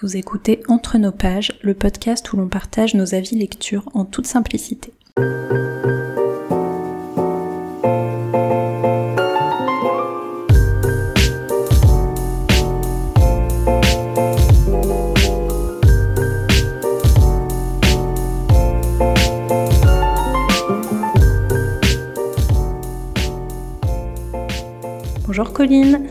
Vous 0.00 0.16
écoutez 0.16 0.60
Entre 0.66 0.98
nos 0.98 1.12
pages, 1.12 1.56
le 1.62 1.72
podcast 1.72 2.32
où 2.32 2.36
l'on 2.36 2.48
partage 2.48 2.94
nos 2.94 3.14
avis 3.14 3.36
lecture 3.36 3.88
en 3.94 4.04
toute 4.04 4.26
simplicité. 4.26 4.92
Bonjour 25.24 25.52
Colline. 25.52 26.08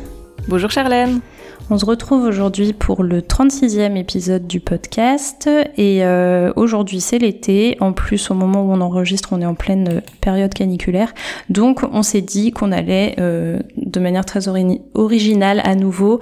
Bonjour 0.48 0.72
Charlène. 0.72 1.20
On 1.70 1.78
se 1.78 1.86
retrouve 1.86 2.26
aujourd'hui 2.26 2.74
pour 2.74 3.04
le 3.04 3.22
36e 3.22 3.96
épisode 3.96 4.48
du 4.48 4.60
podcast 4.60 5.50
et 5.78 6.04
euh, 6.04 6.52
aujourd'hui 6.58 7.00
c'est 7.00 7.20
l'été. 7.20 7.78
En 7.80 7.94
plus 7.94 8.30
au 8.32 8.34
moment 8.34 8.64
où 8.64 8.72
on 8.74 8.82
enregistre 8.82 9.30
on 9.32 9.42
est 9.42 9.46
en 9.46 9.56
pleine 9.56 10.02
période 10.20 10.54
caniculaire. 10.54 11.14
Donc 11.50 11.82
on 11.90 12.04
s'est 12.04 12.22
dit 12.22 12.52
qu'on 12.52 12.74
allait 12.74 13.16
euh, 13.18 13.60
de 13.78 14.00
manière 14.02 14.26
très 14.26 14.50
originale 14.94 15.62
à 15.64 15.76
nouveau 15.76 16.20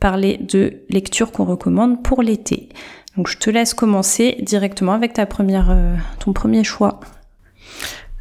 parler 0.00 0.38
de 0.38 0.72
lectures 0.88 1.32
qu'on 1.32 1.44
recommande 1.44 2.02
pour 2.02 2.22
l'été. 2.22 2.70
Donc 3.18 3.28
je 3.28 3.36
te 3.36 3.50
laisse 3.50 3.74
commencer 3.74 4.38
directement 4.40 4.92
avec 4.92 5.12
ta 5.12 5.26
première, 5.26 5.70
euh, 5.70 5.94
ton 6.18 6.32
premier 6.32 6.64
choix. 6.64 6.98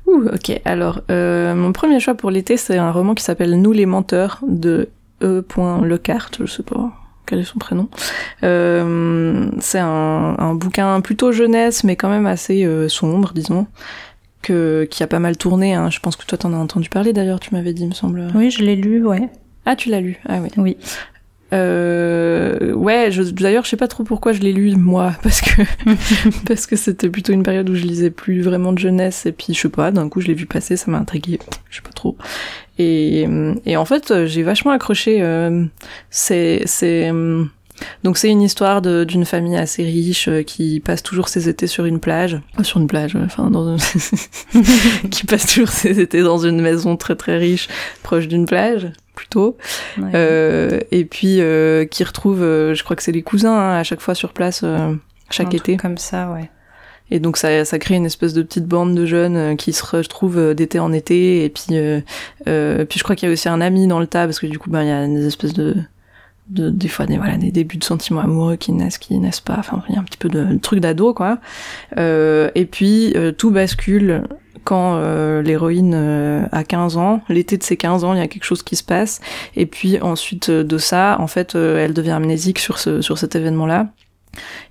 Ouh, 0.05 0.27
ok. 0.33 0.61
Alors, 0.63 1.01
mon 1.09 1.73
premier 1.73 1.99
choix 1.99 2.15
pour 2.15 2.31
l'été, 2.31 2.55
c'est 2.55 2.77
un 2.77 2.93
roman 2.93 3.13
qui 3.13 3.25
s'appelle 3.25 3.59
Nous 3.59 3.73
les 3.73 3.85
menteurs 3.85 4.39
de 4.47 4.87
E. 5.21 5.43
Lecarte, 5.83 6.45
je 6.45 6.51
sais 6.51 6.63
pas 6.63 6.91
quel 7.27 7.39
est 7.39 7.43
son 7.43 7.59
prénom. 7.59 7.89
Euh, 8.43 9.49
c'est 9.59 9.79
un, 9.79 10.35
un, 10.39 10.55
bouquin 10.55 10.99
plutôt 11.01 11.31
jeunesse, 11.31 11.83
mais 11.83 11.95
quand 11.95 12.09
même 12.09 12.25
assez 12.25 12.65
euh, 12.65 12.87
sombre, 12.87 13.33
disons, 13.35 13.67
que 14.41 14.87
qui 14.89 15.03
a 15.03 15.07
pas 15.07 15.19
mal 15.19 15.37
tourné. 15.37 15.75
Hein. 15.75 15.89
Je 15.91 15.99
pense 15.99 16.15
que 16.15 16.25
toi 16.25 16.37
t'en 16.37 16.53
as 16.53 16.57
entendu 16.57 16.89
parler 16.89 17.13
d'ailleurs, 17.13 17.39
tu 17.39 17.53
m'avais 17.53 17.73
dit, 17.73 17.85
me 17.85 17.93
semble. 17.93 18.27
Oui, 18.33 18.49
je 18.49 18.63
l'ai 18.63 18.75
lu, 18.75 19.05
ouais. 19.05 19.29
Ah, 19.65 19.75
tu 19.75 19.89
l'as 19.89 20.01
lu? 20.01 20.19
Ah 20.27 20.39
oui. 20.41 20.49
Oui. 20.57 20.77
Euh, 22.77 22.83
ouais, 22.83 23.09
d'ailleurs, 23.33 23.63
je 23.65 23.69
sais 23.69 23.77
pas 23.77 23.87
trop 23.87 24.03
pourquoi 24.03 24.33
je 24.33 24.41
l'ai 24.41 24.53
lu 24.53 24.75
moi, 24.75 25.13
parce 25.23 25.41
que 25.41 25.61
parce 26.45 26.67
que 26.67 26.75
c'était 26.75 27.09
plutôt 27.09 27.33
une 27.33 27.43
période 27.43 27.69
où 27.69 27.75
je 27.75 27.83
lisais 27.83 28.11
plus 28.11 28.41
vraiment 28.41 28.73
de 28.73 28.79
jeunesse 28.79 29.25
et 29.25 29.31
puis 29.31 29.53
je 29.53 29.59
sais 29.59 29.69
pas, 29.69 29.91
d'un 29.91 30.09
coup 30.09 30.21
je 30.21 30.27
l'ai 30.27 30.33
vu 30.33 30.45
passer, 30.45 30.77
ça 30.77 30.91
m'a 30.91 30.99
intrigué, 30.99 31.39
je 31.69 31.77
sais 31.77 31.81
pas 31.81 31.93
trop. 31.93 32.17
Et, 32.79 33.25
et 33.65 33.75
en 33.75 33.85
fait, 33.85 34.25
j'ai 34.25 34.43
vachement 34.43 34.71
accroché. 34.71 35.21
Euh, 35.21 35.65
c'est 36.11 36.61
c'est 36.65 37.11
donc 38.03 38.17
c'est 38.17 38.29
une 38.29 38.41
histoire 38.41 38.81
d'une 38.81 39.25
famille 39.25 39.55
assez 39.55 39.83
riche 39.83 40.27
euh, 40.27 40.43
qui 40.43 40.79
passe 40.79 41.03
toujours 41.03 41.29
ses 41.29 41.49
étés 41.49 41.67
sur 41.67 41.85
une 41.85 41.99
plage, 41.99 42.39
sur 42.63 42.79
une 42.79 42.87
plage, 42.87 43.15
enfin 43.15 43.49
dans 43.49 43.77
une... 43.77 44.59
qui 45.11 45.25
passe 45.25 45.45
toujours 45.47 45.69
ses 45.69 45.99
étés 45.99 46.21
dans 46.21 46.37
une 46.37 46.61
maison 46.61 46.97
très 46.97 47.15
très 47.15 47.37
riche 47.37 47.67
proche 48.03 48.27
d'une 48.27 48.45
plage 48.45 48.87
plutôt, 49.17 49.57
euh, 50.13 50.79
et 50.91 51.03
puis 51.03 51.41
euh, 51.41 51.85
qui 51.85 52.03
retrouve, 52.03 52.43
euh, 52.43 52.75
je 52.75 52.83
crois 52.83 52.95
que 52.95 53.01
c'est 53.01 53.11
les 53.11 53.23
cousins 53.23 53.51
hein, 53.51 53.79
à 53.79 53.83
chaque 53.83 53.99
fois 53.99 54.13
sur 54.13 54.31
place 54.31 54.63
chaque 55.31 55.55
été. 55.55 55.75
Comme 55.75 55.97
ça, 55.97 56.31
ouais. 56.31 56.51
Et 57.09 57.19
donc 57.19 57.37
ça, 57.37 57.65
ça 57.65 57.79
crée 57.79 57.95
une 57.95 58.05
espèce 58.05 58.33
de 58.33 58.43
petite 58.43 58.65
bande 58.65 58.93
de 58.93 59.05
jeunes 59.05 59.57
qui 59.57 59.73
se 59.73 59.83
retrouvent 59.83 60.53
d'été 60.53 60.79
en 60.79 60.93
été. 60.93 61.43
Et 61.45 61.49
puis, 61.49 61.65
euh, 61.71 62.85
puis 62.85 62.99
je 62.99 63.03
crois 63.03 63.15
qu'il 63.15 63.27
y 63.27 63.31
a 63.31 63.33
aussi 63.33 63.49
un 63.49 63.59
ami 63.59 63.87
dans 63.87 63.99
le 63.99 64.07
tas 64.07 64.25
parce 64.25 64.39
que 64.39 64.45
du 64.45 64.59
coup, 64.59 64.69
ben 64.69 64.83
il 64.83 64.89
y 64.89 64.91
a 64.91 65.07
des 65.07 65.25
espèces 65.25 65.53
de, 65.53 65.75
de 66.49 66.69
des 66.69 66.89
fois 66.89 67.05
des 67.05 67.17
voilà 67.17 67.37
des 67.37 67.49
débuts 67.49 67.77
de 67.77 67.83
sentiments 67.83 68.21
amoureux 68.21 68.57
qui 68.57 68.71
naissent, 68.71 68.99
qui 68.99 69.17
naissent 69.17 69.39
pas. 69.39 69.55
Enfin, 69.57 69.83
il 69.89 69.95
y 69.95 69.97
a 69.97 70.01
un 70.01 70.03
petit 70.03 70.19
peu 70.19 70.29
de, 70.29 70.43
de 70.43 70.57
truc 70.57 70.79
d'ado 70.79 71.13
quoi. 71.13 71.39
et 71.97 72.67
puis 72.69 73.15
tout 73.37 73.51
bascule 73.51 74.23
quand 74.67 74.97
euh, 74.97 75.41
l'héroïne 75.41 75.93
euh, 75.95 76.45
a 76.51 76.65
15 76.65 76.97
ans, 76.97 77.21
l'été 77.29 77.55
de 77.55 77.63
ses 77.63 77.77
15 77.77 78.03
ans, 78.03 78.13
il 78.13 78.19
y 78.19 78.21
a 78.21 78.27
quelque 78.27 78.43
chose 78.43 78.63
qui 78.63 78.75
se 78.75 78.83
passe, 78.83 79.21
et 79.55 79.65
puis 79.65 80.01
ensuite 80.01 80.49
euh, 80.49 80.65
de 80.65 80.77
ça, 80.77 81.15
en 81.21 81.27
fait, 81.27 81.55
elle 81.55 81.93
devient 81.93 82.11
amnésique 82.11 82.59
sur, 82.59 82.77
ce, 82.77 83.01
sur 83.01 83.17
cet 83.17 83.37
événement-là. 83.37 83.87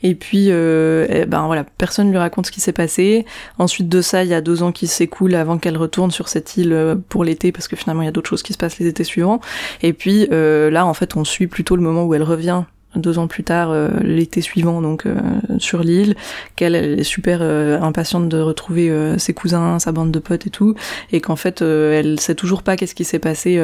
Et 0.02 0.14
puis, 0.14 0.48
eh 0.48 1.24
ben 1.26 1.46
voilà, 1.46 1.64
personne 1.64 2.10
lui 2.10 2.18
raconte 2.18 2.46
ce 2.46 2.52
qui 2.52 2.60
s'est 2.60 2.72
passé. 2.72 3.24
Ensuite 3.58 3.88
de 3.88 4.00
ça, 4.00 4.22
il 4.22 4.28
y 4.28 4.34
a 4.34 4.40
deux 4.40 4.62
ans 4.62 4.70
qui 4.70 4.86
s'écoulent 4.86 5.34
avant 5.34 5.58
qu'elle 5.58 5.76
retourne 5.76 6.12
sur 6.12 6.28
cette 6.28 6.56
île 6.56 6.98
pour 7.08 7.24
l'été, 7.24 7.50
parce 7.50 7.66
que 7.66 7.74
finalement, 7.74 8.02
il 8.02 8.04
y 8.04 8.08
a 8.08 8.12
d'autres 8.12 8.28
choses 8.28 8.44
qui 8.44 8.52
se 8.52 8.58
passent 8.58 8.78
les 8.78 8.86
étés 8.86 9.02
suivants. 9.02 9.40
Et 9.82 9.92
puis 9.92 10.28
là, 10.30 10.86
en 10.86 10.94
fait, 10.94 11.16
on 11.16 11.24
suit 11.24 11.48
plutôt 11.48 11.74
le 11.74 11.82
moment 11.82 12.04
où 12.04 12.14
elle 12.14 12.22
revient 12.22 12.62
deux 12.96 13.18
ans 13.18 13.26
plus 13.26 13.44
tard, 13.44 13.70
euh, 13.70 13.88
l'été 14.02 14.40
suivant, 14.40 14.82
donc 14.82 15.06
euh, 15.06 15.16
sur 15.58 15.82
l'île, 15.82 16.16
qu'elle 16.56 16.74
est 16.74 17.04
super 17.04 17.38
euh, 17.42 17.80
impatiente 17.80 18.28
de 18.28 18.38
retrouver 18.38 18.90
ses 19.18 19.34
cousins, 19.34 19.78
sa 19.78 19.92
bande 19.92 20.10
de 20.10 20.18
potes 20.18 20.46
et 20.46 20.50
tout, 20.50 20.74
et 21.12 21.20
qu'en 21.20 21.36
fait, 21.36 21.62
elle 21.62 22.20
sait 22.20 22.34
toujours 22.34 22.62
pas 22.62 22.76
qu'est-ce 22.76 22.94
qui 22.94 23.04
s'est 23.04 23.18
passé 23.18 23.60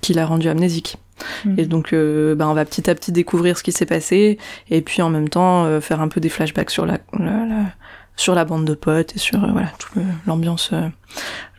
qui 0.00 0.14
l'a 0.14 0.26
rendue 0.26 0.48
amnésique. 0.48 0.96
Mm. 1.44 1.58
Et 1.58 1.66
donc, 1.66 1.92
bah, 1.92 2.48
on 2.48 2.54
va 2.54 2.64
petit 2.64 2.88
à 2.88 2.94
petit 2.94 3.12
découvrir 3.12 3.58
ce 3.58 3.62
qui 3.62 3.72
s'est 3.72 3.86
passé, 3.86 4.38
et 4.70 4.80
puis 4.80 5.02
en 5.02 5.10
même 5.10 5.28
temps 5.28 5.80
faire 5.80 6.00
un 6.00 6.08
peu 6.08 6.20
des 6.20 6.28
flashbacks 6.28 6.70
sur 6.70 6.86
la, 6.86 6.98
sur 8.16 8.34
la 8.34 8.44
bande 8.44 8.64
de 8.64 8.74
potes 8.74 9.16
et 9.16 9.18
sur 9.18 9.40
voilà 9.50 9.72
toute 9.78 10.02
l'ambiance, 10.26 10.72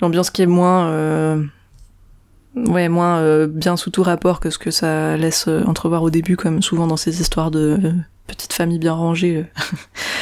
l'ambiance 0.02 0.30
qui 0.30 0.42
est 0.42 0.48
moins 0.48 0.90
ouais, 2.68 2.90
moins 2.90 3.20
euh, 3.20 3.47
bien 3.47 3.78
sous 3.78 3.90
tout 3.90 4.03
rapport 4.03 4.40
que 4.40 4.50
ce 4.50 4.58
que 4.58 4.72
ça 4.72 5.18
laisse 5.18 5.46
euh, 5.47 5.64
entrevoir 5.66 6.03
au 6.03 6.09
début, 6.09 6.36
comme 6.36 6.62
souvent 6.62 6.88
dans 6.88 6.97
ces 6.97 7.22
histoires 7.22 7.52
de 7.52 7.80
euh, 7.84 7.92
petites 8.28 8.53
familles 8.53 8.80
bien 8.80 8.94
rangées. 8.94 9.46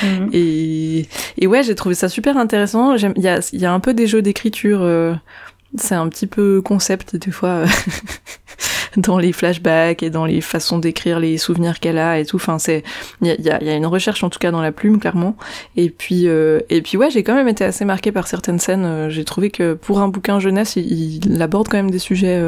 Mhm. 0.04 0.30
et, 0.32 1.08
et 1.38 1.48
ouais, 1.48 1.64
j'ai 1.64 1.76
trouvé 1.76 1.96
ça 1.96 2.10
super 2.10 2.38
intéressant. 2.38 2.96
Il 2.96 3.22
y 3.22 3.28
a, 3.28 3.40
y 3.52 3.66
a 3.66 3.74
un 3.74 3.80
peu 3.80 3.94
des 3.94 4.08
jeux 4.08 4.22
d'écriture 4.22 4.80
c'est 5.76 5.96
un 5.96 6.08
petit 6.10 6.28
peu 6.28 6.62
concept 6.62 7.16
des 7.16 7.32
fois 7.32 7.50
euh, 7.50 7.68
dans 8.98 9.20
les 9.20 9.32
flashbacks 9.32 10.02
et 10.02 10.10
dans 10.10 10.26
les 10.26 10.42
façons 10.42 10.80
d'écrire 10.80 11.20
les 11.20 11.38
souvenirs 11.38 11.80
qu'elle 11.80 11.98
a 11.98 12.20
et 12.20 12.26
tout. 12.26 12.38
Enfin, 12.38 12.60
c'est 12.60 12.84
il 13.22 13.28
y 13.28 13.50
a, 13.50 13.64
y 13.64 13.70
a, 13.70 13.76
une 13.76 13.86
recherche 13.86 14.24
en 14.24 14.30
tout 14.30 14.40
cas 14.40 14.52
dans 14.52 14.62
la 14.62 14.72
plume 14.72 15.00
clairement. 15.00 15.36
Et 15.76 15.90
puis 15.90 16.28
euh, 16.28 16.60
et 16.70 16.82
puis 16.82 16.98
ouais, 16.98 17.12
j'ai 17.12 17.24
quand 17.24 17.36
même 17.36 17.48
été 17.48 17.64
assez 17.64 17.86
marquée 17.86 18.12
par 18.12 18.28
certaines 18.28 18.60
scènes. 18.60 18.86
Euh, 18.86 19.10
j'ai 19.10 19.26
trouvé 19.26 19.50
que 19.50 19.74
pour 19.74 20.00
un 20.00 20.08
bouquin 20.08 20.40
jeunesse, 20.40 20.76
il, 20.76 21.42
aborde 21.42 21.68
quand 21.68 21.78
même 21.78 21.92
des 21.92 22.00
sujets 22.00 22.42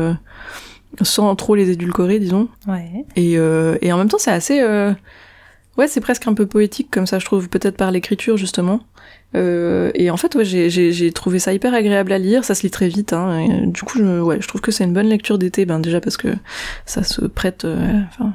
sans 1.02 1.36
trop 1.36 1.56
les 1.56 1.70
édulcorer, 1.70 2.20
disons. 2.20 2.48
Ouais. 2.68 3.06
Et 3.16 3.34
et 3.34 3.94
en 3.94 3.98
même 3.98 4.10
temps, 4.10 4.18
c'est 4.18 4.32
assez 4.32 4.62
ouais, 5.80 5.88
c'est 5.88 6.02
presque 6.02 6.28
un 6.28 6.34
peu 6.34 6.46
poétique 6.46 6.92
comme 6.92 7.08
ça, 7.08 7.18
je 7.20 7.26
trouve, 7.26 7.50
peut-être 7.50 7.78
par 7.78 7.90
l'écriture 7.90 8.38
justement. 8.38 8.82
Euh, 9.36 9.92
et 9.94 10.10
en 10.10 10.18
fait, 10.18 10.36
ouais, 10.36 10.46
j'ai 10.46 11.12
trouvé 11.12 11.40
ça 11.40 11.54
hyper 11.54 11.74
agréable 11.74 12.12
à 12.12 12.18
lire. 12.18 12.44
Ça 12.44 12.56
se 12.56 12.64
lit 12.64 12.72
très 12.72 12.88
vite. 12.88 13.14
Hein, 13.14 13.66
du 13.66 13.84
coup, 13.84 13.98
je, 13.98 14.20
ouais, 14.22 14.42
je 14.42 14.48
trouve 14.48 14.62
que 14.62 14.72
c'est 14.72 14.84
une 14.84 14.94
bonne 14.94 15.08
lecture 15.08 15.38
d'été. 15.38 15.66
Ben 15.66 15.80
déjà 15.80 16.02
parce 16.02 16.18
que 16.18 16.30
ça 16.86 17.04
se 17.04 17.26
prête, 17.26 17.66
euh, 17.66 18.02
enfin, 18.10 18.34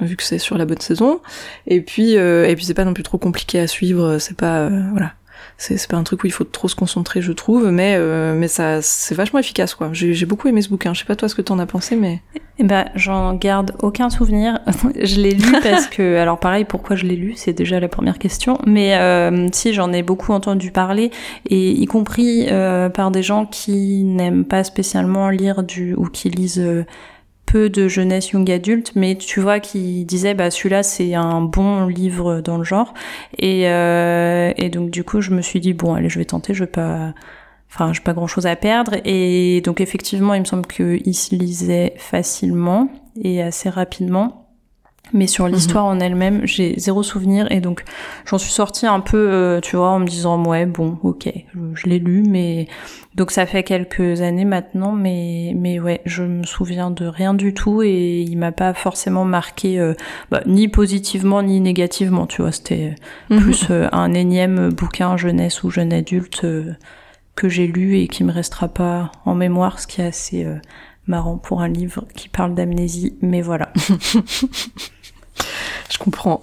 vu 0.00 0.16
que 0.16 0.22
c'est 0.22 0.38
sur 0.38 0.58
la 0.58 0.66
bonne 0.66 0.80
saison. 0.80 1.20
Et 1.66 1.80
puis, 1.80 2.16
euh, 2.16 2.48
et 2.48 2.54
puis 2.56 2.64
c'est 2.64 2.74
pas 2.74 2.84
non 2.84 2.94
plus 2.94 3.02
trop 3.04 3.18
compliqué 3.18 3.58
à 3.60 3.66
suivre. 3.66 4.18
C'est 4.18 4.36
pas, 4.36 4.68
voilà, 4.68 5.14
c'est 5.56 5.88
pas 5.88 5.96
un 5.96 6.04
truc 6.04 6.24
où 6.24 6.26
il 6.26 6.32
faut 6.32 6.44
trop 6.44 6.68
se 6.68 6.76
concentrer, 6.76 7.20
je 7.20 7.32
trouve, 7.32 7.70
mais 7.70 7.96
euh, 7.96 8.34
mais 8.34 8.48
ça 8.48 8.80
c'est 8.82 9.14
vachement 9.14 9.38
efficace 9.38 9.74
quoi. 9.74 9.90
J'ai 9.92 10.26
beaucoup 10.26 10.48
aimé 10.48 10.62
ce 10.62 10.68
bouquin. 10.68 10.94
Je 10.94 11.00
sais 11.00 11.04
pas 11.04 11.16
toi 11.16 11.28
ce 11.28 11.34
que 11.34 11.42
t'en 11.42 11.58
as 11.58 11.66
pensé, 11.66 11.96
mais 11.96 12.20
eh 12.58 12.64
ben 12.64 12.86
j'en 12.94 13.34
garde 13.34 13.72
aucun 13.80 14.10
souvenir. 14.10 14.60
je 15.02 15.20
l'ai 15.20 15.32
lu 15.32 15.52
parce 15.62 15.86
que 15.86 16.16
alors 16.18 16.38
pareil 16.38 16.64
pourquoi 16.64 16.96
je 16.96 17.06
l'ai 17.06 17.16
lu? 17.16 17.34
C'est 17.36 17.52
déjà 17.52 17.80
la 17.80 17.88
première 17.88 18.18
question, 18.18 18.58
mais 18.66 18.96
euh, 18.96 19.48
si 19.52 19.72
j'en 19.74 19.92
ai 19.92 20.02
beaucoup 20.02 20.32
entendu 20.32 20.70
parler 20.70 21.10
et 21.48 21.70
y 21.70 21.86
compris 21.86 22.46
euh, 22.48 22.88
par 22.88 23.10
des 23.10 23.22
gens 23.22 23.46
qui 23.46 24.04
n'aiment 24.04 24.44
pas 24.44 24.64
spécialement 24.64 25.28
lire 25.30 25.62
du 25.62 25.94
ou 25.94 26.04
qui 26.04 26.30
lisent 26.30 26.64
peu 27.50 27.70
de 27.70 27.88
jeunesse 27.88 28.30
young 28.30 28.50
adulte, 28.50 28.92
mais 28.94 29.16
tu 29.16 29.40
vois 29.40 29.58
qui 29.58 30.04
disait 30.04 30.34
bah 30.34 30.50
celui-là 30.50 30.82
c'est 30.82 31.14
un 31.14 31.40
bon 31.40 31.86
livre 31.86 32.40
dans 32.40 32.58
le 32.58 32.64
genre. 32.64 32.92
Et, 33.38 33.68
euh, 33.68 34.52
et 34.56 34.68
donc 34.68 34.90
du 34.90 35.02
coup 35.02 35.20
je 35.22 35.30
me 35.30 35.40
suis 35.40 35.58
dit 35.58 35.72
bon 35.72 35.94
allez 35.94 36.10
je 36.10 36.18
vais 36.18 36.26
tenter, 36.26 36.52
je 36.52 36.64
vais 36.64 36.70
pas 36.70 37.14
enfin 37.70 37.92
j'ai 37.92 38.02
pas 38.02 38.12
grand 38.12 38.26
chose 38.26 38.46
à 38.46 38.54
perdre. 38.54 38.96
Et 39.04 39.62
donc 39.62 39.80
effectivement 39.80 40.34
il 40.34 40.40
me 40.40 40.44
semble 40.44 40.66
qu'il 40.66 41.14
se 41.14 41.34
lisait 41.34 41.94
facilement 41.96 42.88
et 43.22 43.42
assez 43.42 43.70
rapidement 43.70 44.47
mais 45.12 45.26
sur 45.26 45.46
mhm. 45.46 45.52
l'histoire 45.52 45.84
en 45.84 46.00
elle-même, 46.00 46.46
j'ai 46.46 46.74
zéro 46.78 47.02
souvenir 47.02 47.50
et 47.50 47.60
donc 47.60 47.84
j'en 48.26 48.38
suis 48.38 48.52
sortie 48.52 48.86
un 48.86 49.00
peu, 49.00 49.16
euh, 49.30 49.60
tu 49.60 49.76
vois, 49.76 49.90
en 49.90 50.00
me 50.00 50.06
disant 50.06 50.42
ouais 50.44 50.66
bon, 50.66 50.98
ok, 51.02 51.28
je, 51.74 51.88
l'ai 51.88 51.98
lu, 51.98 52.22
mais 52.26 52.68
donc 53.14 53.30
ça 53.30 53.46
fait 53.46 53.62
quelques 53.62 54.20
années 54.20 54.44
maintenant, 54.44 54.92
mais 54.92 55.52
mais 55.56 55.80
ouais, 55.80 56.00
je 56.04 56.22
me 56.22 56.44
souviens 56.44 56.90
de 56.90 57.06
rien 57.06 57.34
du 57.34 57.54
tout 57.54 57.82
et 57.82 58.20
il 58.20 58.36
m'a 58.36 58.52
pas 58.52 58.74
forcément 58.74 59.24
marqué 59.24 59.78
euh, 59.78 59.94
bah, 60.30 60.42
ni 60.46 60.68
positivement 60.68 61.42
ni 61.42 61.60
négativement, 61.60 62.26
tu 62.26 62.42
vois, 62.42 62.52
c'était 62.52 62.94
mhm. 63.30 63.40
plus 63.40 63.66
euh, 63.70 63.88
un 63.92 64.14
énième 64.14 64.70
bouquin 64.70 65.16
jeunesse 65.16 65.62
ou 65.62 65.70
jeune 65.70 65.92
adulte 65.92 66.46
que 67.34 67.48
j'ai 67.48 67.66
lu 67.66 67.98
et 67.98 68.08
qui 68.08 68.24
me 68.24 68.32
restera 68.32 68.68
pas 68.68 69.12
en 69.24 69.34
mémoire, 69.34 69.78
ce 69.78 69.86
qui 69.86 70.00
est 70.00 70.06
assez 70.06 70.46
marrant 71.08 71.38
pour 71.38 71.62
un 71.62 71.68
livre 71.68 72.04
qui 72.14 72.28
parle 72.28 72.54
d'amnésie, 72.54 73.16
mais 73.22 73.40
voilà. 73.40 73.72
je 75.90 75.98
comprends. 75.98 76.40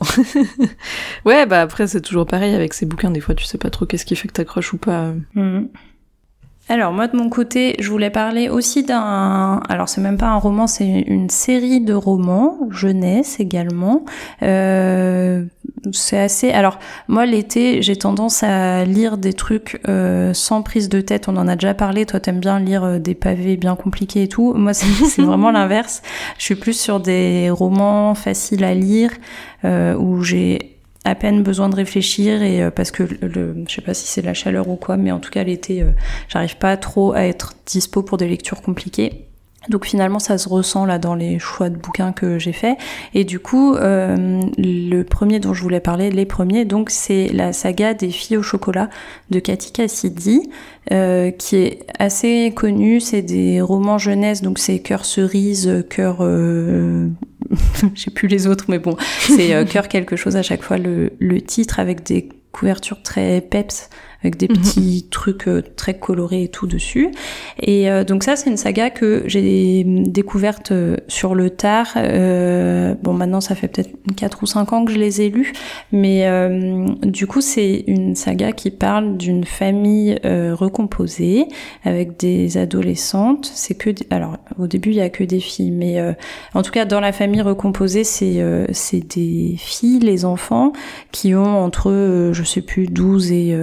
ouais, 1.25 1.45
bah 1.45 1.61
après 1.61 1.87
c'est 1.87 2.01
toujours 2.01 2.25
pareil 2.25 2.55
avec 2.55 2.73
ces 2.73 2.85
bouquins. 2.85 3.11
Des 3.11 3.21
fois, 3.21 3.35
tu 3.35 3.45
sais 3.45 3.57
pas 3.57 3.69
trop 3.69 3.85
qu'est-ce 3.85 4.05
qui 4.05 4.15
fait 4.15 4.27
que 4.27 4.33
t'accroches 4.33 4.73
ou 4.73 4.77
pas. 4.77 5.13
Mhm. 5.35 5.69
Alors 6.67 6.93
moi 6.93 7.07
de 7.07 7.15
mon 7.15 7.29
côté, 7.29 7.75
je 7.79 7.89
voulais 7.91 8.09
parler 8.09 8.49
aussi 8.49 8.83
d'un. 8.83 9.61
Alors 9.69 9.87
c'est 9.87 10.01
même 10.01 10.17
pas 10.17 10.29
un 10.29 10.37
roman, 10.37 10.65
c'est 10.65 11.01
une 11.01 11.29
série 11.29 11.79
de 11.79 11.93
romans 11.93 12.57
jeunesse 12.71 13.39
également. 13.39 14.03
Euh, 14.41 15.45
c'est 15.91 16.19
assez. 16.19 16.51
Alors 16.51 16.79
moi 17.07 17.25
l'été, 17.25 17.81
j'ai 17.81 17.95
tendance 17.95 18.43
à 18.43 18.85
lire 18.85 19.17
des 19.17 19.33
trucs 19.33 19.79
euh, 19.87 20.33
sans 20.33 20.61
prise 20.61 20.89
de 20.89 21.01
tête. 21.01 21.27
On 21.27 21.37
en 21.37 21.47
a 21.47 21.55
déjà 21.55 21.73
parlé. 21.73 22.05
Toi 22.05 22.19
t'aimes 22.19 22.39
bien 22.39 22.59
lire 22.59 22.83
euh, 22.83 22.99
des 22.99 23.15
pavés 23.15 23.57
bien 23.57 23.75
compliqués 23.75 24.23
et 24.23 24.27
tout. 24.27 24.53
Moi 24.53 24.73
c'est 24.73 25.21
vraiment 25.21 25.51
l'inverse. 25.51 26.01
Je 26.37 26.43
suis 26.43 26.55
plus 26.55 26.79
sur 26.79 26.99
des 26.99 27.49
romans 27.49 28.15
faciles 28.15 28.63
à 28.63 28.73
lire 28.73 29.11
euh, 29.63 29.95
où 29.95 30.21
j'ai 30.23 30.75
à 31.05 31.13
peine 31.13 31.43
besoin 31.43 31.69
de 31.69 31.75
réfléchir 31.75 32.41
et 32.41 32.63
euh, 32.63 32.71
parce 32.71 32.91
que 32.91 33.03
le, 33.03 33.55
je 33.67 33.73
sais 33.73 33.81
pas 33.81 33.93
si 33.93 34.07
c'est 34.07 34.23
la 34.23 34.33
chaleur 34.33 34.67
ou 34.67 34.75
quoi, 34.75 34.97
mais 34.97 35.11
en 35.11 35.19
tout 35.19 35.29
cas 35.29 35.43
l'été, 35.43 35.83
euh, 35.83 35.91
j'arrive 36.27 36.57
pas 36.57 36.75
trop 36.77 37.13
à 37.13 37.21
être 37.21 37.53
dispo 37.65 38.01
pour 38.01 38.17
des 38.17 38.27
lectures 38.27 38.61
compliquées. 38.61 39.27
Donc 39.69 39.85
finalement, 39.85 40.19
ça 40.19 40.37
se 40.37 40.47
ressent 40.47 40.85
là 40.85 40.99
dans 40.99 41.15
les 41.15 41.39
choix 41.39 41.69
de 41.69 41.77
bouquins 41.77 42.11
que 42.11 42.39
j'ai 42.39 42.53
fait. 42.53 42.77
Et 43.13 43.23
du 43.23 43.39
coup, 43.39 43.75
euh, 43.75 44.41
le 44.57 45.03
premier 45.03 45.39
dont 45.39 45.53
je 45.53 45.61
voulais 45.61 45.79
parler, 45.79 46.11
les 46.11 46.25
premiers, 46.25 46.65
donc 46.65 46.89
c'est 46.89 47.27
la 47.29 47.53
saga 47.53 47.93
des 47.93 48.09
filles 48.09 48.37
au 48.37 48.43
chocolat 48.43 48.89
de 49.29 49.39
Cathy 49.39 49.71
Cassidy, 49.71 50.49
euh, 50.91 51.31
qui 51.31 51.55
est 51.55 51.79
assez 51.99 52.53
connue. 52.55 52.99
C'est 52.99 53.21
des 53.21 53.61
romans 53.61 53.97
jeunesse, 53.97 54.41
donc 54.41 54.59
c'est 54.59 54.79
cœur 54.79 55.05
cerise, 55.05 55.83
cœur, 55.89 56.17
euh, 56.21 57.07
j'ai 57.95 58.11
plus 58.11 58.27
les 58.27 58.47
autres, 58.47 58.65
mais 58.67 58.79
bon, 58.79 58.95
c'est 59.19 59.53
euh, 59.53 59.65
cœur 59.65 59.87
quelque 59.87 60.15
chose 60.15 60.35
à 60.35 60.43
chaque 60.43 60.61
fois 60.61 60.77
le, 60.77 61.13
le 61.19 61.41
titre 61.41 61.79
avec 61.79 62.03
des 62.03 62.29
couvertures 62.51 63.01
très 63.01 63.41
peps 63.41 63.89
avec 64.25 64.37
des 64.37 64.47
petits 64.47 65.07
trucs 65.11 65.47
euh, 65.47 65.61
très 65.75 65.93
colorés 65.93 66.43
et 66.43 66.47
tout 66.47 66.67
dessus. 66.67 67.11
Et 67.61 67.89
euh, 67.89 68.03
donc 68.03 68.23
ça, 68.23 68.35
c'est 68.35 68.49
une 68.49 68.57
saga 68.57 68.89
que 68.89 69.23
j'ai 69.27 69.83
découverte 69.85 70.71
euh, 70.71 70.97
sur 71.07 71.35
le 71.35 71.49
tard. 71.49 71.93
Euh, 71.95 72.95
bon, 73.01 73.13
maintenant, 73.13 73.41
ça 73.41 73.55
fait 73.55 73.67
peut-être 73.67 73.91
4 74.15 74.43
ou 74.43 74.45
5 74.45 74.73
ans 74.73 74.85
que 74.85 74.91
je 74.91 74.97
les 74.97 75.21
ai 75.21 75.29
lus, 75.29 75.53
mais 75.91 76.27
euh, 76.27 76.85
du 77.03 77.27
coup, 77.27 77.41
c'est 77.41 77.83
une 77.87 78.15
saga 78.15 78.51
qui 78.51 78.71
parle 78.71 79.17
d'une 79.17 79.43
famille 79.43 80.19
recomposée 80.23 81.47
avec 81.83 82.17
des 82.17 82.57
adolescentes. 82.57 83.51
C'est 83.53 83.75
que, 83.75 83.89
alors, 84.09 84.37
au 84.57 84.67
début, 84.67 84.89
il 84.89 84.95
y 84.95 85.01
a 85.01 85.09
que 85.09 85.23
des 85.23 85.39
filles, 85.39 85.71
mais 85.71 86.01
en 86.53 86.61
tout 86.61 86.71
cas, 86.71 86.85
dans 86.85 86.99
la 86.99 87.11
famille 87.11 87.41
recomposée, 87.41 88.03
c'est 88.03 88.43
c'est 88.71 89.15
des 89.15 89.55
filles, 89.57 89.99
les 89.99 90.25
enfants, 90.25 90.73
qui 91.11 91.35
ont 91.35 91.63
entre, 91.63 92.31
je 92.31 92.43
sais 92.43 92.61
plus, 92.61 92.87
12 92.87 93.31
et 93.31 93.57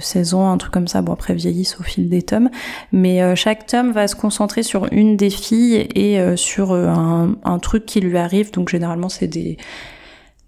16 0.00 0.34
ans, 0.34 0.50
un 0.50 0.58
truc 0.58 0.72
comme 0.72 0.88
ça. 0.88 1.02
Bon, 1.02 1.12
après, 1.12 1.34
vieillissent 1.34 1.78
au 1.80 1.82
fil 1.82 2.08
des 2.08 2.22
tomes. 2.22 2.50
Mais 2.92 3.22
euh, 3.22 3.34
chaque 3.34 3.66
tome 3.66 3.92
va 3.92 4.08
se 4.08 4.16
concentrer 4.16 4.62
sur 4.62 4.86
une 4.92 5.16
des 5.16 5.30
filles 5.30 5.88
et 5.94 6.20
euh, 6.20 6.36
sur 6.36 6.72
euh, 6.72 6.88
un, 6.88 7.36
un, 7.44 7.58
truc 7.58 7.86
qui 7.86 8.00
lui 8.00 8.18
arrive. 8.18 8.52
Donc, 8.52 8.68
généralement, 8.68 9.08
c'est 9.08 9.28
des 9.28 9.56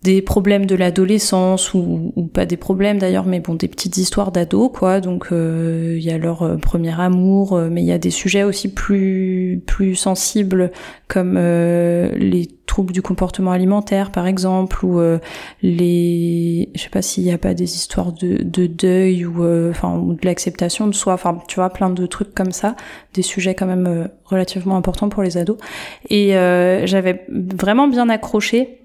des 0.06 0.22
problèmes 0.22 0.66
de 0.66 0.76
l'adolescence 0.76 1.74
ou, 1.74 2.12
ou, 2.14 2.26
pas 2.26 2.46
des 2.46 2.56
problèmes 2.56 2.98
d'ailleurs 2.98 3.26
mais 3.26 3.40
bon 3.40 3.54
des 3.54 3.68
petites 3.68 3.96
histoires 3.96 4.32
d'ados 4.32 4.70
quoi. 4.72 5.00
Donc 5.00 5.28
il 5.32 6.02
y 6.02 6.10
a 6.10 6.18
leur 6.18 6.58
premier 6.60 6.98
amour 6.98 7.58
mais 7.70 7.82
il 7.82 7.86
y 7.86 7.92
a 7.92 7.98
des 7.98 8.10
sujets 8.10 8.44
aussi 8.44 8.72
plus 8.72 9.62
plus 9.66 9.96
sensibles 9.96 10.70
comme 11.08 11.36
les 11.36 12.48
troubles 12.66 12.92
du 12.92 13.00
comportement 13.00 13.52
alimentaire 13.52 14.10
par 14.10 14.26
exemple 14.26 14.84
ou 14.84 15.00
euh, 15.00 15.18
les 15.62 16.68
je 16.74 16.82
sais 16.82 16.90
pas 16.90 17.02
s'il 17.02 17.24
n'y 17.24 17.32
a 17.32 17.38
pas 17.38 17.54
des 17.54 17.74
histoires 17.74 18.12
de, 18.12 18.42
de 18.42 18.66
deuil 18.66 19.24
ou 19.24 19.42
euh, 19.42 19.70
enfin 19.70 19.96
ou 19.96 20.14
de 20.14 20.26
l'acceptation 20.26 20.86
de 20.86 20.92
soi. 20.92 21.14
Enfin 21.14 21.38
tu 21.48 21.56
vois 21.56 21.70
plein 21.70 21.90
de 21.90 22.06
trucs 22.06 22.34
comme 22.34 22.52
ça. 22.52 22.76
Des 23.14 23.22
sujets 23.22 23.54
quand 23.54 23.66
même 23.66 23.86
euh, 23.86 24.08
relativement 24.24 24.76
importants 24.76 25.08
pour 25.08 25.22
les 25.22 25.38
ados. 25.38 25.56
Et 26.10 26.32
j'avais 26.84 27.24
vraiment 27.28 27.88
bien 27.88 28.08
accroché 28.08 28.80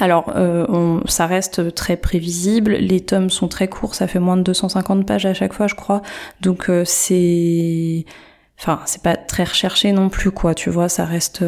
alors, 0.00 0.32
on, 0.34 1.02
ça 1.06 1.26
reste 1.26 1.74
très 1.74 1.98
prévisible. 1.98 2.72
Les 2.72 3.00
tomes 3.00 3.28
sont 3.28 3.48
très 3.48 3.68
courts, 3.68 3.94
ça 3.94 4.06
fait 4.06 4.18
moins 4.18 4.38
de 4.38 4.42
250 4.42 5.06
pages 5.06 5.26
à 5.26 5.34
chaque 5.34 5.52
fois, 5.52 5.66
je 5.66 5.74
crois. 5.74 6.00
Donc 6.40 6.70
c'est, 6.84 8.06
enfin, 8.58 8.80
c'est 8.86 9.02
pas 9.02 9.16
très 9.16 9.44
recherché 9.44 9.92
non 9.92 10.08
plus, 10.08 10.30
quoi. 10.30 10.54
Tu 10.54 10.70
vois, 10.70 10.88
ça 10.88 11.04
reste 11.04 11.44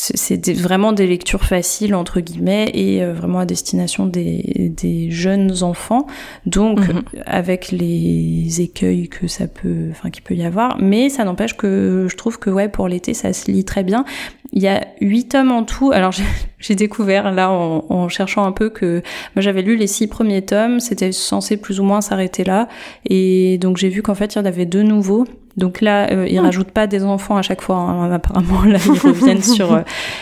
c'est 0.00 0.52
vraiment 0.52 0.92
des 0.92 1.08
lectures 1.08 1.44
faciles 1.44 1.94
entre 1.94 2.20
guillemets 2.20 2.70
et 2.72 3.02
euh, 3.02 3.12
vraiment 3.12 3.40
à 3.40 3.46
destination 3.46 4.06
des, 4.06 4.72
des 4.76 5.10
jeunes 5.10 5.64
enfants 5.64 6.06
donc 6.46 6.78
mhm. 6.78 7.02
avec 7.26 7.72
les 7.72 8.60
écueils 8.60 9.08
que 9.08 9.26
ça 9.26 9.48
peut 9.48 9.88
enfin 9.90 10.10
qu'il 10.10 10.22
peut 10.22 10.34
y 10.34 10.44
avoir 10.44 10.80
mais 10.80 11.08
ça 11.08 11.24
n'empêche 11.24 11.56
que 11.56 12.06
je 12.08 12.16
trouve 12.16 12.38
que 12.38 12.48
ouais 12.48 12.68
pour 12.68 12.86
l'été 12.86 13.12
ça 13.12 13.32
se 13.32 13.50
lit 13.50 13.64
très 13.64 13.82
bien 13.82 14.04
il 14.52 14.62
y 14.62 14.68
a 14.68 14.86
huit 15.00 15.30
tomes 15.30 15.50
en 15.50 15.64
tout 15.64 15.90
alors 15.90 16.12
j'ai 16.12 16.24
découvert 16.70 17.32
là 17.32 17.50
en, 17.50 17.84
en, 17.88 18.08
cherchant 18.08 18.44
un 18.44 18.52
peu 18.52 18.68
que 18.68 19.02
moi 19.34 19.42
j'avais 19.42 19.62
lu 19.62 19.76
les 19.76 19.86
six 19.86 20.06
premiers 20.06 20.42
tomes 20.42 20.80
c'était 20.80 21.12
censé 21.12 21.56
plus 21.56 21.80
ou 21.80 21.84
moins 21.84 22.00
s'arrêter 22.00 22.44
là 22.44 22.68
et 23.06 23.58
donc 23.58 23.76
j'ai 23.76 23.88
vu 23.88 24.02
qu'en 24.02 24.14
fait 24.14 24.34
il 24.34 24.38
y 24.38 24.40
en 24.40 24.44
avait 24.44 24.66
deux 24.66 24.82
nouveaux 24.82 25.24
donc 25.58 25.80
là, 25.80 26.08
euh, 26.12 26.26
ils 26.28 26.40
hmm. 26.40 26.44
rajoutent 26.44 26.70
pas 26.70 26.86
des 26.86 27.02
enfants 27.02 27.36
à 27.36 27.42
chaque 27.42 27.60
fois. 27.60 27.78
Hein. 27.78 28.12
Apparemment, 28.12 28.62
là, 28.62 28.78
ils 28.86 28.98
reviennent 29.00 29.42
sur 29.56 29.74
euh, 29.74 29.80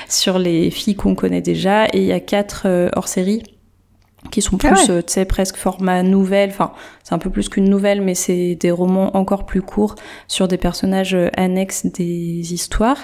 sur 0.08 0.38
les 0.38 0.70
filles 0.70 0.96
qu'on 0.96 1.14
connaît 1.14 1.42
déjà. 1.42 1.84
Et 1.88 1.98
il 1.98 2.04
y 2.04 2.12
a 2.12 2.20
quatre 2.20 2.62
euh, 2.64 2.88
hors 2.96 3.06
série 3.06 3.42
qui 4.30 4.42
sont 4.42 4.58
ah 4.64 4.68
plus, 4.68 4.90
euh, 4.90 5.02
tu 5.02 5.12
sais, 5.12 5.24
presque 5.24 5.56
format 5.56 6.02
nouvelle. 6.02 6.50
Enfin, 6.50 6.72
c'est 7.02 7.14
un 7.14 7.18
peu 7.18 7.30
plus 7.30 7.48
qu'une 7.48 7.68
nouvelle, 7.68 8.00
mais 8.00 8.14
c'est 8.14 8.56
des 8.56 8.70
romans 8.70 9.16
encore 9.16 9.46
plus 9.46 9.62
courts 9.62 9.94
sur 10.26 10.48
des 10.48 10.56
personnages 10.56 11.14
euh, 11.14 11.28
annexes 11.36 11.86
des 11.86 12.52
histoires. 12.52 12.98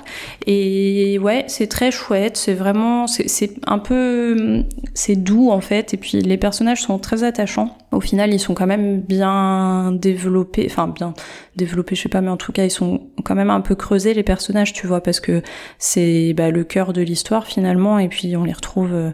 Et 0.47 1.19
ouais, 1.21 1.45
c'est 1.49 1.69
très 1.69 1.91
chouette. 1.91 2.37
C'est 2.37 2.55
vraiment, 2.55 3.07
c'est 3.07 3.55
un 3.67 3.79
peu, 3.79 4.65
c'est 4.95 5.17
doux 5.17 5.51
en 5.51 5.61
fait. 5.61 5.95
Et 5.95 5.97
puis 5.97 6.21
les 6.21 6.37
personnages 6.39 6.83
sont 6.83 6.99
très 6.99 7.25
attachants. 7.25 7.77
Au 7.93 8.01
final, 8.01 8.33
ils 8.33 8.41
sont 8.41 8.55
quand 8.55 8.67
même 8.67 9.01
bien 9.01 9.93
développés. 9.93 10.67
Enfin, 10.69 10.89
bien 10.89 11.15
développés, 11.57 11.95
je 11.95 12.03
sais 12.03 12.09
pas, 12.09 12.23
mais 12.23 12.31
en 12.31 12.39
tout 12.39 12.53
cas, 12.53 12.65
ils 12.65 12.71
sont 12.71 13.03
quand 13.25 13.35
même 13.35 13.51
un 13.51 13.61
peu 13.61 13.75
creusés 13.75 14.15
les 14.15 14.23
personnages, 14.23 14.73
tu 14.73 14.87
vois, 14.87 15.03
parce 15.03 15.21
que 15.21 15.43
c'est 15.79 16.33
bah, 16.35 16.51
le 16.51 16.65
cœur 16.65 16.93
de 16.93 17.03
l'histoire 17.03 17.47
finalement. 17.47 17.99
Et 17.99 18.09
puis 18.09 18.37
on 18.37 18.45
les 18.45 18.53
retrouve 18.53 18.93
euh, 18.93 19.11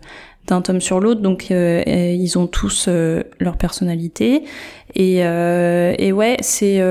d'un 0.48 0.62
tome 0.62 0.80
sur 0.80 1.00
l'autre, 1.00 1.20
donc 1.20 1.50
euh, 1.50 1.82
ils 1.86 2.38
ont 2.38 2.46
tous 2.46 2.86
euh, 2.88 3.22
leur 3.38 3.56
personnalité. 3.56 4.44
Et, 4.94 5.24
euh, 5.24 5.94
et 5.98 6.12
ouais, 6.12 6.36
c'est 6.40 6.82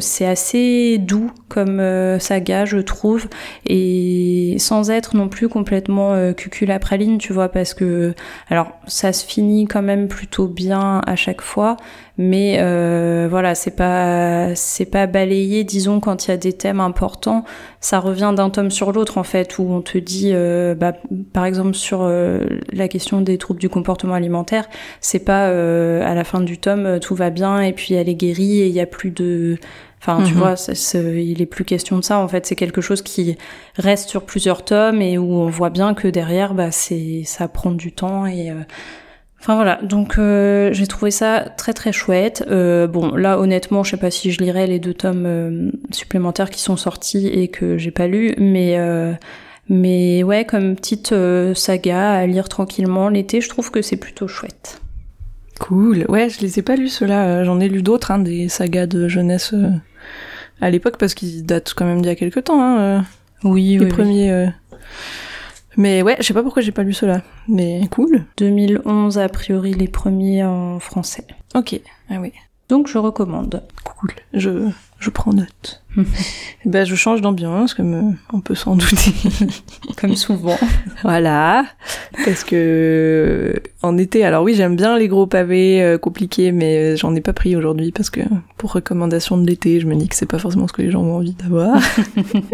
c'est 0.00 0.26
assez 0.26 0.98
doux 0.98 1.30
comme 1.48 1.82
saga, 2.18 2.64
je 2.64 2.78
trouve, 2.78 3.26
et 3.66 4.56
sans 4.58 4.90
être 4.90 5.16
non 5.16 5.28
plus 5.28 5.48
complètement 5.48 6.32
cuculapraline, 6.34 7.18
tu 7.18 7.32
vois, 7.32 7.48
parce 7.48 7.74
que 7.74 8.14
alors 8.48 8.72
ça 8.86 9.12
se 9.12 9.26
finit 9.26 9.66
quand 9.66 9.82
même 9.82 10.08
plutôt 10.08 10.46
bien 10.46 11.02
à 11.06 11.16
chaque 11.16 11.42
fois, 11.42 11.76
mais 12.18 12.58
euh, 12.60 13.26
voilà 13.30 13.54
c'est 13.54 13.74
pas 13.74 14.54
c'est 14.54 14.84
pas 14.84 15.06
balayé 15.06 15.64
disons 15.64 15.98
quand 15.98 16.26
il 16.26 16.30
y 16.30 16.34
a 16.34 16.36
des 16.36 16.52
thèmes 16.52 16.80
importants. 16.80 17.44
Ça 17.80 17.98
revient 17.98 18.32
d'un 18.36 18.50
tome 18.50 18.70
sur 18.70 18.92
l'autre 18.92 19.18
en 19.18 19.24
fait 19.24 19.58
où 19.58 19.62
on 19.68 19.80
te 19.80 19.98
dit 19.98 20.30
euh, 20.32 20.74
bah, 20.74 20.92
par 21.32 21.46
exemple 21.46 21.74
sur 21.74 22.02
euh, 22.02 22.44
la 22.72 22.86
question 22.88 23.22
des 23.22 23.38
troubles 23.38 23.60
du 23.60 23.68
comportement 23.68 24.14
alimentaire 24.14 24.68
c'est 25.00 25.24
pas 25.24 25.48
euh, 25.48 26.08
à 26.08 26.14
la 26.14 26.24
fin 26.24 26.40
du 26.40 26.58
tome 26.58 27.00
tout 27.00 27.14
va 27.14 27.30
bien 27.32 27.60
et 27.60 27.72
puis 27.72 27.94
elle 27.94 28.08
est 28.08 28.14
guérie 28.14 28.60
et 28.60 28.66
il 28.68 28.72
y 28.72 28.80
a 28.80 28.86
plus 28.86 29.10
de 29.10 29.58
Enfin, 30.04 30.24
tu 30.24 30.34
mhm. 30.34 30.40
vois, 30.40 30.54
il 31.14 31.40
est 31.40 31.46
plus 31.46 31.64
question 31.64 31.96
de 31.96 32.02
ça. 32.02 32.18
En 32.18 32.26
fait, 32.26 32.44
c'est 32.44 32.56
quelque 32.56 32.80
chose 32.80 33.02
qui 33.02 33.36
reste 33.76 34.08
sur 34.08 34.24
plusieurs 34.24 34.64
tomes 34.64 35.00
et 35.00 35.16
où 35.16 35.32
on 35.34 35.46
voit 35.46 35.70
bien 35.70 35.94
que 35.94 36.08
derrière, 36.08 36.54
bah, 36.54 36.72
c'est, 36.72 37.22
ça 37.24 37.46
prend 37.46 37.70
du 37.70 37.92
temps 37.92 38.26
et 38.26 38.50
euh, 38.50 38.54
Enfin 39.38 39.56
voilà, 39.56 39.80
donc 39.82 40.18
euh, 40.18 40.72
j'ai 40.72 40.86
trouvé 40.86 41.10
ça 41.10 41.40
très 41.56 41.72
très 41.72 41.90
chouette. 41.90 42.44
Euh, 42.48 42.86
bon, 42.86 43.16
là 43.16 43.40
honnêtement, 43.40 43.82
je 43.82 43.90
sais 43.90 43.96
pas 43.96 44.12
si 44.12 44.30
je 44.30 44.40
lirai 44.40 44.68
les 44.68 44.78
deux 44.78 44.94
tomes 44.94 45.72
supplémentaires 45.90 46.48
qui 46.48 46.60
sont 46.60 46.76
sortis 46.76 47.26
et 47.26 47.48
que 47.48 47.76
j'ai 47.76 47.90
pas 47.90 48.06
lu, 48.06 48.34
mais 48.38 48.78
mais 49.68 50.22
ouais, 50.22 50.44
comme 50.44 50.76
petite 50.76 51.12
saga 51.54 52.12
à 52.12 52.26
lire 52.26 52.48
tranquillement 52.48 53.08
l'été, 53.08 53.40
je 53.40 53.48
trouve 53.48 53.72
que 53.72 53.82
c'est 53.82 53.96
plutôt 53.96 54.28
chouette. 54.28 54.81
Cool. 55.62 56.04
Ouais, 56.08 56.28
je 56.28 56.40
les 56.40 56.58
ai 56.58 56.62
pas 56.62 56.76
lus 56.76 56.88
ceux-là. 56.88 57.44
J'en 57.44 57.60
ai 57.60 57.68
lu 57.68 57.82
d'autres, 57.82 58.10
hein, 58.10 58.18
des 58.18 58.48
sagas 58.48 58.86
de 58.86 59.08
jeunesse 59.08 59.54
à 60.60 60.70
l'époque 60.70 60.96
parce 60.98 61.14
qu'ils 61.14 61.46
datent 61.46 61.72
quand 61.74 61.86
même 61.86 62.02
d'il 62.02 62.08
y 62.08 62.12
a 62.12 62.16
quelques 62.16 62.44
temps. 62.44 62.60
Hein, 62.62 63.04
oui, 63.44 63.78
les 63.78 63.84
oui, 63.84 63.88
premiers. 63.90 64.44
Oui. 64.46 64.50
Mais 65.76 66.02
ouais, 66.02 66.16
je 66.18 66.24
sais 66.24 66.34
pas 66.34 66.42
pourquoi 66.42 66.62
j'ai 66.62 66.72
pas 66.72 66.82
lu 66.82 66.92
cela. 66.92 67.22
Mais 67.48 67.80
cool. 67.90 68.24
2011, 68.36 69.18
a 69.18 69.28
priori, 69.28 69.72
les 69.72 69.88
premiers 69.88 70.44
en 70.44 70.78
français. 70.80 71.26
Ok, 71.54 71.80
ah 72.10 72.16
oui. 72.20 72.32
Donc 72.68 72.88
je 72.88 72.98
recommande. 72.98 73.62
Cool, 73.84 74.10
je, 74.34 74.68
je 75.02 75.10
prends 75.10 75.32
note. 75.32 75.82
ben, 76.64 76.86
je 76.86 76.94
change 76.94 77.20
d'ambiance, 77.20 77.74
comme 77.74 77.94
euh, 77.94 78.12
on 78.32 78.40
peut 78.40 78.54
s'en 78.54 78.76
douter. 78.76 79.12
comme 80.00 80.14
souvent. 80.16 80.58
voilà. 81.02 81.66
Parce 82.24 82.44
que 82.44 83.60
en 83.82 83.98
été, 83.98 84.24
alors 84.24 84.44
oui, 84.44 84.54
j'aime 84.54 84.76
bien 84.76 84.96
les 84.96 85.08
gros 85.08 85.26
pavés 85.26 85.82
euh, 85.82 85.98
compliqués, 85.98 86.52
mais 86.52 86.96
j'en 86.96 87.14
ai 87.14 87.20
pas 87.20 87.32
pris 87.32 87.56
aujourd'hui 87.56 87.90
parce 87.90 88.10
que 88.10 88.20
pour 88.56 88.72
recommandation 88.72 89.36
de 89.36 89.46
l'été, 89.46 89.80
je 89.80 89.86
me 89.86 89.96
dis 89.96 90.08
que 90.08 90.14
c'est 90.14 90.24
pas 90.24 90.38
forcément 90.38 90.68
ce 90.68 90.72
que 90.72 90.82
les 90.82 90.90
gens 90.90 91.02
ont 91.02 91.16
envie 91.16 91.34
d'avoir. 91.34 91.78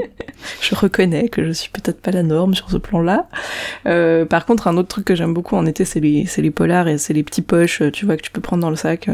je 0.61 0.75
reconnais 0.75 1.29
que 1.29 1.45
je 1.45 1.53
suis 1.53 1.71
peut-être 1.71 2.01
pas 2.01 2.11
la 2.11 2.23
norme 2.23 2.55
sur 2.55 2.71
ce 2.71 2.79
plan-là. 2.79 3.29
Euh, 3.87 4.25
par 4.25 4.47
contre, 4.47 4.69
un 4.69 4.77
autre 4.79 4.89
truc 4.89 5.05
que 5.05 5.15
j'aime 5.15 5.35
beaucoup 5.35 5.55
en 5.55 5.67
été, 5.67 5.85
c'est 5.85 6.01
les, 6.01 6.25
c'est 6.27 6.43
les 6.43 6.51
polars 6.51 6.89
et 6.89 6.99
c'est 6.99 7.13
les 7.13 7.23
petits 7.23 7.43
poches, 7.43 7.83
tu 7.93 8.07
vois, 8.07 8.17
que 8.17 8.23
tu 8.23 8.31
peux 8.31 8.41
prendre 8.41 8.63
dans 8.63 8.71
le 8.71 8.77
sac. 8.77 9.09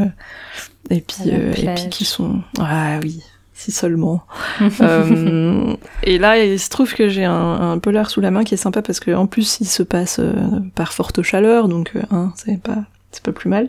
Et 0.90 1.00
puis, 1.00 1.28
et 1.28 1.52
puis 1.74 1.88
qui 1.90 2.04
sont, 2.04 2.40
ah 2.58 2.98
oui, 3.02 3.22
si 3.54 3.70
seulement. 3.70 4.22
euh, 4.80 5.74
et 6.02 6.18
là, 6.18 6.38
il 6.38 6.58
se 6.58 6.68
trouve 6.68 6.92
que 6.92 7.08
j'ai 7.08 7.24
un, 7.24 7.72
un, 7.72 7.78
polar 7.78 8.10
sous 8.10 8.20
la 8.20 8.30
main 8.30 8.44
qui 8.44 8.54
est 8.54 8.58
sympa 8.58 8.82
parce 8.82 9.00
que 9.00 9.12
en 9.12 9.26
plus, 9.26 9.58
il 9.60 9.66
se 9.66 9.82
passe 9.82 10.18
euh, 10.18 10.32
par 10.74 10.92
forte 10.92 11.22
chaleur, 11.22 11.68
donc 11.68 11.92
euh, 11.96 12.02
hein, 12.10 12.32
c'est 12.36 12.60
pas 12.60 12.84
c'est 13.12 13.22
pas 13.22 13.32
plus 13.32 13.48
mal. 13.48 13.68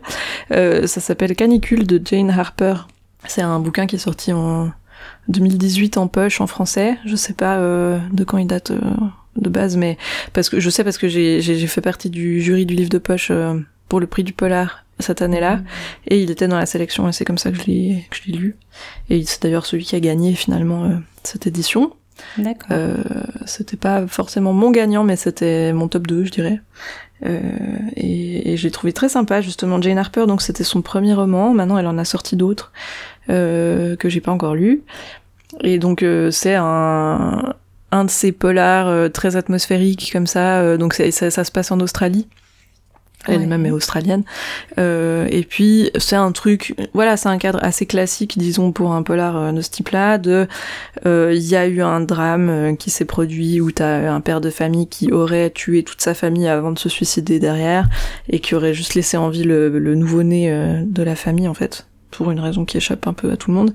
Euh, 0.51 0.87
ça 0.87 0.99
s'appelle 0.99 1.35
Canicule 1.35 1.85
de 1.85 2.01
Jane 2.03 2.31
Harper. 2.31 2.75
C'est 3.27 3.43
un 3.43 3.59
bouquin 3.59 3.85
qui 3.85 3.95
est 3.95 3.99
sorti 3.99 4.33
en 4.33 4.71
2018 5.27 5.97
en 5.97 6.07
poche 6.07 6.41
en 6.41 6.47
français. 6.47 6.97
Je 7.05 7.15
sais 7.15 7.33
pas 7.33 7.59
de 7.59 8.23
quand 8.23 8.39
il 8.39 8.47
date 8.47 8.71
de 9.35 9.49
base, 9.49 9.77
mais 9.77 9.97
parce 10.33 10.49
que 10.49 10.59
je 10.59 10.69
sais 10.71 10.83
parce 10.83 10.97
que 10.97 11.07
j'ai 11.07 11.67
fait 11.67 11.81
partie 11.81 12.09
du 12.09 12.41
jury 12.41 12.65
du 12.65 12.73
livre 12.73 12.89
de 12.89 12.97
poche 12.97 13.31
pour 13.87 13.99
le 13.99 14.07
prix 14.07 14.23
du 14.23 14.33
polar 14.33 14.84
cette 14.99 15.21
année-là, 15.21 15.57
mmh. 15.57 15.65
et 16.07 16.21
il 16.21 16.31
était 16.31 16.47
dans 16.47 16.57
la 16.57 16.65
sélection, 16.65 17.07
et 17.09 17.11
c'est 17.11 17.25
comme 17.25 17.37
ça 17.37 17.51
que 17.51 17.57
je 17.57 17.65
l'ai 17.65 18.07
que 18.09 18.17
je 18.17 18.31
l'ai 18.31 18.37
lu. 18.37 18.57
Et 19.09 19.23
c'est 19.25 19.41
d'ailleurs 19.41 19.65
celui 19.65 19.83
qui 19.83 19.95
a 19.95 19.99
gagné 19.99 20.33
finalement 20.33 20.85
euh, 20.85 20.95
cette 21.23 21.47
édition. 21.47 21.93
D'accord. 22.37 22.69
Euh, 22.71 22.95
c'était 23.45 23.77
pas 23.77 24.07
forcément 24.07 24.53
mon 24.53 24.71
gagnant, 24.71 25.03
mais 25.03 25.17
c'était 25.17 25.73
mon 25.73 25.87
top 25.87 26.07
2, 26.07 26.25
je 26.25 26.31
dirais. 26.31 26.61
Euh, 27.25 27.39
et, 27.95 28.53
et 28.53 28.57
j'ai 28.57 28.71
trouvé 28.71 28.91
très 28.93 29.09
sympa 29.09 29.41
justement 29.41 29.81
Jane 29.81 29.97
Harper. 29.97 30.25
Donc 30.27 30.41
c'était 30.41 30.63
son 30.63 30.81
premier 30.81 31.13
roman. 31.13 31.53
Maintenant, 31.53 31.77
elle 31.77 31.87
en 31.87 31.97
a 31.97 32.05
sorti 32.05 32.35
d'autres 32.35 32.71
euh, 33.29 33.95
que 33.95 34.09
j'ai 34.09 34.21
pas 34.21 34.31
encore 34.31 34.55
lu. 34.55 34.83
Et 35.61 35.79
donc 35.79 36.03
euh, 36.03 36.31
c'est 36.31 36.55
un 36.55 37.53
un 37.91 38.03
de 38.03 38.09
ces 38.09 38.33
polars 38.33 39.09
très 39.11 39.37
atmosphériques 39.37 40.09
comme 40.11 40.27
ça. 40.27 40.75
donc 40.75 40.93
ça, 40.93 41.09
ça 41.31 41.43
se 41.45 41.51
passe 41.51 41.71
en 41.71 41.79
Australie 41.79 42.27
elle-même 43.27 43.65
est 43.65 43.71
australienne. 43.71 44.23
Euh, 44.77 45.27
et 45.29 45.43
puis 45.43 45.91
c'est 45.97 46.15
un 46.15 46.31
truc, 46.31 46.75
voilà, 46.93 47.17
c'est 47.17 47.29
un 47.29 47.37
cadre 47.37 47.59
assez 47.63 47.85
classique, 47.85 48.37
disons, 48.37 48.71
pour 48.71 48.93
un 48.93 49.03
polar 49.03 49.37
euh, 49.37 49.51
de 49.51 49.61
ce 49.61 49.69
type-là. 49.69 50.17
De, 50.17 50.47
euh, 51.05 51.33
il 51.35 51.43
y 51.43 51.55
a 51.55 51.67
eu 51.67 51.81
un 51.81 52.01
drame 52.01 52.49
euh, 52.49 52.75
qui 52.75 52.89
s'est 52.89 53.05
produit 53.05 53.61
où 53.61 53.71
t'as 53.71 54.11
un 54.11 54.21
père 54.21 54.41
de 54.41 54.49
famille 54.49 54.87
qui 54.87 55.11
aurait 55.11 55.49
tué 55.49 55.83
toute 55.83 56.01
sa 56.01 56.13
famille 56.13 56.47
avant 56.47 56.71
de 56.71 56.79
se 56.79 56.89
suicider 56.89 57.39
derrière 57.39 57.87
et 58.29 58.39
qui 58.39 58.55
aurait 58.55 58.73
juste 58.73 58.95
laissé 58.95 59.17
en 59.17 59.29
vie 59.29 59.43
le, 59.43 59.69
le 59.79 59.95
nouveau-né 59.95 60.51
de 60.85 61.03
la 61.03 61.15
famille 61.15 61.47
en 61.47 61.53
fait 61.53 61.85
pour 62.15 62.31
une 62.31 62.39
raison 62.39 62.65
qui 62.65 62.77
échappe 62.77 63.07
un 63.07 63.13
peu 63.13 63.31
à 63.31 63.37
tout 63.37 63.51
le 63.51 63.57
monde. 63.57 63.73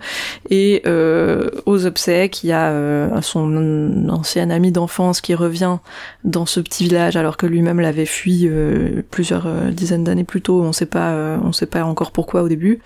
Et 0.49 0.83
euh, 0.87 1.51
aux 1.67 1.85
obsèques, 1.87 2.43
il 2.43 2.49
y 2.49 2.53
a 2.53 2.71
euh, 2.71 3.21
son 3.21 4.09
ancien 4.09 4.49
ami 4.51 4.73
d'enfance 4.73 5.21
qui 5.21 5.35
revient 5.35 5.79
dans 6.25 6.47
ce 6.47 6.61
petit 6.61 6.85
village 6.85 7.17
alors 7.17 7.37
que 7.37 7.47
lui-même 7.47 7.81
l'avait 7.81 8.07
fui 8.07 8.47
euh, 8.49 9.03
plusieurs 9.11 9.47
dizaines 9.73 10.05
d'années 10.05 10.25
plus 10.25 10.41
tôt. 10.41 10.63
On 10.63 10.73
sait 10.73 10.87
pas, 10.87 11.39
on 11.43 11.53
sait 11.53 11.67
pas 11.67 11.85
encore 11.85 12.13
pourquoi 12.13 12.43
au 12.43 12.49
début. 12.49 12.81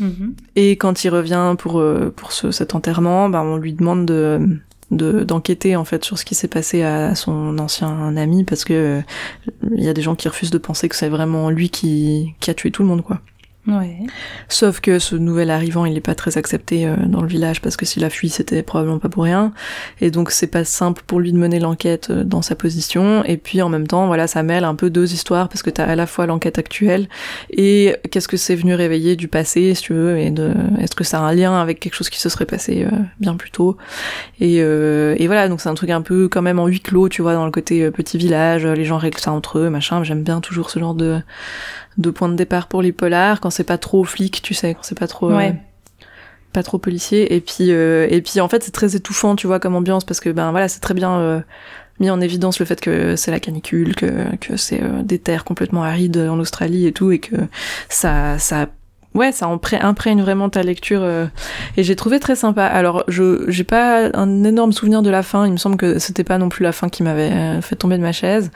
Mm-hmm. 0.00 0.30
Et 0.56 0.70
quand 0.72 1.04
il 1.04 1.08
revient 1.08 1.54
pour 1.58 1.82
pour 2.14 2.32
ce, 2.32 2.50
cet 2.50 2.74
enterrement, 2.74 3.28
ben 3.28 3.42
on 3.42 3.56
lui 3.56 3.72
demande 3.72 4.04
de 4.06 4.58
d'enquêter 4.90 5.76
en 5.76 5.84
fait 5.84 6.02
sur 6.02 6.18
ce 6.18 6.24
qui 6.24 6.34
s'est 6.34 6.48
passé 6.48 6.82
à 6.82 7.14
son 7.14 7.58
ancien 7.58 8.16
ami 8.16 8.44
parce 8.44 8.64
que 8.64 9.02
il 9.76 9.84
y 9.84 9.88
a 9.88 9.92
des 9.92 10.00
gens 10.00 10.14
qui 10.14 10.28
refusent 10.28 10.50
de 10.50 10.56
penser 10.56 10.88
que 10.88 10.96
c'est 10.96 11.10
vraiment 11.10 11.50
lui 11.50 11.68
qui 11.68 12.34
qui 12.40 12.50
a 12.50 12.54
tué 12.54 12.70
tout 12.70 12.82
le 12.82 12.88
monde 12.88 13.02
quoi. 13.02 13.20
Sauf 14.48 14.80
que 14.80 14.98
ce 14.98 15.16
nouvel 15.16 15.50
arrivant, 15.50 15.84
il 15.84 15.94
n'est 15.94 16.00
pas 16.00 16.14
très 16.14 16.38
accepté 16.38 16.86
euh, 16.86 16.96
dans 17.06 17.20
le 17.20 17.28
village 17.28 17.60
parce 17.60 17.76
que 17.76 17.84
s'il 17.84 18.04
a 18.04 18.10
fui, 18.10 18.28
c'était 18.28 18.62
probablement 18.62 18.98
pas 18.98 19.08
pour 19.08 19.24
rien. 19.24 19.52
Et 20.00 20.10
donc 20.10 20.30
c'est 20.30 20.46
pas 20.46 20.64
simple 20.64 21.02
pour 21.06 21.20
lui 21.20 21.32
de 21.32 21.38
mener 21.38 21.58
l'enquête 21.58 22.08
euh, 22.10 22.24
dans 22.24 22.42
sa 22.42 22.54
position. 22.54 23.22
Et 23.24 23.36
puis 23.36 23.60
en 23.62 23.68
même 23.68 23.86
temps, 23.86 24.06
voilà, 24.06 24.26
ça 24.26 24.42
mêle 24.42 24.64
un 24.64 24.74
peu 24.74 24.90
deux 24.90 25.12
histoires 25.12 25.48
parce 25.48 25.62
que 25.62 25.70
t'as 25.70 25.84
à 25.84 25.96
la 25.96 26.06
fois 26.06 26.26
l'enquête 26.26 26.58
actuelle 26.58 27.08
et 27.50 27.94
qu'est-ce 28.10 28.28
que 28.28 28.36
c'est 28.36 28.54
venu 28.54 28.74
réveiller 28.74 29.16
du 29.16 29.28
passé, 29.28 29.74
si 29.74 29.82
tu 29.82 29.92
veux, 29.92 30.18
et 30.18 30.30
de 30.30 30.52
est-ce 30.80 30.94
que 30.94 31.04
ça 31.04 31.18
a 31.18 31.22
un 31.22 31.34
lien 31.34 31.60
avec 31.60 31.80
quelque 31.80 31.94
chose 31.94 32.10
qui 32.10 32.20
se 32.20 32.28
serait 32.28 32.46
passé 32.46 32.84
euh, 32.84 32.96
bien 33.20 33.36
plus 33.36 33.50
tôt. 33.50 33.76
Et, 34.40 34.56
et 34.58 35.26
voilà, 35.26 35.48
donc 35.48 35.60
c'est 35.60 35.68
un 35.68 35.74
truc 35.74 35.90
un 35.90 36.02
peu 36.02 36.28
quand 36.28 36.42
même 36.42 36.58
en 36.58 36.66
huis 36.66 36.80
clos, 36.80 37.08
tu 37.08 37.22
vois, 37.22 37.34
dans 37.34 37.44
le 37.44 37.50
côté 37.50 37.90
petit 37.90 38.18
village, 38.18 38.66
les 38.66 38.84
gens 38.84 38.98
règlent 38.98 39.18
ça 39.18 39.32
entre 39.32 39.58
eux, 39.58 39.70
machin. 39.70 40.04
J'aime 40.04 40.22
bien 40.22 40.40
toujours 40.40 40.70
ce 40.70 40.78
genre 40.78 40.94
de 40.94 41.20
de 41.98 42.10
point 42.10 42.28
de 42.28 42.34
départ 42.34 42.68
pour 42.68 42.82
les 42.82 42.92
polars 42.92 43.40
quand 43.40 43.50
c'est 43.50 43.64
pas 43.64 43.78
trop 43.78 44.04
flic, 44.04 44.40
tu 44.42 44.54
sais, 44.54 44.74
quand 44.74 44.82
c'est 44.82 44.98
pas 44.98 45.08
trop 45.08 45.30
ouais. 45.32 45.50
euh, 45.50 46.04
pas 46.52 46.62
trop 46.62 46.78
policier. 46.78 47.34
Et 47.34 47.40
puis 47.40 47.70
euh, 47.72 48.06
et 48.10 48.22
puis 48.22 48.40
en 48.40 48.48
fait 48.48 48.62
c'est 48.62 48.70
très 48.70 48.96
étouffant, 48.96 49.36
tu 49.36 49.46
vois, 49.46 49.60
comme 49.60 49.74
ambiance 49.74 50.04
parce 50.04 50.20
que 50.20 50.30
ben 50.30 50.50
voilà 50.50 50.68
c'est 50.68 50.80
très 50.80 50.94
bien 50.94 51.18
euh, 51.18 51.40
mis 52.00 52.10
en 52.10 52.20
évidence 52.20 52.60
le 52.60 52.66
fait 52.66 52.80
que 52.80 53.16
c'est 53.16 53.30
la 53.30 53.40
canicule, 53.40 53.94
que 53.94 54.36
que 54.36 54.56
c'est 54.56 54.80
des 55.04 55.18
terres 55.18 55.44
complètement 55.44 55.84
arides 55.84 56.16
en 56.16 56.38
Australie 56.38 56.86
et 56.86 56.92
tout 56.92 57.10
et 57.10 57.18
que 57.18 57.36
ça 57.88 58.38
ça 58.38 58.68
ouais, 59.14 59.32
ça 59.32 59.48
imprègne 59.80 60.22
vraiment 60.22 60.48
ta 60.48 60.62
lecture 60.62 61.02
euh, 61.02 61.26
et 61.76 61.82
j'ai 61.82 61.96
trouvé 61.96 62.20
très 62.20 62.36
sympa. 62.36 62.64
Alors, 62.64 63.04
je 63.08 63.44
j'ai 63.48 63.64
pas 63.64 64.10
un 64.14 64.44
énorme 64.44 64.72
souvenir 64.72 65.02
de 65.02 65.10
la 65.10 65.22
fin. 65.22 65.46
Il 65.46 65.52
me 65.52 65.56
semble 65.56 65.76
que 65.76 65.98
c'était 65.98 66.24
pas 66.24 66.38
non 66.38 66.48
plus 66.48 66.62
la 66.62 66.72
fin 66.72 66.88
qui 66.88 67.02
m'avait 67.02 67.60
fait 67.60 67.76
tomber 67.76 67.96
de 67.96 68.02
ma 68.02 68.12
chaise, 68.12 68.50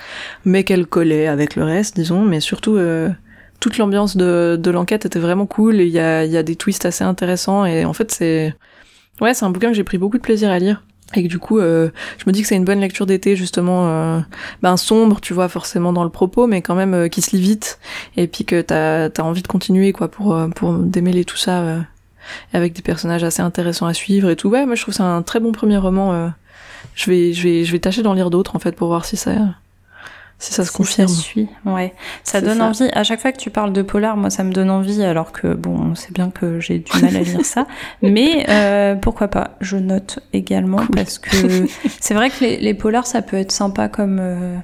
mais 0.45 0.65
qu'elle 0.65 0.87
collait 0.87 1.27
avec 1.27 1.57
le 1.57 1.65
reste, 1.65 1.97
disons. 1.97 2.23
Mais 2.23 2.41
surtout, 2.41 2.77
euh, 2.77 3.11
toute 3.63 3.79
l'ambiance 3.79 4.17
de, 4.17 4.59
de 4.61 4.71
l'enquête 4.73 5.07
était 5.07 5.21
vraiment 5.21 5.47
cool. 5.47 5.77
Il 5.77 5.89
y 5.89 6.01
a, 6.01 6.25
y 6.25 6.37
a 6.37 6.43
des 6.43 6.57
twists 6.57 6.85
assez 6.85 7.05
intéressants 7.05 7.65
et 7.65 7.85
en 7.85 7.93
fait 7.93 8.11
c'est 8.11 8.57
ouais 9.21 9.35
c'est 9.35 9.45
un 9.45 9.51
bouquin 9.51 9.69
que 9.69 9.75
j'ai 9.75 9.85
pris 9.85 9.99
beaucoup 9.99 10.19
de 10.19 10.23
plaisir 10.23 10.51
à 10.51 10.59
lire 10.59 10.83
et 11.15 11.23
que 11.23 11.29
du 11.29 11.39
coup 11.39 11.61
euh, 11.61 11.91
je 12.19 12.25
me 12.27 12.33
dis 12.33 12.43
que 12.43 12.49
c'est 12.49 12.57
une 12.57 12.65
bonne 12.65 12.81
lecture 12.81 13.07
d'été 13.07 13.37
justement 13.37 13.87
euh, 13.87 14.21
ben 14.63 14.77
sombre 14.77 15.21
tu 15.21 15.33
vois 15.33 15.49
forcément 15.49 15.93
dans 15.93 16.03
le 16.03 16.11
propos 16.11 16.49
mais 16.49 16.61
quand 16.61 16.75
même 16.75 16.93
euh, 16.93 17.09
qui 17.09 17.23
se 17.23 17.37
lit 17.37 17.43
vite 17.43 17.79
et 18.17 18.27
puis 18.27 18.45
que 18.45 18.61
t'as 18.61 19.07
as 19.07 19.23
envie 19.23 19.43
de 19.43 19.47
continuer 19.47 19.93
quoi 19.93 20.09
pour 20.09 20.35
euh, 20.35 20.49
pour 20.49 20.73
démêler 20.73 21.25
tout 21.25 21.37
ça 21.37 21.85
avec 22.53 22.73
des 22.73 22.83
personnages 22.83 23.23
assez 23.23 23.43
intéressants 23.43 23.87
à 23.87 23.95
suivre 23.95 24.29
et 24.29 24.35
tout 24.35 24.49
ouais 24.49 24.67
moi 24.67 24.75
je 24.75 24.83
trouve 24.83 24.95
c'est 24.95 25.05
un 25.05 25.23
très 25.23 25.39
bon 25.39 25.53
premier 25.53 25.77
roman 25.77 26.33
je 26.97 27.11
vais 27.11 27.33
je 27.33 27.43
vais 27.45 27.65
je 27.65 27.71
vais 27.71 27.79
tâcher 27.79 28.03
d'en 28.03 28.15
lire 28.15 28.31
d'autres 28.31 28.57
en 28.57 28.59
fait 28.59 28.75
pour 28.75 28.89
voir 28.89 29.05
si 29.05 29.17
ça 29.17 29.37
si 30.43 30.53
ça 30.53 30.65
se 30.65 30.71
Si 30.71 30.77
confirme. 30.77 31.09
ça 31.09 31.15
suit, 31.23 31.49
ouais. 31.65 31.95
Ça 32.25 32.41
donne 32.41 32.59
ça. 32.59 32.65
envie. 32.67 32.91
À 32.93 33.05
chaque 33.05 33.21
fois 33.21 33.31
que 33.33 33.39
tu 33.39 33.51
parles 33.51 33.73
de 33.73 33.83
polar, 33.83 34.17
moi, 34.17 34.29
ça 34.29 34.43
me 34.45 34.53
donne 34.53 34.71
envie, 34.71 35.03
alors 35.05 35.31
que 35.33 35.55
bon, 35.55 35.95
c'est 35.95 36.13
bien 36.13 36.31
que 36.31 36.59
j'ai 36.61 36.81
du 36.81 36.91
mal 37.01 37.17
à 37.17 37.21
lire 37.21 37.45
ça. 37.45 37.67
Mais 38.03 38.45
euh, 38.49 38.95
pourquoi 38.97 39.29
pas 39.29 39.57
Je 39.61 39.77
note 39.77 40.19
également 40.33 40.79
Cool. 40.79 40.97
parce 40.97 41.19
que 41.19 41.31
c'est 42.01 42.15
vrai 42.15 42.31
que 42.31 42.43
les, 42.45 42.57
les 42.59 42.75
polars, 42.75 43.07
ça 43.07 43.23
peut 43.23 43.37
être 43.37 43.53
sympa 43.53 43.89
comme 43.89 44.19
euh, 44.21 44.57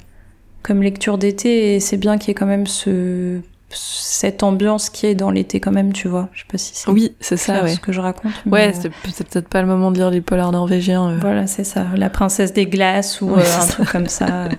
comme 0.63 0.83
lecture 0.83 1.17
d'été, 1.19 1.77
et 1.77 1.81
c'est 1.81 1.97
bien 1.97 2.19
qu'il 2.19 2.29
y 2.29 2.31
ait 2.33 2.35
quand 2.35 2.45
même 2.47 2.67
ce 2.67 3.41
cette 3.71 4.43
ambiance 4.43 4.89
qui 4.89 5.05
est 5.07 5.15
dans 5.15 5.31
l'été 5.31 5.61
quand 5.61 5.73
même, 5.73 5.93
tu 5.93 6.09
vois. 6.09 6.31
Je 6.33 6.41
sais 6.41 6.47
pas 6.51 6.57
si 6.57 6.71
c'est 6.75 6.89
Oui, 6.91 7.13
c'est 7.21 7.37
ça, 7.37 7.63
ouais. 7.65 7.75
ce 7.75 7.81
que 7.81 7.93
je 7.93 8.01
raconte. 8.01 8.33
Ouais, 8.47 8.73
euh, 8.75 8.89
c'est 9.13 9.29
peut-être 9.29 9.49
pas 9.49 9.61
le 9.61 9.69
moment 9.69 9.91
de 9.91 9.99
lire 9.99 10.11
les 10.11 10.23
polars 10.23 10.53
norvégiens. 10.53 11.11
euh. 11.11 11.19
voilà, 11.21 11.47
c'est 11.47 11.65
ça. 11.65 11.87
La 11.95 12.09
princesse 12.09 12.55
des 12.55 12.65
glaces 12.67 13.21
ou 13.21 13.27
Ouais, 13.31 13.43
euh, 13.43 13.59
un 13.59 13.61
ça. 13.61 13.73
truc 13.73 13.91
comme 13.91 14.07
ça. 14.09 14.49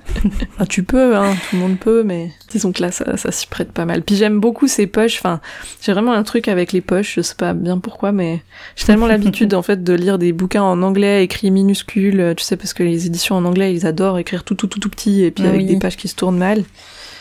Ah, 0.59 0.65
tu 0.65 0.83
peux, 0.83 1.15
hein, 1.15 1.33
tout 1.49 1.55
le 1.55 1.61
monde 1.61 1.79
peut, 1.79 2.03
mais 2.03 2.31
disons 2.51 2.71
que 2.73 2.81
là, 2.81 2.91
ça, 2.91 3.15
ça 3.17 3.31
s'y 3.31 3.47
prête 3.47 3.71
pas 3.71 3.85
mal. 3.85 4.03
Puis 4.03 4.15
j'aime 4.15 4.39
beaucoup 4.39 4.67
ces 4.67 4.87
poches. 4.87 5.17
Enfin, 5.19 5.39
j'ai 5.81 5.93
vraiment 5.93 6.11
un 6.13 6.23
truc 6.23 6.47
avec 6.49 6.73
les 6.73 6.81
poches. 6.81 7.15
Je 7.15 7.21
sais 7.21 7.35
pas 7.35 7.53
bien 7.53 7.77
pourquoi, 7.77 8.11
mais 8.11 8.41
j'ai 8.75 8.85
tellement 8.85 9.07
l'habitude 9.13 9.53
en 9.53 9.61
fait 9.61 9.83
de 9.83 9.93
lire 9.93 10.19
des 10.19 10.33
bouquins 10.33 10.63
en 10.63 10.81
anglais 10.83 11.23
écrits 11.23 11.49
minuscules. 11.51 12.33
Tu 12.37 12.43
sais, 12.43 12.57
parce 12.57 12.73
que 12.73 12.83
les 12.83 13.05
éditions 13.07 13.35
en 13.37 13.45
anglais, 13.45 13.73
ils 13.73 13.87
adorent 13.87 14.19
écrire 14.19 14.43
tout, 14.43 14.53
tout, 14.55 14.67
tout, 14.67 14.79
tout 14.79 14.89
petit, 14.89 15.23
et 15.23 15.31
puis 15.31 15.47
avec 15.47 15.61
Oui. 15.61 15.65
des 15.65 15.79
pages 15.79 15.95
qui 15.97 16.09
se 16.09 16.15
tournent 16.15 16.37
mal. 16.37 16.63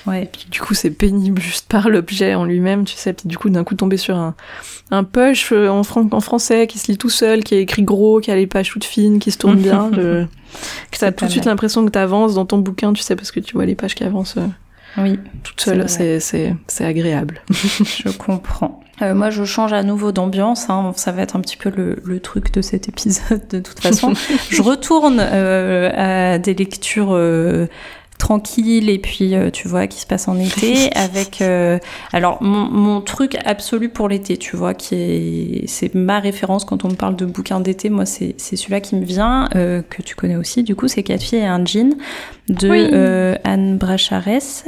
Ouais. 0.07 0.29
Puis 0.33 0.47
du 0.51 0.61
coup, 0.61 0.75
c'est 0.75 0.91
pénible 0.91 1.41
juste 1.43 1.67
par 1.69 1.89
l'objet 1.89 2.35
en 2.35 2.45
lui-même, 2.45 2.85
tu 2.85 2.95
sais. 2.97 3.13
Puis 3.13 3.29
du 3.29 3.37
coup, 3.37 3.51
d'un 3.51 3.65
coup, 3.65 3.75
tomber 3.75 3.97
sur 3.97 4.17
un, 4.17 4.35
un 4.91 5.05
push 5.05 5.53
en, 5.53 5.83
fran- 5.83 6.09
en 6.11 6.21
français 6.21 6.67
qui 6.67 6.79
se 6.79 6.91
lit 6.91 6.99
tout 6.99 7.11
seul, 7.11 7.43
qui 7.45 7.55
est 7.57 7.63
écrit 7.63 7.83
gros, 7.83 8.21
qui 8.21 8.31
a 8.31 8.37
les 8.37 8.47
pages 8.47 8.71
toutes 8.71 8.85
fines, 8.85 9.19
qui 9.19 9.31
se 9.31 9.39
tournent 9.39 9.59
bien. 9.59 9.91
je- 9.95 10.25
Que 10.91 10.99
t'as 10.99 11.13
tout 11.13 11.27
de 11.27 11.31
suite 11.31 11.45
l'impression 11.45 11.85
que 11.85 11.91
t'avances 11.91 12.35
dans 12.35 12.47
ton 12.47 12.59
bouquin, 12.59 12.93
tu 12.93 13.03
sais, 13.03 13.17
parce 13.17 13.31
que 13.31 13.41
tu 13.41 13.55
vois 13.55 13.67
les 13.67 13.75
pages 13.75 13.95
qui 13.95 14.05
avancent 14.05 14.37
euh, 14.39 14.47
Oui. 15.03 15.19
C'est, 15.89 16.21
c'est, 16.21 16.55
c'est 16.69 16.85
agréable. 16.85 17.41
Je 17.51 18.09
comprends. 18.11 18.81
Euh, 19.01 19.15
moi, 19.15 19.31
je 19.31 19.45
change 19.45 19.73
à 19.73 19.85
nouveau 19.85 20.11
d'ambiance. 20.11 20.69
Hein. 20.71 20.93
Ça 20.97 21.13
va 21.13 21.23
être 21.23 21.37
un 21.37 21.41
petit 21.41 21.57
peu 21.57 21.71
le, 21.71 21.99
le 22.05 22.19
truc 22.19 22.53
de 22.53 22.61
cet 22.61 22.89
épisode 22.89 23.47
de 23.49 23.61
toute 23.61 23.79
façon. 23.79 24.13
je 24.51 24.61
retourne 24.61 25.21
euh, 25.21 25.91
à 26.35 26.39
des 26.39 26.53
lectures 26.55 27.11
euh, 27.13 27.67
tranquille 28.19 28.91
et 28.91 28.99
puis 28.99 29.35
euh, 29.35 29.51
tu 29.51 29.69
vois 29.69 29.87
qui 29.87 30.01
se 30.01 30.07
passe 30.07 30.29
en 30.29 30.39
été 30.39 30.91
avec 30.97 31.41
euh, 31.41 31.79
alors 32.13 32.43
mon, 32.43 32.69
mon, 32.69 33.01
truc 33.01 33.39
absolu 33.45 33.89
pour 33.89 34.09
l'été 34.09 34.37
tu 34.37 34.57
vois 34.57 34.75
qui 34.75 34.95
est 34.97 35.67
c'est 35.67 35.95
ma 35.95 36.19
référence 36.19 36.65
quand 36.65 36.85
on 36.85 36.89
me 36.89 36.95
parle 36.95 37.17
de 37.17 37.25
bouquins 37.25 37.61
d'été. 37.61 37.89
Moi 37.91 38.07
c'est 38.07 38.35
c'est 38.37 38.57
celui-là 38.57 38.81
qui 38.81 38.97
me 38.97 39.05
vient 39.05 39.49
euh, 39.55 39.83
que 39.89 40.03
tu 40.03 40.15
connais 40.15 40.37
aussi 40.37 40.63
du 40.63 40.75
coup 40.75 40.89
c'est 40.89 41.03
Quatre 41.09 41.23
filles 41.23 41.39
et 41.39 41.47
un 41.47 41.65
jean 41.65 41.97
de 42.49 43.39
Anne 43.45 43.79
Brachares 43.79 44.65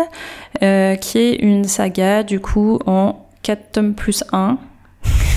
qui 0.61 1.19
est 1.19 1.35
une 1.35 1.65
saga 1.65 2.23
du 2.23 2.41
coup 2.41 2.79
en 2.87 3.27
4 3.43 3.73
tomes 3.73 3.95
plus 3.95 4.25
1 4.33 4.59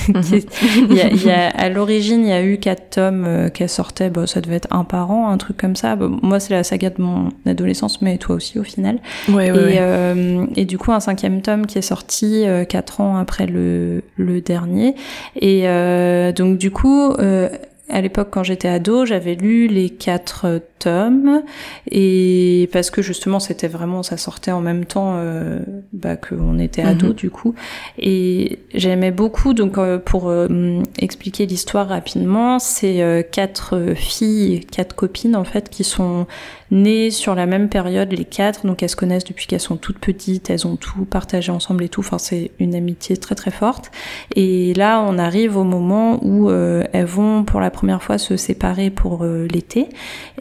il 0.89 0.95
y 0.95 1.01
a, 1.01 1.07
il 1.07 1.23
y 1.23 1.31
a, 1.31 1.49
à 1.49 1.69
l'origine, 1.69 2.21
il 2.21 2.29
y 2.29 2.33
a 2.33 2.43
eu 2.43 2.57
quatre 2.57 2.89
tomes 2.91 3.25
euh, 3.25 3.49
qui 3.49 3.67
sortaient, 3.67 4.09
bon, 4.09 4.27
ça 4.27 4.41
devait 4.41 4.55
être 4.55 4.67
un 4.71 4.83
par 4.83 5.11
an, 5.11 5.29
un 5.29 5.37
truc 5.37 5.57
comme 5.57 5.75
ça. 5.75 5.95
Bon, 5.95 6.19
moi, 6.21 6.39
c'est 6.39 6.53
la 6.53 6.63
saga 6.63 6.89
de 6.89 7.01
mon 7.01 7.29
adolescence, 7.45 8.01
mais 8.01 8.17
toi 8.17 8.35
aussi 8.35 8.59
au 8.59 8.63
final. 8.63 8.99
Ouais, 9.29 9.51
ouais, 9.51 9.75
et, 9.75 9.77
euh, 9.79 10.45
et, 10.55 10.65
du 10.65 10.77
coup, 10.77 10.91
un 10.91 10.99
cinquième 10.99 11.41
tome 11.41 11.65
qui 11.65 11.77
est 11.77 11.83
sorti 11.83 12.45
euh, 12.45 12.65
quatre 12.65 13.01
ans 13.01 13.17
après 13.17 13.45
le, 13.45 14.03
le 14.17 14.41
dernier. 14.41 14.95
Et 15.35 15.67
euh, 15.67 16.31
donc, 16.31 16.57
du 16.57 16.71
coup, 16.71 17.11
euh, 17.13 17.49
à 17.89 17.99
l'époque, 17.99 18.29
quand 18.31 18.43
j'étais 18.43 18.69
ado, 18.69 19.05
j'avais 19.05 19.35
lu 19.35 19.67
les 19.67 19.89
quatre 19.89 20.61
tomes 20.79 21.43
et 21.91 22.69
parce 22.71 22.89
que 22.89 23.01
justement, 23.01 23.41
c'était 23.41 23.67
vraiment, 23.67 24.03
ça 24.03 24.15
sortait 24.15 24.51
en 24.51 24.61
même 24.61 24.85
temps 24.85 25.15
euh, 25.17 25.59
bah, 25.91 26.15
qu'on 26.15 26.59
était 26.59 26.81
ado 26.81 27.07
mhm. 27.07 27.13
du 27.13 27.29
coup. 27.29 27.55
Et 27.99 28.59
j'aimais 28.73 29.11
beaucoup. 29.11 29.53
Donc, 29.53 29.77
euh, 29.77 29.99
pour 29.99 30.29
euh, 30.29 30.81
expliquer 30.97 31.45
l'histoire 31.45 31.89
rapidement, 31.89 32.57
c'est 32.57 33.01
euh, 33.01 33.21
quatre 33.21 33.93
filles, 33.95 34.61
quatre 34.71 34.95
copines 34.95 35.35
en 35.35 35.43
fait, 35.43 35.69
qui 35.69 35.83
sont 35.83 36.25
nées 36.73 37.11
sur 37.11 37.35
la 37.35 37.45
même 37.45 37.69
période, 37.69 38.11
les 38.11 38.25
quatre. 38.25 38.65
Donc, 38.65 38.83
elles 38.83 38.89
se 38.89 38.95
connaissent 38.95 39.23
depuis 39.23 39.47
qu'elles 39.47 39.59
sont 39.59 39.77
toutes 39.77 39.99
petites. 39.99 40.49
Elles 40.49 40.67
ont 40.67 40.75
tout 40.75 41.05
partagé 41.05 41.51
ensemble 41.51 41.83
et 41.83 41.89
tout. 41.89 42.01
Enfin, 42.01 42.17
c'est 42.17 42.51
une 42.59 42.75
amitié 42.75 43.15
très 43.17 43.35
très 43.35 43.51
forte. 43.51 43.91
Et 44.35 44.73
là, 44.73 45.01
on 45.07 45.17
arrive 45.17 45.55
au 45.57 45.63
moment 45.63 46.19
où 46.23 46.49
elles 46.51 47.05
vont 47.05 47.43
pour 47.43 47.59
la 47.59 47.71
première 47.71 48.01
fois 48.01 48.17
se 48.17 48.37
séparer 48.37 48.89
pour 48.89 49.23
euh, 49.23 49.47
l'été 49.51 49.89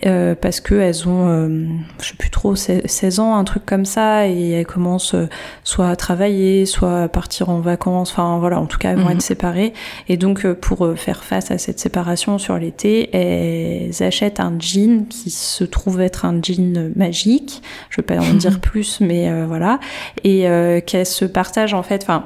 euh, 0.07 0.35
parce 0.35 0.61
que 0.61 0.75
elles 0.75 1.09
ont 1.09 1.29
euh, 1.29 1.67
je 2.01 2.09
sais 2.09 2.17
plus 2.17 2.31
trop 2.31 2.55
16 2.55 3.21
ans 3.21 3.35
un 3.37 3.45
truc 3.45 3.65
comme 3.67 3.85
ça 3.85 4.29
et 4.29 4.51
elles 4.51 4.67
commencent 4.67 5.17
soit 5.65 5.89
à 5.89 5.97
travailler 5.97 6.67
soit 6.67 7.03
à 7.03 7.09
partir 7.09 7.49
en 7.49 7.61
vacances 7.61 8.13
enfin 8.13 8.39
voilà 8.39 8.61
en 8.61 8.67
tout 8.67 8.79
cas 8.79 8.93
elles 8.93 8.99
vont 8.99 9.07
mhm. 9.07 9.17
être 9.17 9.23
séparées 9.23 9.73
et 10.09 10.17
donc 10.17 10.47
pour 10.55 10.89
faire 10.97 11.25
face 11.25 11.51
à 11.51 11.59
cette 11.59 11.81
séparation 11.81 12.39
sur 12.39 12.57
l'été 12.59 13.15
elles 13.15 14.03
achètent 14.03 14.41
un 14.41 14.55
jean 14.59 15.07
qui 15.09 15.31
se 15.31 15.65
trouve 15.65 16.01
être 16.01 16.22
un 16.25 16.41
jean 16.43 16.93
magique. 16.97 17.63
Je 17.91 17.97
vais 17.97 18.07
pas 18.07 18.19
en 18.19 18.35
dire 18.35 18.61
plus 18.63 19.01
mais 19.01 19.45
voilà. 19.45 19.81
Et 20.25 20.47
qu'elles 20.87 21.07
se 21.07 21.25
partagent 21.25 21.75
en 21.75 21.83
fait 21.83 22.03
enfin 22.03 22.25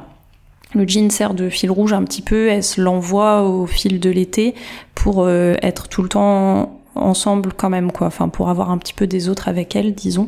le 0.74 0.86
jean 0.86 1.10
sert 1.10 1.34
de 1.34 1.48
fil 1.48 1.70
rouge 1.70 1.92
un 1.92 2.02
petit 2.04 2.22
peu, 2.22 2.48
elle 2.48 2.62
se 2.62 2.80
l'envoie 2.80 3.42
au 3.42 3.66
fil 3.66 4.00
de 4.00 4.10
l'été 4.10 4.54
pour 4.94 5.22
euh, 5.22 5.54
être 5.62 5.88
tout 5.88 6.02
le 6.02 6.08
temps 6.08 6.80
ensemble 6.94 7.52
quand 7.52 7.70
même 7.70 7.92
quoi. 7.92 8.06
Enfin 8.08 8.28
pour 8.28 8.48
avoir 8.48 8.70
un 8.70 8.78
petit 8.78 8.94
peu 8.94 9.06
des 9.06 9.28
autres 9.28 9.48
avec 9.48 9.76
elle 9.76 9.94
disons. 9.94 10.26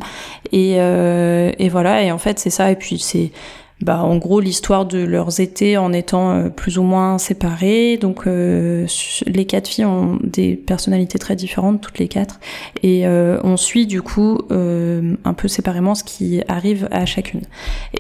Et, 0.53 0.77
euh, 0.79 1.53
et 1.59 1.69
voilà. 1.69 2.03
Et 2.03 2.13
en 2.13 2.19
fait 2.19 2.39
c'est 2.39 2.51
ça. 2.51 2.71
Et 2.71 2.77
puis 2.77 2.99
c'est 2.99 3.33
bah, 3.81 4.03
en 4.03 4.17
gros 4.17 4.41
l'histoire 4.41 4.87
de 4.87 4.99
leurs 4.99 5.39
étés 5.39 5.77
en 5.77 5.93
étant 5.93 6.33
euh, 6.33 6.49
plus 6.49 6.79
ou 6.79 6.83
moins 6.83 7.19
séparés. 7.19 7.97
Donc 7.97 8.27
euh, 8.27 8.87
les 9.27 9.45
quatre 9.45 9.69
filles 9.69 9.85
ont 9.85 10.19
des 10.23 10.57
personnalités 10.57 11.19
très 11.19 11.37
différentes, 11.37 11.81
toutes 11.81 11.99
les 11.99 12.09
quatre, 12.09 12.41
et 12.83 13.07
euh, 13.07 13.39
on 13.45 13.57
suit 13.57 13.87
du 13.87 14.03
coup 14.03 14.39
un 14.51 15.35
peu 15.35 15.49
séparément 15.49 15.95
ce 15.95 16.03
qui 16.05 16.43
arrive 16.49 16.89
à 16.91 17.07
chacune. 17.07 17.43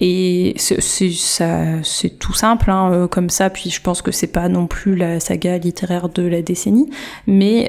Et 0.00 0.54
c'est 0.56 2.18
tout 2.18 2.34
simple 2.34 2.70
hein, 2.70 3.08
comme 3.10 3.30
ça. 3.30 3.50
Puis 3.50 3.70
je 3.70 3.80
pense 3.80 4.02
que 4.02 4.10
c'est 4.10 4.26
pas 4.26 4.48
non 4.48 4.66
plus 4.66 4.96
la 4.96 5.20
saga 5.20 5.58
littéraire 5.58 6.08
de 6.08 6.22
la 6.22 6.42
décennie, 6.42 6.90
mais 7.26 7.68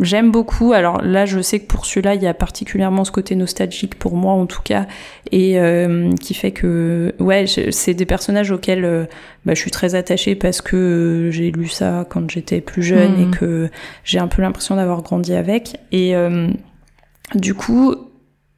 j'aime 0.00 0.30
beaucoup. 0.30 0.72
Alors 0.72 1.00
là, 1.02 1.26
je 1.26 1.40
sais 1.40 1.60
que 1.60 1.66
pour 1.66 1.86
celui-là, 1.86 2.14
il 2.14 2.22
y 2.22 2.26
a 2.26 2.34
particulièrement 2.34 3.04
ce 3.04 3.12
côté 3.12 3.36
nostalgique 3.36 3.94
pour 3.94 4.16
moi 4.16 4.32
en 4.32 4.46
tout 4.46 4.62
cas, 4.62 4.86
et 5.30 5.58
qui 6.20 6.34
fait 6.34 6.41
fait 6.42 6.50
que 6.50 7.14
ouais 7.20 7.46
c'est 7.46 7.94
des 7.94 8.04
personnages 8.04 8.50
auxquels 8.50 8.84
euh, 8.84 9.04
bah, 9.46 9.54
je 9.54 9.60
suis 9.60 9.70
très 9.70 9.94
attachée 9.94 10.34
parce 10.34 10.60
que 10.60 10.76
euh, 10.76 11.30
j'ai 11.30 11.52
lu 11.52 11.68
ça 11.68 12.04
quand 12.10 12.28
j'étais 12.28 12.60
plus 12.60 12.82
jeune 12.82 13.20
et 13.20 13.26
mhm. 13.26 13.30
que 13.30 13.70
j'ai 14.02 14.18
un 14.18 14.26
peu 14.26 14.42
l'impression 14.42 14.74
d'avoir 14.74 15.02
grandi 15.02 15.34
avec 15.34 15.76
et 15.92 16.16
euh, 16.16 16.48
du 17.36 17.54
coup 17.54 17.94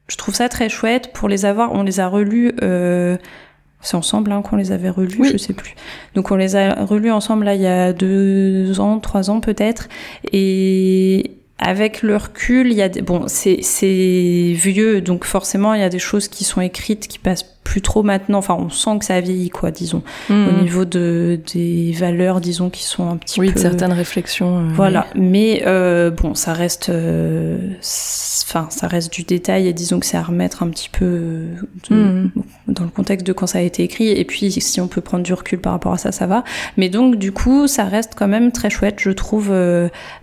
je 0.08 0.16
trouve 0.16 0.34
ça 0.34 0.48
très 0.48 0.70
chouette 0.70 1.12
pour 1.12 1.28
les 1.28 1.44
avoir 1.44 1.72
on 1.74 1.82
les 1.82 2.00
a 2.00 2.08
relus 2.08 2.52
c'est 3.82 3.98
ensemble 3.98 4.32
hein, 4.32 4.40
qu'on 4.40 4.56
les 4.56 4.72
avait 4.72 4.88
relus, 4.88 5.30
je 5.30 5.36
sais 5.36 5.52
plus. 5.52 5.74
Donc 6.14 6.30
on 6.30 6.36
les 6.36 6.56
a 6.56 6.86
relus 6.86 7.10
ensemble 7.10 7.44
là 7.44 7.54
il 7.54 7.60
y 7.60 7.66
a 7.66 7.92
deux 7.92 8.80
ans, 8.80 8.98
trois 8.98 9.28
ans 9.28 9.40
peut-être, 9.40 9.90
et 10.32 11.32
avec 11.58 12.00
le 12.00 12.16
recul, 12.16 12.68
il 12.68 12.78
y 12.78 12.80
a 12.80 12.88
des, 12.88 13.02
bon, 13.02 13.24
c'est 13.26 13.60
vieux, 14.54 15.02
donc 15.02 15.26
forcément 15.26 15.74
il 15.74 15.80
y 15.80 15.84
a 15.84 15.90
des 15.90 15.98
choses 15.98 16.28
qui 16.28 16.44
sont 16.44 16.62
écrites 16.62 17.08
qui 17.08 17.18
passent 17.18 17.53
plus 17.64 17.80
trop 17.80 18.02
maintenant. 18.02 18.38
Enfin, 18.38 18.56
on 18.58 18.68
sent 18.68 18.98
que 19.00 19.04
ça 19.06 19.14
a 19.14 19.20
vieilli, 19.20 19.48
quoi, 19.48 19.70
disons, 19.70 20.02
hmm. 20.28 20.48
au 20.48 20.62
niveau 20.62 20.84
de 20.84 21.40
des 21.52 21.92
valeurs, 21.98 22.40
disons, 22.40 22.70
qui 22.70 22.84
sont 22.84 23.08
un 23.08 23.16
petit 23.16 23.40
peu. 23.40 23.46
Oui, 23.46 23.52
certaines 23.56 23.92
réflexions. 23.92 24.58
Euh, 24.58 24.68
voilà, 24.74 25.06
mais 25.16 25.62
euh, 25.66 26.10
bon, 26.10 26.34
ça 26.34 26.52
reste, 26.52 26.90
euh, 26.90 27.58
enfin, 27.80 28.68
ça 28.70 28.86
reste 28.86 29.12
du 29.12 29.22
détail 29.22 29.66
et 29.66 29.72
disons 29.72 29.98
que 29.98 30.06
c'est 30.06 30.18
à 30.18 30.22
remettre 30.22 30.62
un 30.62 30.68
petit 30.68 30.90
peu 30.90 31.46
hmm. 31.90 32.28
dans 32.68 32.84
le 32.84 32.90
contexte 32.90 33.26
de 33.26 33.32
quand 33.32 33.46
ça 33.46 33.58
a 33.58 33.62
été 33.62 33.82
écrit. 33.82 34.08
Et 34.08 34.24
puis, 34.24 34.52
si 34.52 34.80
on 34.80 34.86
peut 34.86 35.00
prendre 35.00 35.24
du 35.24 35.32
recul 35.32 35.58
par 35.58 35.72
rapport 35.72 35.94
à 35.94 35.98
ça, 35.98 36.12
ça 36.12 36.26
va. 36.26 36.44
Mais 36.76 36.90
donc, 36.90 37.16
du 37.16 37.32
coup, 37.32 37.66
ça 37.66 37.84
reste 37.84 38.12
quand 38.14 38.28
même 38.28 38.52
très 38.52 38.70
chouette, 38.70 38.96
je 38.98 39.10
trouve. 39.10 39.52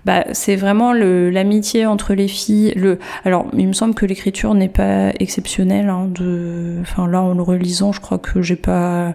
bah, 0.05 0.25
c'est 0.31 0.55
vraiment 0.55 0.93
l'amitié 0.93 1.87
entre 1.87 2.13
les 2.13 2.27
filles. 2.27 2.73
Le, 2.75 2.99
alors, 3.25 3.47
il 3.57 3.67
me 3.67 3.73
semble 3.73 3.95
que 3.95 4.05
l'écriture 4.05 4.53
n'est 4.53 4.69
pas 4.69 5.09
exceptionnelle. 5.19 5.89
Hein, 5.89 6.07
de, 6.13 6.77
enfin, 6.81 7.07
là, 7.07 7.30
en 7.31 7.35
le 7.35 7.43
relisant, 7.43 7.91
je 7.91 8.01
crois 8.01 8.17
que 8.17 8.41
j'ai 8.41 8.55
pas 8.55 9.13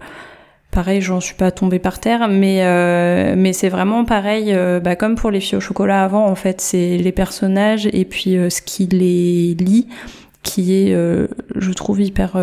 pareil, 0.76 1.00
j'en 1.00 1.20
suis 1.20 1.34
pas 1.34 1.50
tombée 1.50 1.78
par 1.78 2.00
terre, 2.00 2.28
mais 2.28 2.58
euh, 2.60 3.34
mais 3.34 3.54
c'est 3.54 3.70
vraiment 3.70 4.04
pareil, 4.04 4.52
euh, 4.52 4.78
bah, 4.78 4.94
comme 4.94 5.14
pour 5.14 5.30
les 5.30 5.40
filles 5.40 5.56
au 5.56 5.60
chocolat 5.60 6.04
avant, 6.04 6.26
en 6.26 6.34
fait, 6.34 6.60
c'est 6.60 6.98
les 6.98 7.12
personnages 7.12 7.88
et 7.92 8.04
puis 8.04 8.36
euh, 8.36 8.50
ce 8.50 8.60
qui 8.60 8.86
les 8.86 9.54
lie, 9.54 9.88
qui 10.42 10.74
est, 10.74 10.94
je 11.56 11.72
trouve 11.72 12.00
hyper 12.00 12.38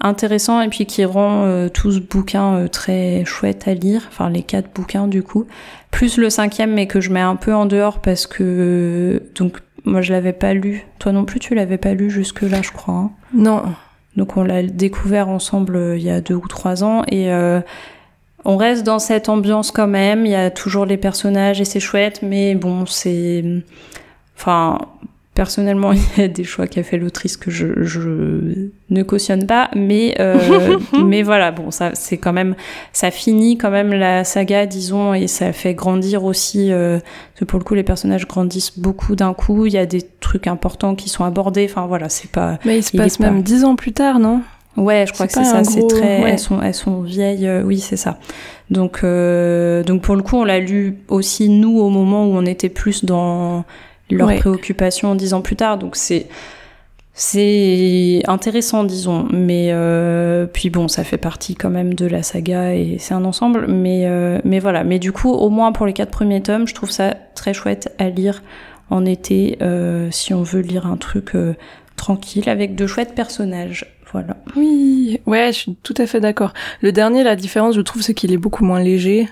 intéressant 0.00 0.60
et 0.60 0.68
puis 0.68 0.84
qui 0.84 1.06
rend 1.06 1.68
tout 1.72 1.90
ce 1.90 2.00
bouquin 2.00 2.66
très 2.66 3.24
chouette 3.24 3.66
à 3.66 3.72
lire, 3.72 4.02
enfin 4.08 4.28
les 4.28 4.42
quatre 4.42 4.70
bouquins 4.74 5.06
du 5.06 5.22
coup, 5.22 5.46
plus 5.90 6.18
le 6.18 6.28
cinquième 6.28 6.74
mais 6.74 6.86
que 6.86 7.00
je 7.00 7.10
mets 7.10 7.20
un 7.20 7.36
peu 7.36 7.54
en 7.54 7.64
dehors 7.64 8.02
parce 8.02 8.26
que 8.26 9.22
donc 9.36 9.60
moi 9.86 10.02
je 10.02 10.12
l'avais 10.12 10.34
pas 10.34 10.52
lu, 10.52 10.84
toi 10.98 11.12
non 11.12 11.24
plus 11.24 11.40
tu 11.40 11.54
l'avais 11.54 11.78
pas 11.78 11.94
lu 11.94 12.10
jusque 12.10 12.42
là 12.42 12.60
je 12.60 12.72
crois. 12.72 12.94
Hein? 12.94 13.10
Non. 13.32 13.62
Donc 14.16 14.36
on 14.36 14.44
l'a 14.44 14.62
découvert 14.62 15.28
ensemble 15.28 15.76
euh, 15.76 15.96
il 15.96 16.02
y 16.02 16.10
a 16.10 16.20
deux 16.20 16.34
ou 16.34 16.46
trois 16.48 16.84
ans 16.84 17.02
et 17.08 17.32
euh, 17.32 17.60
on 18.44 18.56
reste 18.56 18.84
dans 18.84 18.98
cette 18.98 19.28
ambiance 19.28 19.70
quand 19.70 19.86
même. 19.86 20.26
Il 20.26 20.32
y 20.32 20.36
a 20.36 20.50
toujours 20.50 20.84
les 20.84 20.96
personnages 20.96 21.60
et 21.60 21.64
c'est 21.64 21.80
chouette, 21.80 22.20
mais 22.22 22.54
bon, 22.54 22.86
c'est, 22.86 23.44
enfin, 24.36 24.78
Personnellement, 25.34 25.92
il 26.16 26.20
y 26.20 26.24
a 26.24 26.28
des 26.28 26.44
choix 26.44 26.66
qu'a 26.66 26.82
fait 26.82 26.98
l'autrice 26.98 27.36
que 27.36 27.50
je, 27.50 27.82
je, 27.82 28.70
ne 28.90 29.02
cautionne 29.02 29.46
pas, 29.46 29.70
mais 29.74 30.14
euh, 30.20 30.78
mais 31.04 31.22
voilà, 31.22 31.50
bon, 31.50 31.70
ça 31.70 31.92
c'est 31.94 32.18
quand 32.18 32.32
même, 32.32 32.54
ça 32.92 33.10
finit 33.10 33.56
quand 33.56 33.70
même 33.70 33.92
la 33.92 34.24
saga, 34.24 34.66
disons, 34.66 35.14
et 35.14 35.26
ça 35.26 35.52
fait 35.52 35.74
grandir 35.74 36.24
aussi. 36.24 36.70
Euh, 36.70 36.98
que 37.36 37.44
pour 37.44 37.58
le 37.58 37.64
coup, 37.64 37.74
les 37.74 37.82
personnages 37.82 38.28
grandissent 38.28 38.78
beaucoup 38.78 39.16
d'un 39.16 39.34
coup. 39.34 39.66
Il 39.66 39.72
y 39.72 39.78
a 39.78 39.86
des 39.86 40.02
trucs 40.20 40.46
importants 40.46 40.94
qui 40.94 41.08
sont 41.08 41.24
abordés. 41.24 41.66
Enfin 41.68 41.86
voilà, 41.86 42.08
c'est 42.08 42.30
pas. 42.30 42.58
Mais 42.64 42.78
il 42.78 42.82
se 42.82 42.96
passe 42.96 43.18
même 43.18 43.42
dix 43.42 43.64
ans 43.64 43.74
plus 43.74 43.92
tard, 43.92 44.18
non? 44.18 44.42
Ouais, 44.76 45.04
je 45.06 45.12
crois 45.12 45.26
que 45.26 45.32
c'est 45.32 45.44
ça. 45.44 45.64
C'est 45.64 45.86
très. 45.86 46.20
Elles 46.22 46.38
sont 46.38 46.60
elles 46.62 46.74
sont 46.74 47.02
vieilles. 47.02 47.46
Euh, 47.46 47.62
oui, 47.62 47.78
c'est 47.80 47.96
ça. 47.96 48.18
Donc 48.70 49.00
euh, 49.02 49.82
donc 49.82 50.02
pour 50.02 50.16
le 50.16 50.22
coup, 50.22 50.36
on 50.36 50.44
l'a 50.44 50.60
lu 50.60 50.98
aussi 51.08 51.48
nous 51.48 51.78
au 51.78 51.90
moment 51.90 52.26
où 52.26 52.36
on 52.36 52.46
était 52.46 52.70
plus 52.70 53.04
dans 53.04 53.64
leurs 54.10 54.34
préoccupations 54.36 55.14
dix 55.14 55.34
ans 55.34 55.40
plus 55.40 55.56
tard. 55.56 55.78
Donc 55.78 55.96
c'est 55.96 56.26
c'est 57.14 58.22
intéressant, 58.26 58.84
disons. 58.84 59.28
Mais 59.30 59.68
euh, 59.70 60.46
puis 60.46 60.70
bon, 60.70 60.88
ça 60.88 61.04
fait 61.04 61.18
partie 61.18 61.54
quand 61.54 61.70
même 61.70 61.94
de 61.94 62.06
la 62.06 62.22
saga 62.22 62.74
et 62.74 62.96
c'est 62.98 63.14
un 63.14 63.24
ensemble. 63.24 63.66
Mais 63.68 64.06
euh, 64.06 64.40
mais 64.44 64.60
voilà. 64.60 64.84
Mais 64.84 64.98
du 64.98 65.12
coup, 65.12 65.30
au 65.30 65.50
moins 65.50 65.72
pour 65.72 65.86
les 65.86 65.92
quatre 65.92 66.10
premiers 66.10 66.42
tomes, 66.42 66.66
je 66.66 66.74
trouve 66.74 66.90
ça 66.90 67.14
très 67.34 67.52
chouette 67.52 67.94
à 67.98 68.08
lire 68.08 68.42
en 68.90 69.04
été 69.04 69.58
euh, 69.62 70.08
si 70.10 70.34
on 70.34 70.42
veut 70.42 70.60
lire 70.60 70.86
un 70.86 70.96
truc 70.96 71.32
tranquille 71.96 72.48
avec 72.48 72.74
de 72.74 72.86
chouettes 72.86 73.14
personnages. 73.14 73.86
Voilà. 74.12 74.36
Oui, 74.56 75.20
ouais, 75.26 75.52
je 75.52 75.58
suis 75.58 75.74
tout 75.82 75.94
à 75.96 76.06
fait 76.06 76.20
d'accord. 76.20 76.52
Le 76.82 76.92
dernier, 76.92 77.22
la 77.22 77.34
différence, 77.34 77.74
je 77.74 77.80
trouve, 77.80 78.02
c'est 78.02 78.12
qu'il 78.12 78.30
est 78.32 78.38
beaucoup 78.38 78.62
moins 78.62 78.80
léger. 78.80 79.26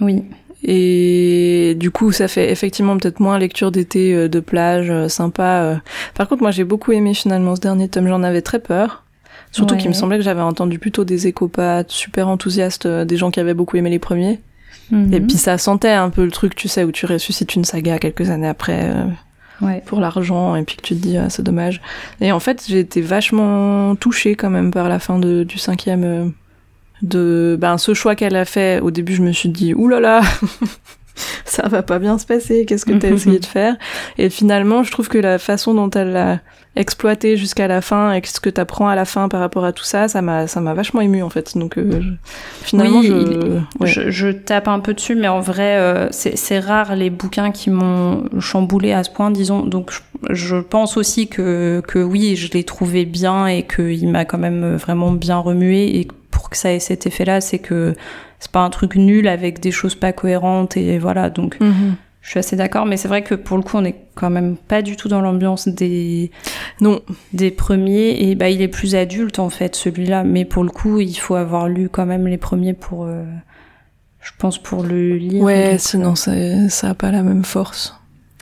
Oui. 0.00 0.22
Et 0.62 1.74
du 1.78 1.90
coup, 1.90 2.12
ça 2.12 2.28
fait 2.28 2.50
effectivement 2.50 2.96
peut-être 2.98 3.20
moins 3.20 3.38
lecture 3.38 3.70
d'été 3.70 4.14
euh, 4.14 4.28
de 4.28 4.40
plage 4.40 4.90
euh, 4.90 5.08
sympa. 5.08 5.62
euh. 5.62 5.76
Par 6.14 6.28
contre, 6.28 6.42
moi, 6.42 6.50
j'ai 6.50 6.64
beaucoup 6.64 6.92
aimé 6.92 7.14
finalement 7.14 7.56
ce 7.56 7.60
dernier 7.60 7.88
tome. 7.88 8.08
J'en 8.08 8.22
avais 8.22 8.42
très 8.42 8.58
peur. 8.58 9.04
Surtout 9.52 9.74
Ouais. 9.74 9.80
qu'il 9.80 9.88
me 9.90 9.94
semblait 9.94 10.18
que 10.18 10.22
j'avais 10.24 10.42
entendu 10.42 10.78
plutôt 10.78 11.04
des 11.04 11.32
pas 11.52 11.82
super 11.88 12.28
enthousiastes, 12.28 12.86
des 12.86 13.16
gens 13.16 13.30
qui 13.30 13.40
avaient 13.40 13.54
beaucoup 13.54 13.76
aimé 13.76 13.90
les 13.90 13.98
premiers. 13.98 14.40
Mhm. 14.92 15.12
Et 15.14 15.20
puis 15.20 15.36
ça 15.38 15.58
sentait 15.58 15.88
un 15.90 16.10
peu 16.10 16.24
le 16.24 16.30
truc, 16.30 16.54
tu 16.54 16.68
sais, 16.68 16.84
où 16.84 16.92
tu 16.92 17.06
ressuscites 17.06 17.54
une 17.56 17.64
saga 17.64 17.98
quelques 17.98 18.30
années 18.30 18.48
après 18.48 18.90
euh, 18.90 19.04
Ouais. 19.60 19.82
pour 19.86 20.00
l'argent, 20.00 20.54
et 20.56 20.62
puis 20.62 20.76
que 20.76 20.82
tu 20.82 20.94
te 20.94 21.00
dis, 21.00 21.16
ah, 21.18 21.28
c'est 21.30 21.42
dommage. 21.42 21.82
Et 22.20 22.32
en 22.32 22.40
fait, 22.40 22.64
j'ai 22.68 22.78
été 22.80 23.00
vachement 23.02 23.94
touchée 23.96 24.34
quand 24.34 24.50
même 24.50 24.70
par 24.70 24.88
la 24.88 24.98
fin 24.98 25.18
de, 25.18 25.42
du 25.44 25.58
cinquième. 25.58 26.04
euh, 26.04 26.24
de 27.02 27.56
ben, 27.60 27.78
ce 27.78 27.94
choix 27.94 28.14
qu'elle 28.14 28.36
a 28.36 28.44
fait. 28.44 28.80
Au 28.80 28.90
début, 28.90 29.14
je 29.14 29.22
me 29.22 29.32
suis 29.32 29.48
dit, 29.48 29.74
oulala, 29.74 30.20
ça 31.44 31.68
va 31.68 31.82
pas 31.82 31.98
bien 31.98 32.18
se 32.18 32.26
passer, 32.26 32.64
qu'est-ce 32.66 32.86
que 32.86 32.92
t'as 32.92 33.10
essayé 33.10 33.38
de 33.38 33.46
faire? 33.58 33.76
Et 34.18 34.30
finalement, 34.30 34.82
je 34.82 34.90
trouve 34.90 35.08
que 35.08 35.18
la 35.18 35.38
façon 35.38 35.74
dont 35.74 35.90
elle 35.90 36.12
l'a 36.12 36.40
exploité 36.76 37.36
jusqu'à 37.36 37.66
la 37.66 37.80
fin 37.80 38.12
et 38.12 38.22
ce 38.24 38.38
que 38.38 38.48
t'apprends 38.48 38.86
à 38.86 38.94
la 38.94 39.04
fin 39.04 39.28
par 39.28 39.40
rapport 39.40 39.64
à 39.64 39.72
tout 39.72 39.82
ça, 39.82 40.06
ça 40.06 40.22
m'a 40.22 40.46
ça 40.46 40.60
m'a 40.60 40.72
vachement 40.72 41.00
ému 41.00 41.20
en 41.20 41.28
fait. 41.28 41.58
Donc 41.58 41.76
euh, 41.76 42.00
je- 42.00 42.64
finalement, 42.64 43.00
Oui, 43.00 43.08
je, 43.08 43.12
il- 43.12 43.62
ouais. 43.80 43.88
Je, 43.88 44.10
je 44.10 44.28
tape 44.28 44.68
un 44.68 44.78
peu 44.78 44.94
dessus, 44.94 45.16
mais 45.16 45.26
en 45.26 45.40
vrai, 45.40 45.78
euh, 45.78 46.06
c'est 46.12 46.36
c'est 46.38 46.60
rare 46.60 46.94
les 46.94 47.10
bouquins 47.10 47.50
qui 47.50 47.70
m'ont 47.70 48.22
chamboulé 48.38 48.92
à 48.92 49.02
ce 49.02 49.10
point, 49.10 49.32
disons. 49.32 49.64
Donc, 49.66 49.90
je, 49.90 50.32
je 50.32 50.56
pense 50.56 50.96
aussi 50.96 51.26
que, 51.26 51.82
que 51.88 51.98
oui, 51.98 52.36
je 52.36 52.52
l'ai 52.52 52.62
trouvé 52.62 53.04
bien 53.04 53.48
et 53.48 53.64
qu'il 53.66 54.08
m'a 54.08 54.24
quand 54.24 54.38
même 54.38 54.76
vraiment 54.76 55.10
bien 55.10 55.38
remué. 55.38 55.98
Et 55.98 56.06
pour 56.40 56.48
que 56.48 56.56
ça 56.56 56.72
ait 56.72 56.78
cet 56.78 57.06
effet-là, 57.06 57.42
c'est 57.42 57.58
que 57.58 57.94
c'est 58.38 58.50
pas 58.50 58.60
un 58.60 58.70
truc 58.70 58.96
nul 58.96 59.28
avec 59.28 59.60
des 59.60 59.70
choses 59.70 59.94
pas 59.94 60.12
cohérentes 60.12 60.78
et 60.78 60.98
voilà. 60.98 61.28
Donc, 61.28 61.60
Mhm. 61.60 61.96
je 62.22 62.30
suis 62.30 62.38
assez 62.38 62.56
d'accord, 62.56 62.86
mais 62.86 62.96
c'est 62.96 63.08
vrai 63.08 63.22
que 63.22 63.34
pour 63.34 63.58
le 63.58 63.62
coup, 63.62 63.76
on 63.76 63.84
est 63.84 63.96
quand 64.14 64.30
même 64.30 64.56
pas 64.56 64.80
du 64.80 64.96
tout 64.96 65.08
dans 65.08 65.20
l'ambiance 65.20 65.68
des, 65.68 66.30
Non, 66.80 67.00
des 67.34 67.50
premiers 67.50 68.16
et 68.30 68.34
bah 68.36 68.48
il 68.48 68.62
est 68.62 68.68
plus 68.68 68.94
adulte 68.94 69.38
en 69.38 69.50
fait 69.50 69.76
celui-là 69.76 70.24
mais 70.24 70.44
pour 70.46 70.62
le 70.64 70.70
coup 70.70 71.00
il 71.00 71.14
faut 71.14 71.34
avoir 71.34 71.68
lu 71.68 71.88
quand 71.90 72.06
même 72.06 72.26
les 72.26 72.38
premiers 72.38 72.72
pour 72.74 73.04
euh, 73.04 73.22
je 74.22 74.30
pense 74.38 74.56
pour 74.58 74.82
le 74.82 75.16
lire 75.16 75.42
ouais, 75.42 75.76
sinon 75.78 76.14
ça, 76.14 76.32
ça 76.70 76.90
a 76.90 76.94
pas 76.94 77.10
la 77.10 77.22
même 77.22 77.44
force. 77.44 77.94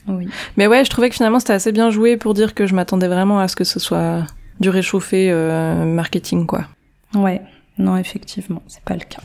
oui 0.09 0.29
Mais 0.57 0.67
ouais, 0.69 0.85
je 0.85 0.91
trouvais 0.91 1.09
que 1.09 1.15
finalement 1.17 1.39
c'était 1.41 1.53
assez 1.53 1.73
bien 1.73 1.91
joué 1.91 2.17
pour 2.17 2.35
dire 2.35 2.55
que 2.55 2.67
je 2.67 2.75
m'attendais 2.75 3.09
vraiment 3.09 3.39
à 3.41 3.47
ce 3.49 3.55
que 3.57 3.65
ce 3.65 3.79
soit 3.81 4.25
du 4.61 4.71
réchauffé 4.71 5.31
euh, 5.31 5.85
marketing 5.85 6.47
quoi. 6.47 6.65
ouais 7.15 7.41
non 7.79 7.97
effectivement 7.97 8.63
c'est 8.67 8.83
pas 8.85 8.95
le 8.95 9.01
cas 9.09 9.23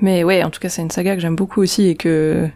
Mais 0.00 0.24
ouais, 0.24 0.42
en 0.44 0.50
tout 0.50 0.60
cas 0.60 0.68
c'est 0.68 0.82
une 0.82 0.90
saga 0.90 1.14
que 1.16 1.20
j'aime 1.20 1.36
beaucoup 1.36 1.60
aussi 1.60 1.88
et 1.88 1.94
que 1.96 2.48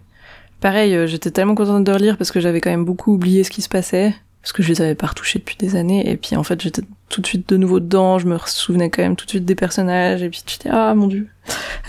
pareil, 0.61 0.95
euh, 0.95 1.07
j'étais 1.07 1.31
tellement 1.31 1.55
contente 1.55 1.85
de 1.85 1.93
relire 1.93 2.17
parce 2.17 2.31
que 2.31 2.41
j'avais 2.41 2.61
quand 2.61 2.71
même 2.71 2.85
beaucoup 2.85 3.13
oublié 3.15 3.45
ce 3.45 3.51
qui 3.51 3.63
se 3.63 3.69
passait 3.69 4.15
parce 4.43 4.53
que 4.53 4.63
je 4.63 4.69
les 4.71 4.81
avais 4.81 4.95
pas 4.95 5.07
retouchés 5.09 5.39
depuis 5.39 5.57
des 5.59 5.77
années 5.77 6.09
et 6.11 6.17
puis 6.17 6.35
en 6.35 6.43
fait 6.43 6.61
j'étais 6.63 6.81
tout 7.11 7.21
de 7.21 7.27
suite 7.27 7.49
de 7.49 7.57
nouveau 7.59 7.79
dedans, 7.81 8.19
je 8.19 8.27
me 8.27 8.39
souvenais 8.47 8.89
quand 8.89 9.03
même 9.03 9.17
tout 9.17 9.27
de 9.27 9.31
suite 9.31 9.45
des 9.45 9.55
personnages 9.55 10.23
et 10.23 10.31
puis 10.31 10.43
tu 10.47 10.57
dis 10.59 10.69
ah 10.71 10.95
mon 10.95 11.09
dieu. 11.09 11.27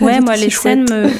Ouais 0.00 0.20
moi 0.20 0.36
les 0.36 0.50
chouette. 0.50 0.86
scènes 0.88 0.90
me 0.90 1.10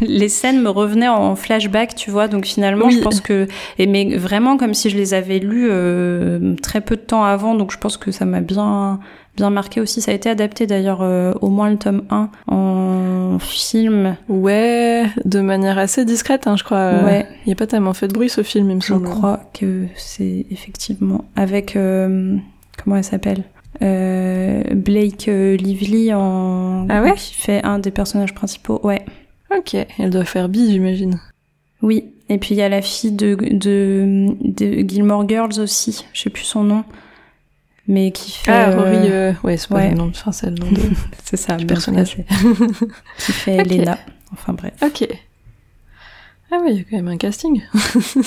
les 0.00 0.28
scènes 0.28 0.60
me 0.62 0.70
revenaient 0.70 1.08
en 1.08 1.36
flashback 1.36 1.94
tu 1.94 2.10
vois 2.10 2.26
donc 2.26 2.44
finalement 2.46 2.86
Oui. 2.86 2.94
je 2.96 3.00
pense 3.02 3.20
que 3.20 3.46
et 3.78 3.86
mais 3.86 4.16
vraiment 4.16 4.56
comme 4.56 4.74
si 4.74 4.90
je 4.90 4.96
les 4.96 5.14
avais 5.14 5.38
lus 5.38 5.68
euh, 5.70 6.54
très 6.62 6.80
peu 6.80 6.96
de 6.96 7.02
temps 7.02 7.22
avant 7.22 7.54
donc 7.54 7.70
je 7.72 7.78
pense 7.78 7.96
que 7.96 8.10
ça 8.10 8.24
m'a 8.24 8.40
bien 8.40 8.98
bien 9.40 9.50
marqué 9.50 9.80
aussi 9.80 10.00
ça 10.00 10.12
a 10.12 10.14
été 10.14 10.28
adapté 10.30 10.66
d'ailleurs 10.66 11.00
euh, 11.02 11.32
au 11.40 11.48
moins 11.48 11.70
le 11.70 11.76
tome 11.78 12.02
1 12.10 12.28
en 12.48 13.38
film 13.40 14.16
Ouais, 14.28 15.06
de 15.24 15.40
manière 15.40 15.78
assez 15.78 16.04
discrète 16.04 16.46
hein, 16.46 16.56
je 16.56 16.64
crois. 16.64 17.02
ouais 17.04 17.26
Il 17.46 17.48
y 17.48 17.52
a 17.52 17.56
pas 17.56 17.66
tellement 17.66 17.94
fait 17.94 18.08
de 18.08 18.12
bruit 18.12 18.28
ce 18.28 18.42
film, 18.42 18.70
il 18.70 18.76
me 18.76 18.80
Je 18.80 18.86
semble. 18.88 19.04
crois 19.08 19.40
que 19.52 19.86
c'est 19.96 20.46
effectivement 20.50 21.24
avec 21.36 21.74
euh, 21.76 22.36
comment 22.82 22.96
elle 22.96 23.04
s'appelle 23.04 23.44
Euh, 23.82 24.62
Blake 24.74 25.26
Lively 25.26 26.12
en 26.12 26.86
Ah 26.88 27.02
ouais? 27.02 27.14
qui 27.16 27.34
fait 27.34 27.62
un 27.64 27.78
des 27.78 27.90
personnages 27.90 28.34
principaux. 28.34 28.80
Ouais. 28.84 29.04
Ok, 29.56 29.74
elle 29.98 30.10
doit 30.10 30.24
faire 30.26 30.48
bi, 30.48 30.70
j'imagine. 30.70 31.18
Oui. 31.82 32.04
Et 32.28 32.38
puis 32.38 32.54
il 32.54 32.58
y 32.58 32.62
a 32.62 32.68
la 32.68 32.82
fille 32.82 33.10
de 33.12 33.34
de, 33.50 34.28
de 34.44 34.88
Gilmore 34.88 35.28
Girls 35.28 35.58
aussi. 35.58 36.04
Je 36.12 36.20
sais 36.22 36.30
plus 36.30 36.44
son 36.44 36.62
nom, 36.62 36.84
mais 37.88 38.12
qui 38.12 38.32
fait. 38.32 38.50
Ah, 38.52 38.70
euh, 38.70 38.76
Rory, 38.76 39.10
euh, 39.10 39.32
ouais, 39.42 39.56
c'est 39.56 39.72
ouais. 39.72 39.90
le 39.90 39.96
nom, 39.96 40.08
enfin, 40.08 40.32
c'est 40.32 40.46
le 40.50 40.56
nom 40.56 40.70
de... 40.70 40.80
c'est 41.24 41.36
ça 41.36 41.56
du 41.56 41.64
bon, 41.64 41.74
personnage. 41.74 42.16
qui 43.18 43.32
fait 43.32 43.60
Ok. 43.60 43.66
Lena. 43.70 43.98
Enfin 44.32 44.52
bref. 44.52 44.74
ok. 44.82 45.08
Ah 46.52 46.58
oui, 46.62 46.70
il 46.72 46.76
y 46.78 46.80
a 46.80 46.84
quand 46.84 46.96
même 46.96 47.08
un 47.08 47.16
casting. 47.16 47.62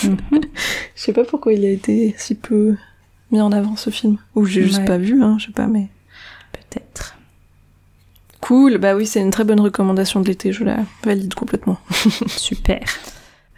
Mhm. 0.04 0.18
Je 0.96 1.02
sais 1.02 1.14
pas 1.14 1.24
pourquoi 1.26 1.54
il 1.54 1.66
a 1.66 1.70
été 1.70 2.14
si 2.18 2.36
peu 2.36 2.76
mis 3.32 3.42
en 3.42 3.52
avant 3.52 3.76
ce 3.76 3.90
film. 3.90 4.18
Ou 4.36 4.46
j'ai 4.46 4.64
juste 4.64 4.80
Ouais. 4.80 4.86
pas 4.86 4.98
vu, 4.98 5.22
hein, 5.24 5.38
je 5.40 5.48
sais 5.48 5.52
pas, 5.52 5.68
mais... 5.68 5.88
Peut-être. 6.52 7.18
Cool, 8.42 8.78
bah 8.78 8.96
oui, 8.96 9.06
c'est 9.06 9.22
une 9.22 9.32
très 9.32 9.44
bonne 9.44 9.60
recommandation 9.60 10.20
de 10.22 10.28
l'été, 10.28 10.52
je 10.52 10.64
la 10.64 10.80
valide 11.04 11.34
complètement. 11.34 11.78
Super. 12.28 12.82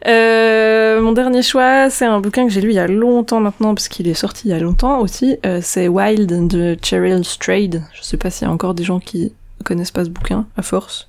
Euh, 0.07 1.01
mon 1.01 1.11
dernier 1.13 1.41
choix, 1.41 1.89
c'est 1.89 2.05
un 2.05 2.19
bouquin 2.19 2.45
que 2.45 2.51
j'ai 2.51 2.61
lu 2.61 2.69
il 2.69 2.75
y 2.75 2.79
a 2.79 2.87
longtemps 2.87 3.39
maintenant, 3.39 3.73
parce 3.73 3.87
qu'il 3.87 4.07
est 4.07 4.13
sorti 4.13 4.47
il 4.47 4.51
y 4.51 4.53
a 4.53 4.59
longtemps 4.59 4.99
aussi. 4.99 5.37
Euh, 5.45 5.59
c'est 5.63 5.87
Wild 5.87 6.47
de 6.47 6.77
Cheryl 6.83 7.23
Strayed. 7.25 7.81
Je 7.93 8.03
sais 8.03 8.17
pas 8.17 8.29
s'il 8.29 8.47
y 8.47 8.49
a 8.49 8.53
encore 8.53 8.73
des 8.75 8.83
gens 8.83 8.99
qui 8.99 9.33
connaissent 9.63 9.91
pas 9.91 10.05
ce 10.05 10.09
bouquin, 10.09 10.45
à 10.57 10.61
force, 10.61 11.07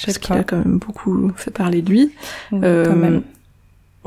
Je 0.00 0.06
parce 0.06 0.18
qu'il 0.18 0.36
a 0.36 0.44
quand 0.44 0.58
même 0.58 0.78
beaucoup 0.78 1.32
fait 1.36 1.50
parler 1.50 1.82
de 1.82 1.90
lui. 1.90 2.12
Oui, 2.52 2.60
Euh, 2.62 2.86
quand 2.86 2.96
même. 2.96 3.22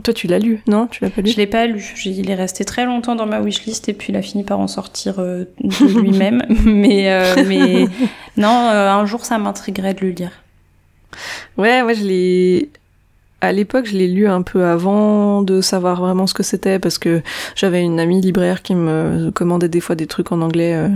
Toi, 0.02 0.14
tu 0.14 0.28
l'as 0.28 0.40
lu, 0.40 0.62
non? 0.66 0.88
Tu 0.88 1.04
l'as 1.04 1.10
pas 1.10 1.20
lu? 1.22 1.30
Je 1.30 1.36
l'ai 1.36 1.48
pas 1.48 1.66
lu. 1.68 1.84
Il 2.06 2.30
est 2.30 2.36
resté 2.36 2.64
très 2.64 2.86
longtemps 2.86 3.16
dans 3.16 3.26
ma 3.26 3.42
wishlist 3.42 3.90
et 3.90 3.94
puis 3.94 4.14
il 4.14 4.16
a 4.16 4.22
fini 4.22 4.46
par 4.46 4.58
en 4.58 4.68
sortir 4.68 5.16
euh, 5.20 5.44
de 5.62 6.00
lui-même. 6.00 6.42
mais, 6.64 7.12
euh, 7.12 7.44
mais 7.46 7.86
non, 8.38 8.70
euh, 8.70 8.90
un 8.90 9.06
jour 9.06 9.26
ça 9.26 9.38
m'intriguerait 9.38 9.96
de 9.96 10.06
le 10.06 10.12
lire. 10.12 10.32
Ouais, 11.58 11.84
moi 11.84 11.92
je 11.92 12.04
l'ai. 12.06 12.70
À 13.42 13.52
l'époque, 13.54 13.86
je 13.86 13.96
l'ai 13.98 14.08
lu 14.08 14.28
un 14.28 14.42
peu 14.42 14.66
avant 14.66 15.42
de 15.44 15.62
savoir 15.62 16.02
vraiment 16.02 16.28
ce 16.28 16.34
que 16.34 16.44
c'était 16.44 16.78
parce 16.80 16.98
que 16.98 17.22
j'avais 17.56 17.82
une 17.82 18.00
amie 18.00 18.20
libraire 18.22 18.62
qui 18.62 18.76
me 18.76 19.32
commandait 19.32 19.70
des 19.70 19.80
fois 19.80 19.96
des 19.96 20.08
trucs 20.08 20.32
en 20.32 20.42
anglais. 20.42 20.74
euh, 20.76 20.90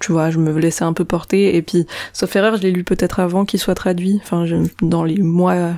Tu 0.00 0.12
vois, 0.12 0.30
je 0.30 0.38
me 0.38 0.56
laissais 0.58 0.84
un 0.84 0.92
peu 0.92 1.04
porter 1.04 1.56
et 1.56 1.62
puis, 1.62 1.86
sauf 2.12 2.34
erreur, 2.36 2.56
je 2.56 2.62
l'ai 2.62 2.70
lu 2.70 2.84
peut-être 2.84 3.18
avant 3.20 3.44
qu'il 3.44 3.58
soit 3.60 3.74
traduit. 3.74 4.20
Enfin, 4.22 4.46
je- 4.46 4.56
dans 4.82 5.04
les 5.04 5.18
mois 5.18 5.72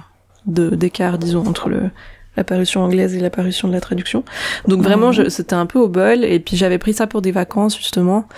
de 0.46 0.70
d'écart, 0.70 1.18
disons, 1.18 1.44
entre 1.46 1.68
le 1.68 1.90
l'apparition 2.36 2.82
anglaise 2.84 3.14
et 3.16 3.20
l'apparition 3.20 3.66
de 3.66 3.72
la 3.72 3.80
traduction. 3.80 4.22
Donc 4.68 4.82
vraiment, 4.82 5.10
je- 5.10 5.30
c'était 5.30 5.54
un 5.54 5.64
peu 5.64 5.78
au 5.78 5.88
bol 5.88 6.22
et 6.22 6.38
puis 6.38 6.54
j'avais 6.58 6.76
pris 6.76 6.92
ça 6.92 7.06
pour 7.06 7.22
des 7.22 7.32
vacances 7.32 7.76
justement. 7.78 8.28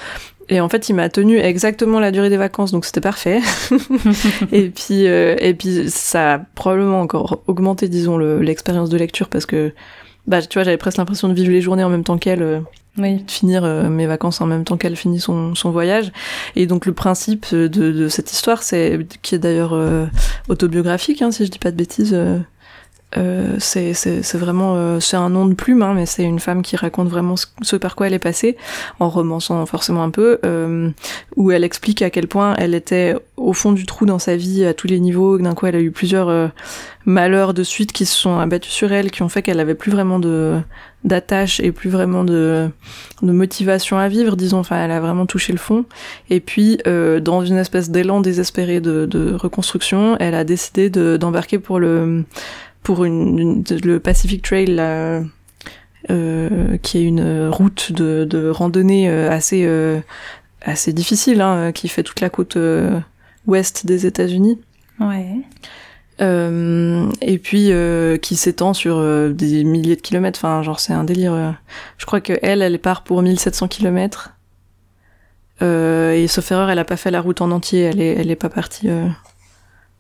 Et 0.51 0.61
en 0.61 0.69
fait, 0.69 0.89
il 0.89 0.95
m'a 0.95 1.09
tenu 1.11 1.39
exactement 1.39 2.01
la 2.01 2.11
durée 2.11 2.31
des 2.31 2.37
vacances, 2.39 2.73
donc 2.73 2.85
c'était 2.87 3.01
parfait. 3.03 3.41
et 4.53 4.71
puis, 4.71 5.07
euh, 5.07 5.37
et 5.41 5.55
puis, 5.55 5.91
ça 5.91 6.35
a 6.35 6.39
probablement 6.39 7.01
encore 7.01 7.43
augmenté, 7.47 7.89
disons, 7.89 8.17
le- 8.17 8.41
l'expérience 8.41 8.89
de 8.89 8.97
lecture 8.97 9.29
parce 9.29 9.47
que, 9.47 9.73
bah, 10.27 10.41
tu 10.43 10.55
vois, 10.59 10.65
j'avais 10.65 10.77
presque 10.79 10.97
l'impression 10.99 11.29
de 11.29 11.35
vivre 11.35 11.51
les 11.51 11.61
journées 11.61 11.85
en 11.85 11.91
même 11.91 12.05
temps 12.05 12.17
qu'elle, 12.19 12.43
euh, 12.43 12.61
Oui. 12.97 13.23
de 13.23 13.31
finir 13.31 13.65
euh, 13.65 13.89
mes 13.91 14.07
vacances 14.07 14.41
en 14.41 14.47
même 14.47 14.65
temps 14.65 14.77
qu'elle 14.79 14.97
finit 14.97 15.21
son, 15.21 15.55
son 15.55 15.71
voyage. 15.71 16.13
Et 16.57 16.67
donc, 16.67 16.87
le 16.87 16.93
principe 16.95 17.47
de, 17.55 17.67
de 17.69 18.09
cette 18.09 18.33
histoire, 18.33 18.63
c'est 18.63 19.07
qui 19.23 19.35
est 19.35 19.39
d'ailleurs 19.39 19.75
euh, 19.75 20.07
autobiographique, 20.49 21.21
hein, 21.23 21.31
si 21.31 21.45
je 21.45 21.51
dis 21.51 21.59
pas 21.59 21.71
de 21.71 21.77
bêtises. 21.77 22.17
Euh, 23.17 23.57
c'est 23.59 23.95
vraiment 24.35 24.75
euh, 24.77 25.01
c'est 25.01 25.17
un 25.17 25.31
nom 25.31 25.47
de 25.47 25.55
plume 25.55 25.81
hein, 25.81 25.95
mais 25.95 26.05
c'est 26.05 26.25
une 26.25 26.41
femme 26.41 26.61
qui 26.61 26.77
raconte 26.77 27.09
vraiment 27.09 27.37
ce, 27.63 27.77
par 27.77 27.97
quoi 27.97 28.07
elle 28.07 28.13
est 28.13 28.19
passée 28.19 28.59
en 29.01 29.09
romançant 29.09 29.65
forcément 29.65 30.03
un 30.03 30.11
peu 30.11 30.39
euh, 30.45 30.91
où 31.37 31.51
elle 31.51 31.65
explique 31.65 32.03
à 32.03 32.11
quel 32.11 32.29
point 32.29 32.55
elle 32.59 32.75
était 32.75 33.15
au 33.39 33.55
fond 33.55 33.73
du 33.73 33.87
trou 33.87 34.05
dans 34.05 34.19
sa 34.19 34.37
vie 34.37 34.67
à 34.67 34.75
tous 34.75 34.89
les 34.89 35.01
niveaux 35.01 35.39
d'un 35.39 35.55
coup 35.55 35.67
elle 35.67 35.77
a 35.77 35.81
eu 35.81 35.91
plusieurs 35.91 36.29
euh, 36.29 36.49
malheurs 37.07 37.55
de 37.55 37.63
suite 37.63 37.93
qui 37.93 38.05
se 38.05 38.15
sont 38.15 38.39
abattus 38.39 38.73
sur 38.73 38.93
elle 38.93 39.11
qui 39.11 39.23
ont 39.23 39.31
fait 39.31 39.41
qu'elle 39.41 39.61
avait 39.61 39.75
plus 39.75 39.91
vraiment 39.91 40.19
de 40.19 40.61
d'attache 41.05 41.61
et 41.61 41.73
plus 41.73 41.89
vraiment 41.89 42.25
de 42.25 42.69
de 43.23 43.33
motivation 43.33 43.99
à 43.99 44.09
vivre 44.09 44.37
disons. 44.37 44.59
Enfin 44.59 44.85
elle 44.85 44.91
a 44.91 45.01
vraiment 45.01 45.25
touché 45.25 45.53
le 45.53 45.59
fond. 45.59 45.87
Et 46.29 46.41
puis 46.41 46.79
euh, 46.87 47.21
dans 47.21 47.45
une 47.45 47.57
espèce 47.57 47.89
d'élan 47.91 48.21
désespéré 48.21 48.81
de, 48.81 49.07
de 49.07 49.33
reconstruction 49.35 50.17
elle 50.21 50.35
a 50.35 50.45
décidé 50.45 50.91
de 50.91 51.17
d'embarquer 51.17 51.59
pour 51.59 51.79
le 51.79 52.25
pour 52.89 53.05
une, 53.05 53.39
une- 53.39 53.65
le 53.85 54.01
Pacific 54.01 54.41
Trail 54.41 54.65
là, 54.69 55.21
euh, 56.11 56.79
qui 56.79 56.97
est 56.97 57.03
une 57.03 57.49
route 57.51 57.93
de, 57.93 58.25
de 58.25 58.49
randonnée 58.49 59.11
euh, 59.11 59.31
assez 59.31 59.65
euh, 59.67 60.01
assez 60.63 60.95
difficile 60.95 61.43
hein, 61.43 61.71
qui 61.73 61.89
fait 61.89 62.03
toute 62.03 62.23
la 62.23 62.31
côte 62.31 62.57
euh, 62.57 62.99
ouest 63.47 63.85
des 63.85 64.07
États-Unis 64.07 64.59
Ouais. 65.01 65.27
et 67.21 67.39
puis 67.39 67.71
qui 68.23 68.37
s'étend 68.37 68.73
sur 68.73 69.01
des 69.35 69.65
milliers 69.65 69.97
de 69.97 70.01
kilomètres. 70.01 70.39
Enfin, 70.43 70.63
genre 70.63 70.81
c'est 70.81 70.95
un 70.95 71.05
délire. 71.05 71.57
Je 71.99 72.07
crois 72.07 72.23
que 72.23 72.33
elle, 72.41 72.63
elle 72.63 72.79
part 72.79 73.05
pour 73.05 73.21
1700 73.21 73.69
kilomètres. 73.69 74.31
Et 75.61 76.27
sauf 76.27 76.51
erreur, 76.53 76.71
elle 76.71 76.79
a 76.79 76.85
pas 76.87 76.97
fait 76.97 77.11
la 77.11 77.21
route 77.21 77.43
en 77.43 77.51
entier. 77.51 77.83
Elle 77.83 78.01
est, 78.01 78.15
elle 78.15 78.31
est 78.31 78.37
pas 78.37 78.49
partie 78.49 78.89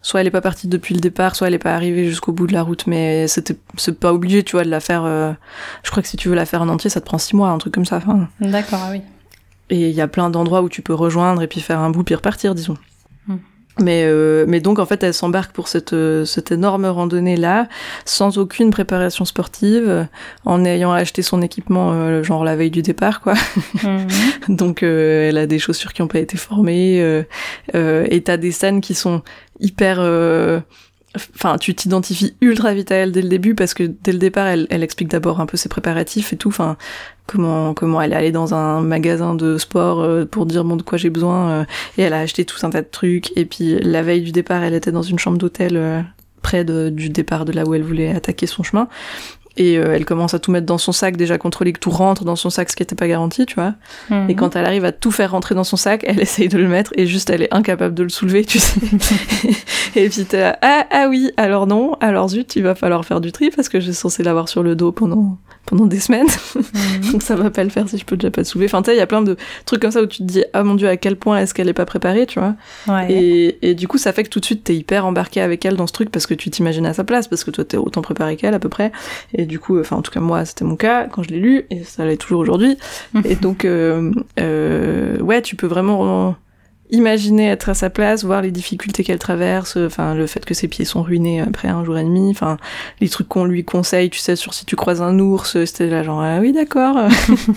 soit 0.03 0.21
elle 0.21 0.27
est 0.29 0.31
pas 0.31 0.41
partie 0.41 0.69
depuis 0.69 0.95
le 0.95 1.01
départ, 1.01 1.35
soit 1.37 1.49
elle 1.49 1.55
est 1.55 1.59
pas 1.59 1.75
arrivée 1.75 2.07
jusqu'au 2.09 2.33
bout 2.33 2.47
de 2.47 2.53
la 2.53 2.63
route, 2.63 2.87
mais 2.87 3.27
c'était 3.29 3.57
c'est 3.77 3.99
pas 3.99 4.13
obligé, 4.13 4.43
tu 4.43 4.53
vois, 4.53 4.65
de 4.65 4.71
la 4.71 4.81
faire. 4.81 5.05
euh, 5.05 5.33
je 5.83 5.91
crois 5.91 6.03
que 6.03 6.09
si 6.09 6.17
tu 6.17 6.29
veux 6.29 6.35
la 6.37 6.47
faire 6.47 6.63
en 6.63 6.69
entier, 6.69 6.89
ça 6.91 7.01
te 7.01 7.07
prend 7.07 7.19
six 7.19 7.35
mois, 7.37 7.49
un 7.51 7.59
truc 7.59 7.75
comme 7.75 7.85
ça. 7.87 7.97
Enfin, 7.97 8.29
D'accord, 8.41 8.81
ah 8.85 8.91
oui. 8.93 9.03
et 9.71 9.89
il 9.91 9.95
y 9.95 10.01
a 10.01 10.09
plein 10.09 10.31
d'endroits 10.31 10.63
où 10.63 10.69
tu 10.69 10.83
peux 10.83 10.95
rejoindre 10.95 11.43
et 11.43 11.47
puis 11.49 11.61
faire 11.61 11.81
un 11.81 11.91
bout 11.91 12.05
puis 12.05 12.15
repartir, 12.15 12.55
disons. 12.55 12.77
Hmm. 13.27 13.37
Mais, 13.81 14.03
euh, 14.07 14.45
mais 14.49 14.59
donc 14.61 14.81
en 14.81 14.87
fait 14.87 15.05
elle 15.05 15.15
s'embarque 15.15 15.53
pour 15.53 15.69
cette, 15.69 15.93
euh, 15.93 16.25
cette 16.25 16.51
énorme 16.51 16.85
randonnée 16.87 17.37
là 17.37 17.69
sans 18.05 18.37
aucune 18.37 18.71
préparation 18.73 19.25
sportive 19.25 20.09
en 20.45 20.65
ayant 20.65 20.91
acheté 20.91 21.23
son 21.23 21.43
équipement 21.43 21.93
euh, 21.93 22.25
genre 22.25 22.43
la 22.43 22.57
veille 22.57 22.73
du 22.73 22.83
départ 22.83 23.21
quoi 23.21 23.35
Mhm. 23.85 24.09
donc 24.57 24.83
elle 24.83 25.39
a 25.39 25.47
des 25.47 25.61
chaussures 25.61 25.93
qui 25.93 26.03
n'ont 26.03 26.09
pas 26.09 26.19
été 26.19 26.37
formées 26.37 27.25
et 27.75 28.23
t'as 28.25 28.37
des 28.37 28.51
scènes 28.51 28.81
qui 28.81 28.95
sont 28.95 29.23
hyper 29.61 29.99
euh, 30.01 30.61
Enfin, 31.35 31.57
tu 31.59 31.75
t'identifies 31.75 32.37
ultra 32.43 32.75
vite 32.75 32.93
à 32.93 32.97
elle 32.97 33.13
dès 33.13 33.23
le 33.23 33.29
début 33.31 33.55
parce 33.55 33.73
que 33.75 33.83
dès 33.83 34.13
le 34.13 34.19
départ, 34.19 34.47
elle, 34.47 34.67
elle 34.71 34.83
explique 34.83 35.09
d'abord 35.09 35.41
un 35.41 35.47
peu 35.47 35.57
ses 35.57 35.69
préparatifs 35.71 36.33
et 36.33 36.37
tout. 36.37 36.49
Enfin, 36.51 36.77
comment 37.27 37.73
comment 37.75 38.01
elle 38.03 38.13
est 38.13 38.17
allée 38.17 38.31
dans 38.31 38.55
un 38.55 38.83
magasin 38.83 39.35
de 39.35 39.57
sport 39.59 40.01
euh, 40.01 40.27
pour 40.27 40.45
dire 40.47 40.65
bon 40.65 40.77
de 40.77 40.83
quoi 40.83 40.99
j'ai 40.99 41.11
besoin 41.11 41.51
euh, 41.51 41.65
et 41.97 42.03
elle 42.03 42.13
a 42.13 42.21
acheté 42.21 42.45
tout 42.45 42.65
un 42.65 42.71
tas 42.71 42.83
de 42.83 42.89
trucs. 42.91 43.37
Et 43.37 43.47
puis 43.47 43.79
la 43.81 44.03
veille 44.03 44.21
du 44.23 44.33
départ, 44.33 44.63
elle 44.63 44.75
était 44.75 44.93
dans 44.93 45.03
une 45.03 45.19
chambre 45.19 45.39
d'hôtel 45.39 45.77
euh, 45.77 46.03
près 46.43 46.63
de- 46.65 46.91
du 46.91 47.09
départ 47.09 47.47
de 47.47 47.53
là 47.53 47.65
où 47.65 47.75
elle 47.75 47.83
voulait 47.83 48.15
attaquer 48.15 48.47
son 48.47 48.63
chemin. 48.63 48.87
Et 49.59 49.77
euh, 49.77 49.95
elle 49.95 50.05
commence 50.05 50.35
à 50.35 50.39
tout 50.39 50.53
mettre 50.53 50.67
dans 50.67 50.79
son 50.79 50.93
sac, 50.93 51.17
déjà 51.17 51.37
contrôler 51.37 51.73
que 51.73 51.81
tout 51.81 51.91
rentre 51.91 52.25
dans 52.25 52.37
son 52.37 52.49
sac, 52.49 52.71
ce 52.71 52.77
qui 52.77 52.83
n'était 52.83 52.95
pas 52.95 53.09
garanti, 53.09 53.45
tu 53.45 53.57
vois. 53.57 53.75
Mhm. 54.09 54.31
Et 54.31 54.35
quand 54.37 54.55
elle 54.55 54.65
arrive 54.65 54.85
à 54.85 54.93
tout 54.93 55.11
faire 55.11 55.33
rentrer 55.33 55.57
dans 55.57 55.65
son 55.65 55.77
sac, 55.77 56.05
elle 56.07 56.21
essaye 56.23 56.49
de 56.49 56.57
le 56.57 56.69
mettre 56.69 56.93
et 56.97 57.07
juste 57.07 57.29
elle 57.29 57.43
est 57.43 57.53
incapable 57.53 57.95
de 57.95 58.05
le 58.05 58.09
soulever, 58.09 58.45
tu 58.45 58.61
sais. 58.61 58.81
et 59.97 60.09
puis 60.09 60.25
t'es 60.25 60.41
là, 60.41 60.59
ah, 60.63 60.87
ah 60.91 61.07
oui, 61.09 61.33
alors 61.37 61.67
non, 61.67 61.95
alors 62.01 62.29
zut, 62.29 62.55
il 62.55 62.63
va 62.63 62.77
falloir 62.77 63.05
faire 63.05 63.21
du 63.21 63.33
tri 63.33 63.51
parce 63.51 63.69
que 63.69 63.81
j'ai 63.81 63.93
censé 63.93 64.23
l'avoir 64.23 64.49
sur 64.49 64.63
le 64.63 64.77
dos 64.77 64.93
pendant, 64.93 65.39
pendant 65.69 65.87
des 65.87 66.01
semaines. 66.01 66.27
Mhm. 66.55 67.11
Donc 67.13 67.23
ça 67.23 67.37
va 67.37 67.51
pas 67.51 67.63
le 67.65 67.71
faire 67.71 67.89
si 67.89 67.99
je 67.99 68.05
peux 68.05 68.17
déjà 68.17 68.31
pas 68.31 68.41
le 68.41 68.45
soulever. 68.45 68.67
Enfin, 68.67 68.83
tu 68.83 68.91
sais, 68.91 68.97
il 68.97 68.99
y 68.99 69.03
a 69.03 69.07
plein 69.07 69.23
de 69.23 69.37
trucs 69.67 69.81
comme 69.81 69.91
ça 69.91 70.03
où 70.03 70.07
tu 70.07 70.19
te 70.19 70.23
dis, 70.25 70.45
ah 70.53 70.65
mon 70.65 70.75
dieu, 70.75 70.89
à 70.89 70.97
quel 70.97 71.17
point 71.17 71.39
est-ce 71.39 71.55
qu'elle 71.55 71.69
est 71.69 71.75
pas 71.75 71.87
préparée, 71.87 72.27
tu 72.27 72.39
vois. 72.39 72.55
Ouais. 72.87 73.13
Et, 73.13 73.71
et 73.71 73.75
du 73.75 73.89
coup, 73.89 73.99
ça 73.99 74.13
fait 74.13 74.25
que 74.25 74.29
tout 74.29 74.41
de 74.41 74.45
suite, 74.45 74.65
t'es 74.65 74.75
hyper 74.75 75.07
embarqué 75.07 75.41
avec 75.41 75.65
elle 75.65 75.77
dans 75.77 75.87
ce 75.87 75.93
truc 75.93 76.11
parce 76.11 76.27
que 76.27 76.35
tu 76.35 76.51
t'imagines 76.51 76.87
à 76.87 76.95
sa 76.95 77.05
place, 77.05 77.29
parce 77.29 77.45
que 77.45 77.51
toi, 77.51 77.65
t'es 77.65 77.77
autant 77.77 78.03
préparé 78.03 78.37
qu'elle 78.37 78.55
à 78.55 78.59
peu 78.59 78.69
près. 78.69 78.93
Et 79.35 79.47
du 79.47 79.59
coup, 79.59 79.79
enfin, 79.79 79.97
en 79.97 80.03
tout 80.03 80.13
cas, 80.13 80.21
moi, 80.21 80.45
c'était 80.45 80.65
mon 80.65 80.77
cas 80.77 81.07
quand 81.07 81.23
je 81.23 81.29
l'ai 81.29 81.41
lu, 81.41 81.67
et 81.71 81.85
ça 81.85 82.05
l'est 82.05 82.17
toujours 82.17 82.41
aujourd'hui. 82.41 82.77
et 83.25 83.37
donc, 83.37 83.65
euh, 83.65 84.13
euh, 84.41 85.19
ouais, 85.21 85.43
tu 85.43 85.57
peux 85.57 85.67
vraiment 85.67 86.35
imaginer 86.91 87.49
être 87.49 87.69
à 87.69 87.75
sa 87.75 87.91
place, 87.91 88.25
voir 88.25 88.43
les 88.43 88.51
difficultés 88.51 89.05
qu'elle 89.05 89.19
traverse, 89.19 89.77
enfin, 89.77 90.15
le 90.15 90.27
fait 90.27 90.45
que 90.45 90.55
ses 90.55 90.69
pieds 90.69 90.85
sont 90.85 91.03
ruinés 91.03 91.41
après 91.41 91.69
un 91.69 91.85
jour 91.85 91.99
et 91.99 92.03
demi, 92.05 92.31
enfin, 92.31 92.57
les 93.01 93.09
trucs 93.09 93.29
qu'on 93.29 93.45
lui 93.45 93.65
conseille, 93.65 94.11
tu 94.11 94.19
sais, 94.19 94.37
sur 94.37 94.55
si 94.55 94.65
tu 94.65 94.75
croises 94.77 95.03
un 95.03 95.19
ours, 95.19 95.63
c'était 95.65 95.89
là 95.89 96.03
genre, 96.03 96.21
ah 96.23 96.39
oui, 96.41 96.53
d'accord. 96.53 96.97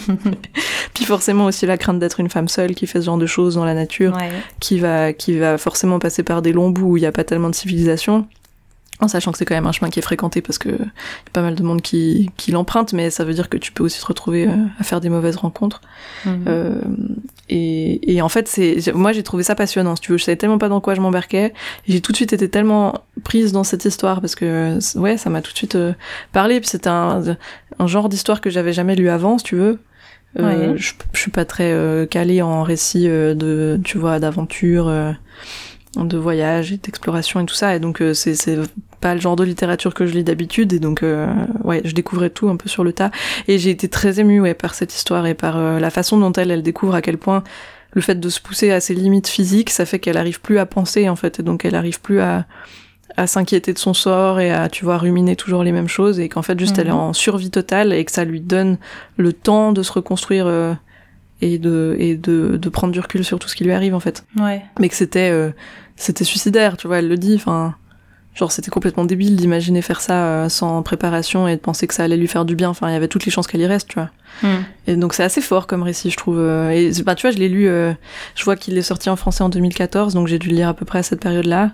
Puis 0.94 1.06
forcément 1.06 1.46
aussi 1.46 1.66
la 1.66 1.78
crainte 1.78 2.00
d'être 2.00 2.20
une 2.20 2.30
femme 2.30 2.48
seule 2.48 2.76
qui 2.76 2.88
fait 2.88 3.00
ce 3.02 3.06
genre 3.06 3.18
de 3.18 3.26
choses 3.26 3.56
dans 3.56 3.66
la 3.66 3.74
nature 3.74 4.16
Ouais. 4.16 4.30
qui 4.60 4.80
va, 4.80 5.14
qui 5.14 5.38
va 5.38 5.58
forcément 5.58 6.00
passer 6.00 6.24
par 6.24 6.42
des 6.42 6.52
longs 6.54 6.70
bouts 6.70 6.92
où 6.94 6.98
il 6.98 7.02
n'y 7.02 7.06
a 7.06 7.12
pas 7.12 7.24
tellement 7.24 7.50
de 7.50 7.56
civilisation. 7.56 8.28
En 9.02 9.08
sachant 9.08 9.32
que 9.32 9.38
c'est 9.40 9.46
quand 9.46 9.56
même 9.56 9.66
un 9.68 9.72
chemin 9.72 9.90
qui 9.90 9.98
est 10.00 10.04
fréquenté 10.04 10.42
parce 10.42 10.58
que 10.60 10.70
y 10.70 10.74
a 10.74 11.32
pas 11.34 11.42
mal 11.42 11.56
de 11.56 11.64
monde 11.64 11.82
qui, 11.82 12.30
qui 12.38 12.52
l'emprunte, 12.52 12.94
mais 12.94 13.10
ça 13.10 13.24
veut 13.26 13.34
dire 13.34 13.50
que 13.50 13.58
tu 13.58 13.72
peux 13.72 13.84
aussi 13.84 14.00
te 14.00 14.06
retrouver 14.06 14.48
euh, 14.48 14.52
à 14.80 14.84
faire 14.84 15.02
des 15.02 15.10
mauvaises 15.10 15.38
rencontres. 15.38 15.82
Mhm. 16.26 16.44
Euh, 16.48 16.82
et, 17.50 18.16
et 18.16 18.22
en 18.22 18.30
fait, 18.30 18.48
c'est, 18.48 18.94
moi 18.94 19.12
j'ai 19.12 19.24
trouvé 19.24 19.42
ça 19.44 19.56
passionnant. 19.56 19.96
Si 19.96 20.02
tu 20.04 20.12
veux, 20.12 20.18
je 20.20 20.24
savais 20.24 20.36
tellement 20.36 20.60
pas 20.60 20.70
dans 20.70 20.82
quoi 20.82 20.94
je 20.94 21.02
m'embarquais. 21.02 21.54
J'ai 21.88 22.00
tout 22.00 22.12
de 22.12 22.18
suite 22.18 22.32
été 22.32 22.48
tellement 22.48 22.94
prise 23.24 23.52
dans 23.52 23.64
cette 23.64 23.84
histoire 23.86 24.22
parce 24.22 24.36
que 24.36 24.46
euh, 24.46 25.00
ouais, 25.00 25.18
ça 25.18 25.30
m'a 25.30 25.42
tout 25.42 25.52
de 25.52 25.58
suite 25.58 25.78
parlé. 26.32 26.60
Puis 26.60 26.70
c'était 26.70 26.90
un, 26.90 27.22
un 27.80 27.88
genre 27.88 28.08
d'histoire 28.08 28.40
que 28.40 28.50
j'avais 28.52 28.72
jamais 28.74 28.96
lu 28.96 29.10
avant, 29.10 29.38
si 29.40 29.44
tu 29.46 29.56
veux. 29.56 29.80
Euh, 30.40 30.72
Ouais. 30.72 30.78
je, 30.78 30.94
je 31.12 31.20
suis 31.20 31.32
pas 31.32 31.44
très 31.44 31.74
euh, 31.74 32.06
calée 32.06 32.42
en 32.42 32.64
récits 32.64 33.10
euh, 33.10 33.34
de, 33.34 33.78
tu 33.84 33.98
vois, 33.98 34.20
d'aventure, 34.20 34.90
de 35.96 36.18
voyage 36.18 36.72
et 36.72 36.78
d'exploration 36.78 37.40
et 37.42 37.46
tout 37.46 37.56
ça. 37.56 37.76
Et 37.76 37.80
donc 37.80 38.02
euh, 38.02 38.14
c'est 38.14 38.36
c'est 38.36 38.58
pas 39.02 39.14
le 39.16 39.22
genre 39.22 39.36
de 39.36 39.44
littérature 39.44 39.94
que 39.94 40.06
je 40.06 40.14
lis 40.14 40.24
d'habitude. 40.24 40.74
Et 40.74 40.80
donc 40.80 41.04
euh, 41.04 41.28
ouais, 41.64 41.82
je 41.84 41.94
découvrais 41.94 42.30
tout 42.30 42.50
un 42.50 42.56
peu 42.56 42.70
sur 42.70 42.84
le 42.84 42.94
tas. 42.94 43.12
Et 43.48 43.58
j'ai 43.60 43.70
été 43.72 43.88
très 43.90 44.20
émue 44.20 44.40
ouais, 44.42 44.54
par 44.54 44.74
cette 44.74 44.94
histoire 44.96 45.26
et 45.28 45.34
par 45.34 45.58
euh, 45.58 45.80
la 45.80 45.90
façon 45.90 46.18
dont 46.18 46.32
elle, 46.34 46.52
elle 46.52 46.64
découvre 46.64 46.96
à 46.96 47.02
quel 47.02 47.18
point 47.18 47.44
le 47.94 48.02
fait 48.02 48.20
de 48.20 48.30
se 48.30 48.40
pousser 48.40 48.72
à 48.72 48.80
ses 48.80 48.94
limites 48.94 49.28
physiques, 49.28 49.70
ça 49.70 49.86
fait 49.86 50.00
qu'elle 50.00 50.16
arrive 50.16 50.40
plus 50.40 50.60
à 50.60 50.66
penser 50.66 51.10
en 51.10 51.18
fait, 51.18 51.42
et 51.42 51.44
donc 51.44 51.66
elle 51.66 51.76
arrive 51.76 52.00
plus 52.00 52.22
à, 52.22 52.46
à 53.18 53.28
s'inquiéter 53.28 53.74
de 53.74 53.78
son 53.80 53.94
sort 53.94 54.40
et 54.40 54.50
à, 54.50 54.70
tu 54.70 54.86
vois, 54.86 54.98
ruminer 54.98 55.36
toujours 55.36 55.62
les 55.62 55.74
mêmes 55.74 55.90
choses, 55.90 56.18
et 56.22 56.30
qu'en 56.30 56.42
fait 56.42 56.58
juste 56.58 56.78
elle 56.80 56.88
est 56.88 56.92
Mhm. 56.92 56.98
en 56.98 57.12
survie 57.12 57.50
totale 57.52 57.92
et 57.92 58.06
que 58.06 58.12
ça 58.14 58.24
lui 58.24 58.40
donne 58.40 58.78
le 59.18 59.34
temps 59.34 59.74
de 59.74 59.84
se 59.84 59.92
reconstruire 59.92 60.48
euh, 60.48 60.74
et 61.42 61.58
de 61.60 61.96
et 62.00 62.16
de, 62.16 62.58
de 62.58 62.70
prendre 62.70 62.94
du 62.94 63.00
recul 63.00 63.24
sur 63.24 63.40
tout 63.40 63.48
ce 63.48 63.56
qui 63.56 63.64
lui 63.64 63.74
arrive 63.74 63.94
en 63.96 64.00
fait. 64.00 64.24
Ouais. 64.40 64.62
Mais 64.80 64.90
que 64.90 64.96
c'était 64.96 65.30
euh, 65.32 65.50
c'était 65.96 66.24
suicidaire, 66.24 66.78
tu 66.78 66.88
vois, 66.88 67.00
elle 67.00 67.08
le 67.08 67.18
dit, 67.18 67.36
enfin. 67.36 67.76
Genre 68.34 68.50
c'était 68.50 68.72
complètement 68.72 69.04
débile 69.04 69.36
d'imaginer 69.36 69.82
faire 69.82 70.00
ça 70.00 70.24
euh, 70.26 70.48
sans 70.48 70.82
préparation 70.84 71.50
et 71.50 71.58
de 71.58 71.60
penser 71.60 71.86
que 71.86 71.94
ça 71.94 72.06
allait 72.06 72.16
lui 72.16 72.28
faire 72.30 72.46
du 72.46 72.56
bien. 72.56 72.70
Enfin, 72.70 72.88
il 72.90 72.94
y 72.94 72.96
avait 72.96 73.10
toutes 73.10 73.26
les 73.26 73.32
chances 73.32 73.46
qu'elle 73.46 73.60
y 73.60 73.66
reste, 73.68 73.90
tu 73.90 73.96
vois. 73.96 74.10
Mhm. 74.42 74.64
Et 74.88 74.96
donc 74.96 75.14
c'est 75.14 75.24
assez 75.24 75.42
fort 75.42 75.68
comme 75.68 75.84
récit, 75.84 76.10
je 76.12 76.16
trouve. 76.16 76.38
euh, 76.40 76.70
Et 76.70 76.92
bah, 77.04 77.14
tu 77.16 77.24
vois, 77.28 77.32
je 77.32 77.38
l'ai 77.40 77.50
lu, 77.50 77.68
euh, 77.68 77.92
je 78.36 78.46
vois 78.46 78.56
qu'il 78.56 78.78
est 78.78 78.82
sorti 78.84 79.10
en 79.10 79.18
français 79.18 79.44
en 79.44 79.50
2014, 79.50 80.14
donc 80.14 80.28
j'ai 80.30 80.40
dû 80.40 80.48
le 80.48 80.56
lire 80.56 80.70
à 80.70 80.74
peu 80.74 80.86
près 80.86 81.00
à 81.00 81.04
cette 81.04 81.20
période-là. 81.20 81.72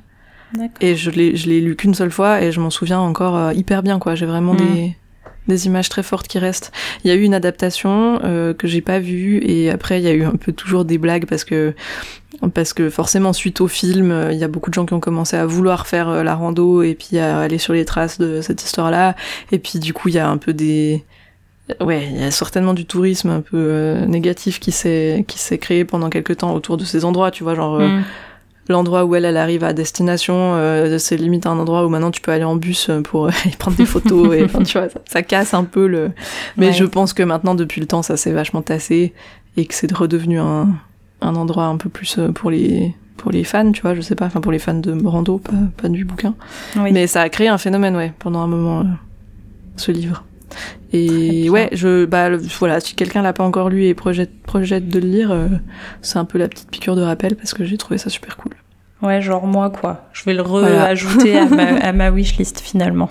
D'accord. 0.54 0.70
Et 0.82 0.96
je 0.96 1.12
l'ai, 1.12 1.36
je 1.36 1.48
l'ai 1.48 1.62
lu 1.62 1.76
qu'une 1.76 1.94
seule 1.94 2.10
fois 2.10 2.42
et 2.42 2.52
je 2.52 2.60
m'en 2.60 2.72
souviens 2.72 3.00
encore 3.02 3.52
hyper 3.54 3.84
bien, 3.84 4.00
quoi. 4.00 4.16
J'ai 4.16 4.26
vraiment 4.26 4.54
Mm. 4.54 4.58
des, 4.58 4.98
des 5.48 5.66
images 5.66 5.90
très 5.90 6.04
fortes 6.04 6.28
qui 6.28 6.40
restent. 6.40 6.72
Il 7.04 7.10
y 7.10 7.12
a 7.12 7.16
eu 7.16 7.22
une 7.24 7.34
adaptation 7.34 8.20
euh, 8.24 8.54
que 8.54 8.68
j'ai 8.68 8.82
pas 8.82 9.00
vue 9.00 9.40
et 9.44 9.70
après 9.70 10.00
il 10.00 10.04
y 10.04 10.08
a 10.08 10.14
eu 10.14 10.24
un 10.24 10.36
peu 10.36 10.52
toujours 10.52 10.86
des 10.86 10.98
blagues 10.98 11.26
parce 11.26 11.44
que 11.44 11.74
parce 12.54 12.74
que 12.74 12.90
forcément 12.90 13.34
suite 13.34 13.62
au 13.62 13.68
film, 13.68 14.12
euh, 14.12 14.32
il 14.32 14.38
y 14.38 14.44
a 14.44 14.48
beaucoup 14.48 14.70
de 14.70 14.74
gens 14.76 14.86
qui 14.86 14.94
ont 14.94 15.00
commencé 15.00 15.36
à 15.38 15.46
vouloir 15.46 15.88
faire 15.88 16.10
euh, 16.10 16.24
la 16.24 16.36
rando 16.36 16.84
et 16.84 16.94
puis 16.94 17.18
à 17.18 17.40
aller 17.40 17.58
sur 17.58 17.74
les 17.74 17.86
traces 17.86 18.20
de 18.20 18.42
cette 18.42 18.64
histoire-là. 18.64 19.16
Et 19.52 19.60
puis 19.60 19.80
du 19.80 19.94
coup 19.94 20.10
il 20.10 20.16
y 20.16 20.20
a 20.20 20.30
un 20.30 20.38
peu 20.38 20.54
des 20.54 21.04
Ouais, 21.82 22.08
il 22.10 22.22
y 22.22 22.24
a 22.24 22.32
certainement 22.32 22.74
du 22.74 22.86
tourisme 22.86 23.30
un 23.30 23.42
peu 23.42 23.58
euh, 23.58 24.06
négatif 24.06 24.60
qui 24.60 24.72
s'est 24.72 25.26
qui 25.28 25.38
s'est 25.38 25.58
créé 25.58 25.84
pendant 25.84 26.10
quelques 26.10 26.38
temps 26.38 26.54
autour 26.54 26.78
de 26.78 26.86
ces 26.86 27.04
endroits, 27.04 27.30
tu 27.32 27.44
vois, 27.44 27.56
genre 27.56 27.80
Mhm. 27.80 28.04
L'endroit 28.74 29.06
où 29.06 29.16
elle, 29.16 29.26
elle 29.26 29.38
arrive 29.38 29.64
à 29.64 29.74
destination, 29.74 30.36
euh, 30.56 30.98
c'est 30.98 31.18
limite 31.18 31.46
un 31.46 31.58
endroit 31.58 31.86
où 31.86 31.90
maintenant 31.90 32.12
tu 32.12 32.22
peux 32.22 32.32
aller 32.32 32.44
en 32.44 32.56
bus 32.56 32.90
euh, 32.90 33.02
pour 33.02 33.30
y 33.46 33.50
prendre 33.58 33.78
des 33.78 33.86
photos 33.86 34.36
et 34.36 34.44
enfin, 34.44 34.64
tu 34.64 34.78
vois, 34.78 34.90
ça, 34.90 35.00
ça 35.06 35.22
casse 35.24 35.54
un 35.54 35.64
peu 35.64 35.88
le. 35.88 36.12
Mais 36.58 36.68
Ouais. 36.68 36.74
je 36.74 36.86
pense 36.86 37.14
que 37.14 37.24
maintenant, 37.24 37.56
depuis 37.56 37.82
le 37.82 37.88
temps, 37.88 38.02
ça 38.02 38.18
s'est 38.18 38.32
vachement 38.34 38.62
tassé 38.62 39.14
et 39.56 39.66
que 39.66 39.74
c'est 39.74 39.92
redevenu 39.92 40.40
un, 40.40 40.70
un 41.22 41.36
endroit 41.36 41.66
un 41.66 41.78
peu 41.78 41.90
plus 41.90 42.18
euh, 42.20 42.32
pour 42.32 42.52
les 42.52 42.94
pour 43.18 43.32
les 43.32 43.44
fans, 43.44 43.72
tu 43.72 43.82
vois, 43.82 43.96
je 43.96 44.02
sais 44.02 44.14
pas, 44.14 44.26
enfin 44.28 44.42
pour 44.42 44.52
les 44.52 44.60
fans 44.60 44.76
de 44.76 44.96
rando, 45.08 45.40
pas, 45.40 45.52
pas 45.82 45.90
du 45.90 46.06
bouquin. 46.06 46.36
Oui. 46.76 46.92
Mais 46.92 47.08
ça 47.08 47.22
a 47.22 47.30
créé 47.30 47.48
un 47.48 47.58
phénomène, 47.58 47.96
ouais, 47.96 48.14
pendant 48.20 48.42
un 48.42 48.48
moment, 48.48 48.82
euh, 48.82 48.84
ce 49.76 49.92
livre. 49.92 50.24
Et 50.94 51.50
ouais, 51.50 51.70
je, 51.74 52.06
bah, 52.06 52.30
le- 52.30 52.38
voilà, 52.38 52.80
si 52.80 52.96
quelqu'un 52.96 53.22
l'a 53.22 53.34
pas 53.34 53.44
encore 53.44 53.70
lu 53.70 53.86
et 53.86 53.94
projette, 53.94 54.42
projette 54.44 54.88
de 54.88 55.00
le 55.00 55.08
lire, 55.08 55.32
euh, 55.32 55.48
c'est 56.02 56.18
un 56.18 56.26
peu 56.26 56.38
la 56.38 56.48
petite 56.48 56.70
piqûre 56.72 56.96
de 56.96 57.02
rappel 57.02 57.36
parce 57.36 57.54
que 57.54 57.66
j'ai 57.66 57.78
trouvé 57.78 57.98
ça 57.98 58.10
super 58.10 58.38
cool. 58.38 58.54
Ouais, 59.02 59.22
genre 59.22 59.46
moi, 59.46 59.70
quoi. 59.70 60.08
Je 60.14 60.24
vais 60.26 60.34
le 60.34 60.42
Voilà. 60.44 60.86
re-ajouter 60.86 61.38
à, 61.38 61.46
ma, 61.46 61.64
à 61.84 61.92
ma 61.92 62.10
wishlist 62.10 62.60
finalement. 62.62 63.10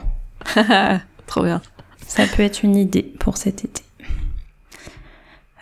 Trop 1.27 1.43
bien. 1.45 1.61
Ça 2.07 2.25
peut 2.27 2.43
être 2.43 2.63
une 2.63 2.77
idée 2.77 3.03
pour 3.19 3.37
cet 3.37 3.65
été. 3.65 3.83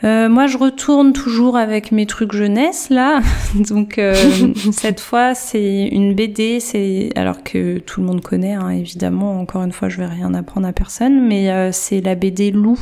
Euh, 0.04 0.28
moi, 0.28 0.46
je 0.46 0.58
retourne 0.58 1.12
toujours 1.14 1.56
avec 1.56 1.90
mes 1.90 2.04
trucs 2.04 2.32
jeunesse 2.32 2.90
là. 2.90 3.20
Donc 3.68 3.98
euh, 3.98 4.14
cette 4.72 5.00
fois, 5.00 5.34
c'est 5.34 5.86
une 5.88 6.14
BD. 6.14 6.60
C'est 6.60 7.10
alors 7.16 7.42
que 7.42 7.78
tout 7.78 8.00
le 8.00 8.06
monde 8.06 8.20
connaît, 8.20 8.52
hein, 8.52 8.68
évidemment. 8.70 9.40
Encore 9.40 9.62
une 9.62 9.72
fois, 9.72 9.88
je 9.88 9.96
vais 9.98 10.06
rien 10.06 10.34
apprendre 10.34 10.66
à 10.66 10.72
personne, 10.72 11.26
mais 11.26 11.50
euh, 11.50 11.70
c'est 11.72 12.00
la 12.00 12.14
BD 12.16 12.50
Lou 12.50 12.78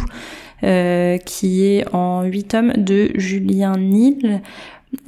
euh, 0.64 1.16
qui 1.18 1.64
est 1.64 1.84
en 1.94 2.22
huit 2.24 2.48
tomes 2.48 2.72
de 2.76 3.10
Julien 3.14 3.76
Nil. 3.78 4.40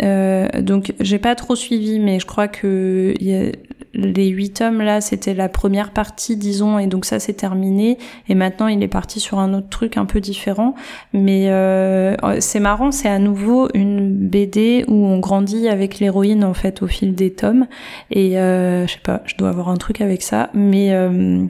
Donc 0.00 0.92
j'ai 1.00 1.18
pas 1.18 1.34
trop 1.34 1.56
suivi, 1.56 1.98
mais 1.98 2.18
je 2.20 2.26
crois 2.26 2.48
que 2.48 3.14
y 3.20 3.34
a- 3.34 3.52
les 3.94 4.28
huit 4.28 4.50
tomes 4.50 4.80
là, 4.80 5.00
c'était 5.00 5.34
la 5.34 5.48
première 5.48 5.90
partie, 5.90 6.36
disons, 6.36 6.78
et 6.78 6.86
donc 6.86 7.04
ça 7.04 7.18
c'est 7.18 7.34
terminé. 7.34 7.98
Et 8.28 8.34
maintenant 8.34 8.66
il 8.66 8.82
est 8.82 8.88
parti 8.88 9.20
sur 9.20 9.38
un 9.38 9.54
autre 9.54 9.68
truc 9.68 9.96
un 9.96 10.04
peu 10.04 10.20
différent. 10.20 10.74
Mais 11.12 11.50
euh, 11.50 12.14
c'est 12.40 12.60
marrant, 12.60 12.90
c'est 12.90 13.08
à 13.08 13.18
nouveau 13.18 13.68
une 13.74 14.10
BD 14.12 14.84
où 14.88 15.06
on 15.06 15.18
grandit 15.18 15.68
avec 15.68 15.98
l'héroïne 15.98 16.44
en 16.44 16.54
fait 16.54 16.82
au 16.82 16.86
fil 16.86 17.14
des 17.14 17.32
tomes. 17.32 17.66
Et 18.10 18.38
euh, 18.38 18.86
je 18.86 18.92
sais 18.92 19.00
pas, 19.02 19.22
je 19.26 19.36
dois 19.36 19.48
avoir 19.48 19.68
un 19.68 19.76
truc 19.76 20.00
avec 20.00 20.22
ça, 20.22 20.50
mais 20.54 20.92
euh, 20.92 21.46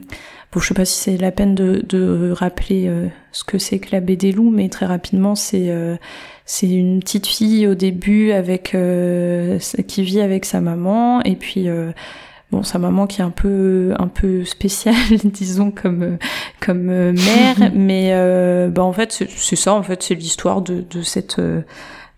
Bon, 0.55 0.61
je 0.61 0.67
sais 0.69 0.73
pas 0.73 0.85
si 0.85 0.97
c'est 0.97 1.17
la 1.17 1.31
peine 1.31 1.53
de, 1.53 2.31
rappeler 2.31 2.87
euh, 2.87 3.07
ce 3.33 3.43
que 3.43 3.57
c'est 3.57 3.79
que 3.79 3.91
la 3.91 3.99
BD 3.99 4.31
Loup, 4.31 4.51
mais 4.51 4.69
très 4.69 4.85
rapidement, 4.85 5.35
c'est 5.35 5.69
euh, 5.69 5.97
c'est 6.45 6.69
une 6.69 7.01
petite 7.01 7.27
fille 7.27 7.67
au 7.67 7.75
début 7.75 8.31
avec 8.31 8.73
qui 9.87 10.03
vit 10.03 10.21
avec 10.21 10.45
sa 10.45 10.61
maman, 10.61 11.21
et 11.23 11.35
puis 11.35 11.67
bon, 12.51 12.63
sa 12.63 12.79
maman 12.79 13.07
qui 13.07 13.21
est 13.21 13.23
un 13.23 13.31
peu, 13.31 13.93
un 13.97 14.07
peu 14.07 14.45
spéciale, 14.45 14.95
disons, 15.23 15.71
comme, 15.71 16.17
comme 16.59 17.11
mère, 17.11 17.71
mais 17.73 18.11
bah, 18.69 18.83
en 18.83 18.93
fait, 18.93 19.11
c'est 19.11 19.55
ça, 19.55 19.73
en 19.73 19.83
fait, 19.83 20.03
c'est 20.03 20.15
l'histoire 20.15 20.61
de, 20.61 20.81
de 20.89 21.01
cette 21.01 21.39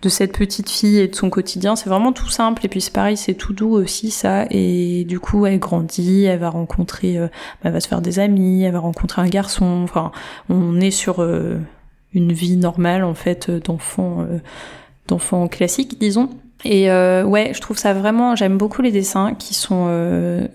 de 0.01 0.09
cette 0.09 0.37
petite 0.37 0.69
fille 0.69 0.99
et 0.99 1.07
de 1.07 1.15
son 1.15 1.29
quotidien. 1.29 1.75
C'est 1.75 1.89
vraiment 1.89 2.13
tout 2.13 2.29
simple 2.29 2.65
et 2.65 2.69
puis 2.69 2.81
c'est 2.81 2.93
pareil, 2.93 3.17
c'est 3.17 3.33
tout 3.33 3.53
doux 3.53 3.71
aussi 3.71 4.11
ça. 4.11 4.45
Et 4.51 5.05
du 5.05 5.19
coup, 5.19 5.45
elle 5.45 5.59
grandit, 5.59 6.25
elle 6.25 6.39
va 6.39 6.49
rencontrer, 6.49 7.17
euh, 7.17 7.27
elle 7.63 7.73
va 7.73 7.79
se 7.79 7.87
faire 7.87 8.01
des 8.01 8.19
amis, 8.19 8.63
elle 8.63 8.73
va 8.73 8.79
rencontrer 8.79 9.21
un 9.21 9.27
garçon. 9.27 9.81
Enfin, 9.83 10.11
on 10.49 10.79
est 10.79 10.91
sur 10.91 11.21
euh, 11.21 11.57
une 12.13 12.31
vie 12.31 12.57
normale 12.57 13.03
en 13.03 13.15
fait 13.15 13.49
d'enfant, 13.49 14.21
euh, 14.21 14.39
d'enfant 15.07 15.47
classique, 15.47 15.99
disons. 15.99 16.29
Et 16.65 16.89
ouais, 16.89 17.51
je 17.53 17.61
trouve 17.61 17.77
ça 17.77 17.93
vraiment, 17.93 18.35
j'aime 18.35 18.57
beaucoup 18.57 18.81
les 18.81 18.91
dessins 18.91 19.35
qui 19.35 19.53
sont 19.53 20.47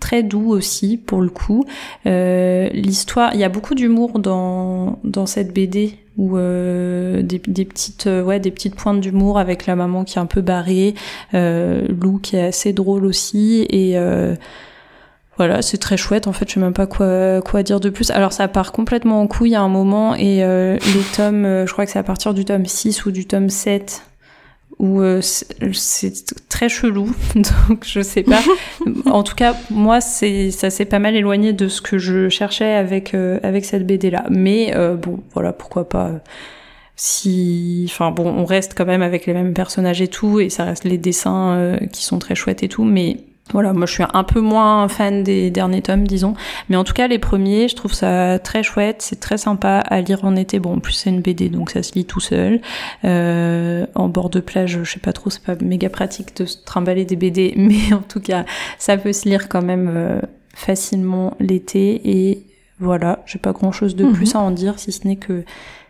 très 0.00 0.22
doux 0.22 0.48
aussi 0.50 0.96
pour 0.96 1.20
le 1.20 1.30
coup. 1.30 1.64
L'histoire, 2.04 3.34
il 3.34 3.40
y 3.40 3.44
a 3.44 3.48
beaucoup 3.48 3.74
d'humour 3.74 4.18
dans 4.18 4.98
dans 5.04 5.26
cette 5.26 5.52
BD 5.52 5.98
ou 6.16 6.36
euh, 6.36 7.22
des, 7.22 7.40
des, 7.46 7.64
petites 7.64 8.06
euh, 8.06 8.22
ouais 8.22 8.38
des 8.38 8.50
petites 8.50 8.74
pointes 8.74 9.00
d'humour 9.00 9.38
avec 9.38 9.66
la 9.66 9.76
maman 9.76 10.04
qui 10.04 10.18
est 10.18 10.20
un 10.20 10.26
peu 10.26 10.40
barrée 10.40 10.94
euh, 11.34 11.86
Lou 11.88 12.18
qui 12.18 12.36
est 12.36 12.44
assez 12.44 12.72
drôle 12.72 13.06
aussi 13.06 13.66
et 13.70 13.96
euh, 13.96 14.34
voilà 15.38 15.62
c'est 15.62 15.78
très 15.78 15.96
chouette 15.96 16.26
en 16.26 16.32
fait 16.32 16.48
je 16.48 16.54
sais 16.54 16.60
même 16.60 16.74
pas 16.74 16.86
quoi 16.86 17.40
quoi 17.40 17.62
dire 17.62 17.80
de 17.80 17.88
plus 17.88 18.10
alors 18.10 18.32
ça 18.32 18.46
part 18.48 18.72
complètement 18.72 19.22
en 19.22 19.26
couille 19.26 19.54
à 19.54 19.62
un 19.62 19.68
moment 19.68 20.14
et 20.14 20.44
euh, 20.44 20.76
les 20.94 21.16
tomes 21.16 21.64
je 21.66 21.72
crois 21.72 21.86
que 21.86 21.90
c'est 21.90 21.98
à 21.98 22.04
partir 22.04 22.34
du 22.34 22.44
tome 22.44 22.66
6 22.66 23.06
ou 23.06 23.10
du 23.10 23.26
tome 23.26 23.48
7 23.48 24.02
où 24.82 25.00
euh, 25.00 25.20
c'est 25.22 26.48
très 26.48 26.68
chelou, 26.68 27.14
donc 27.34 27.84
je 27.86 28.02
sais 28.02 28.24
pas. 28.24 28.42
en 29.06 29.22
tout 29.22 29.36
cas, 29.36 29.54
moi, 29.70 30.00
c'est 30.00 30.50
ça 30.50 30.68
s'est 30.70 30.84
pas 30.84 30.98
mal 30.98 31.14
éloigné 31.14 31.52
de 31.52 31.68
ce 31.68 31.80
que 31.80 31.98
je 31.98 32.28
cherchais 32.28 32.74
avec 32.74 33.14
euh, 33.14 33.38
avec 33.44 33.64
cette 33.64 33.86
BD 33.86 34.10
là. 34.10 34.24
Mais 34.28 34.74
euh, 34.74 34.96
bon, 34.96 35.20
voilà, 35.32 35.52
pourquoi 35.52 35.88
pas. 35.88 36.10
si, 36.96 37.86
enfin 37.88 38.10
bon, 38.10 38.26
on 38.26 38.44
reste 38.44 38.74
quand 38.76 38.84
même 38.84 39.02
avec 39.02 39.26
les 39.26 39.34
mêmes 39.34 39.54
personnages 39.54 40.02
et 40.02 40.08
tout, 40.08 40.40
et 40.40 40.50
ça 40.50 40.64
reste 40.64 40.84
les 40.84 40.98
dessins 40.98 41.78
qui 41.92 42.04
sont 42.04 42.18
très 42.18 42.34
chouettes 42.34 42.64
et 42.64 42.68
tout, 42.68 42.84
mais 42.84 43.18
voilà, 43.50 43.72
moi 43.72 43.86
je 43.86 43.92
suis 43.92 44.04
un 44.14 44.24
peu 44.24 44.40
moins 44.40 44.88
fan 44.88 45.22
des 45.22 45.50
derniers 45.50 45.82
tomes, 45.82 46.06
disons. 46.06 46.34
Mais 46.68 46.76
en 46.76 46.84
tout 46.84 46.94
cas, 46.94 47.08
les 47.08 47.18
premiers, 47.18 47.68
je 47.68 47.76
trouve 47.76 47.92
ça 47.92 48.38
très 48.38 48.62
chouette, 48.62 49.02
c'est 49.02 49.20
très 49.20 49.36
sympa 49.36 49.78
à 49.78 50.00
lire 50.00 50.24
en 50.24 50.36
été. 50.36 50.58
Bon, 50.58 50.76
en 50.76 50.78
plus 50.78 50.92
c'est 50.92 51.10
une 51.10 51.20
BD, 51.20 51.48
donc 51.48 51.70
ça 51.70 51.82
se 51.82 51.92
lit 51.94 52.04
tout 52.04 52.20
seul. 52.20 52.60
Euh, 53.04 53.84
en 53.94 54.08
bord 54.08 54.30
de 54.30 54.40
plage, 54.40 54.78
je 54.82 54.90
sais 54.90 55.00
pas 55.00 55.12
trop, 55.12 55.28
c'est 55.28 55.42
pas 55.42 55.56
méga 55.62 55.90
pratique 55.90 56.36
de 56.36 56.46
se 56.46 56.56
trimballer 56.64 57.04
des 57.04 57.16
BD, 57.16 57.54
mais 57.56 57.92
en 57.92 58.02
tout 58.02 58.20
cas, 58.20 58.44
ça 58.78 58.96
peut 58.96 59.12
se 59.12 59.28
lire 59.28 59.48
quand 59.48 59.62
même 59.62 59.90
euh, 59.92 60.20
facilement 60.54 61.36
l'été. 61.38 62.00
Et 62.04 62.44
voilà, 62.78 63.22
j'ai 63.26 63.38
pas 63.38 63.52
grand 63.52 63.72
chose 63.72 63.96
de 63.96 64.04
mhm. 64.04 64.12
plus 64.12 64.34
à 64.34 64.38
en 64.38 64.50
dire, 64.50 64.78
si 64.78 64.92
ce 64.92 65.06
n'est 65.06 65.16
que 65.16 65.44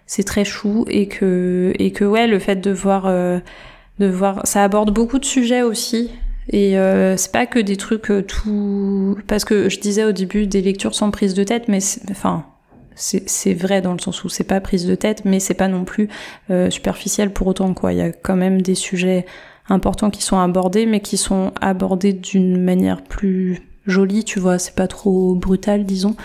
c'est 0.07 0.25
très 0.25 0.45
chou 0.45 0.85
et 0.89 1.07
que, 1.07 1.73
et 1.79 1.93
que 1.93 2.05
ouais, 2.05 2.27
le 2.27 2.39
fait 2.39 2.57
de 2.57 2.71
voir... 2.73 3.05
Euh, 3.07 3.39
de 3.99 4.07
voir, 4.07 4.41
ça 4.47 4.65
aborde 4.65 4.91
beaucoup 4.91 5.19
de 5.19 5.25
sujets 5.25 5.63
aussi. 5.63 6.11
Et 6.49 6.79
euh, 6.79 7.17
c'est 7.17 7.33
pas 7.33 7.47
que 7.47 7.59
des 7.59 7.77
trucs 7.77 8.11
euh, 8.11 8.23
tout 8.23 9.17
parce 9.29 9.45
que 9.45 9.69
je 9.69 9.79
disais 9.79 10.05
au 10.05 10.13
début 10.13 10.47
des 10.47 10.61
lectures 10.61 10.95
sans 10.95 11.11
prise 11.11 11.35
de 11.35 11.45
tête, 11.45 11.69
mais 11.69 11.79
enfin 12.11 12.47
c'est 12.95 13.55
vrai 13.55 13.81
dans 13.81 13.93
le 13.93 13.99
sens 13.99 14.23
où 14.23 14.29
c'est 14.29 14.45
pas 14.45 14.61
prise 14.61 14.87
de 14.87 14.95
tête, 14.95 15.25
mais 15.25 15.41
c'est 15.41 15.55
pas 15.55 15.69
non 15.69 15.85
plus 15.85 16.09
euh, 16.51 16.69
superficiel 16.69 17.33
pour 17.33 17.47
autant 17.47 17.73
quoi. 17.75 17.93
Il 17.93 17.99
y 17.99 18.03
a 18.03 18.13
quand 18.13 18.37
même 18.37 18.61
des 18.61 18.75
sujets 18.75 19.25
importants 19.69 20.11
qui 20.11 20.23
sont 20.23 20.39
abordés, 20.39 20.87
mais 20.87 21.01
qui 21.01 21.17
sont 21.17 21.53
abordés 21.61 22.13
d'une 22.13 22.63
manière 22.63 23.03
plus 23.03 23.63
jolie, 23.87 24.25
tu 24.25 24.39
vois. 24.39 24.59
C'est 24.59 24.75
pas 24.75 24.89
trop 24.89 25.35
brutal, 25.35 25.85
disons. 25.85 26.17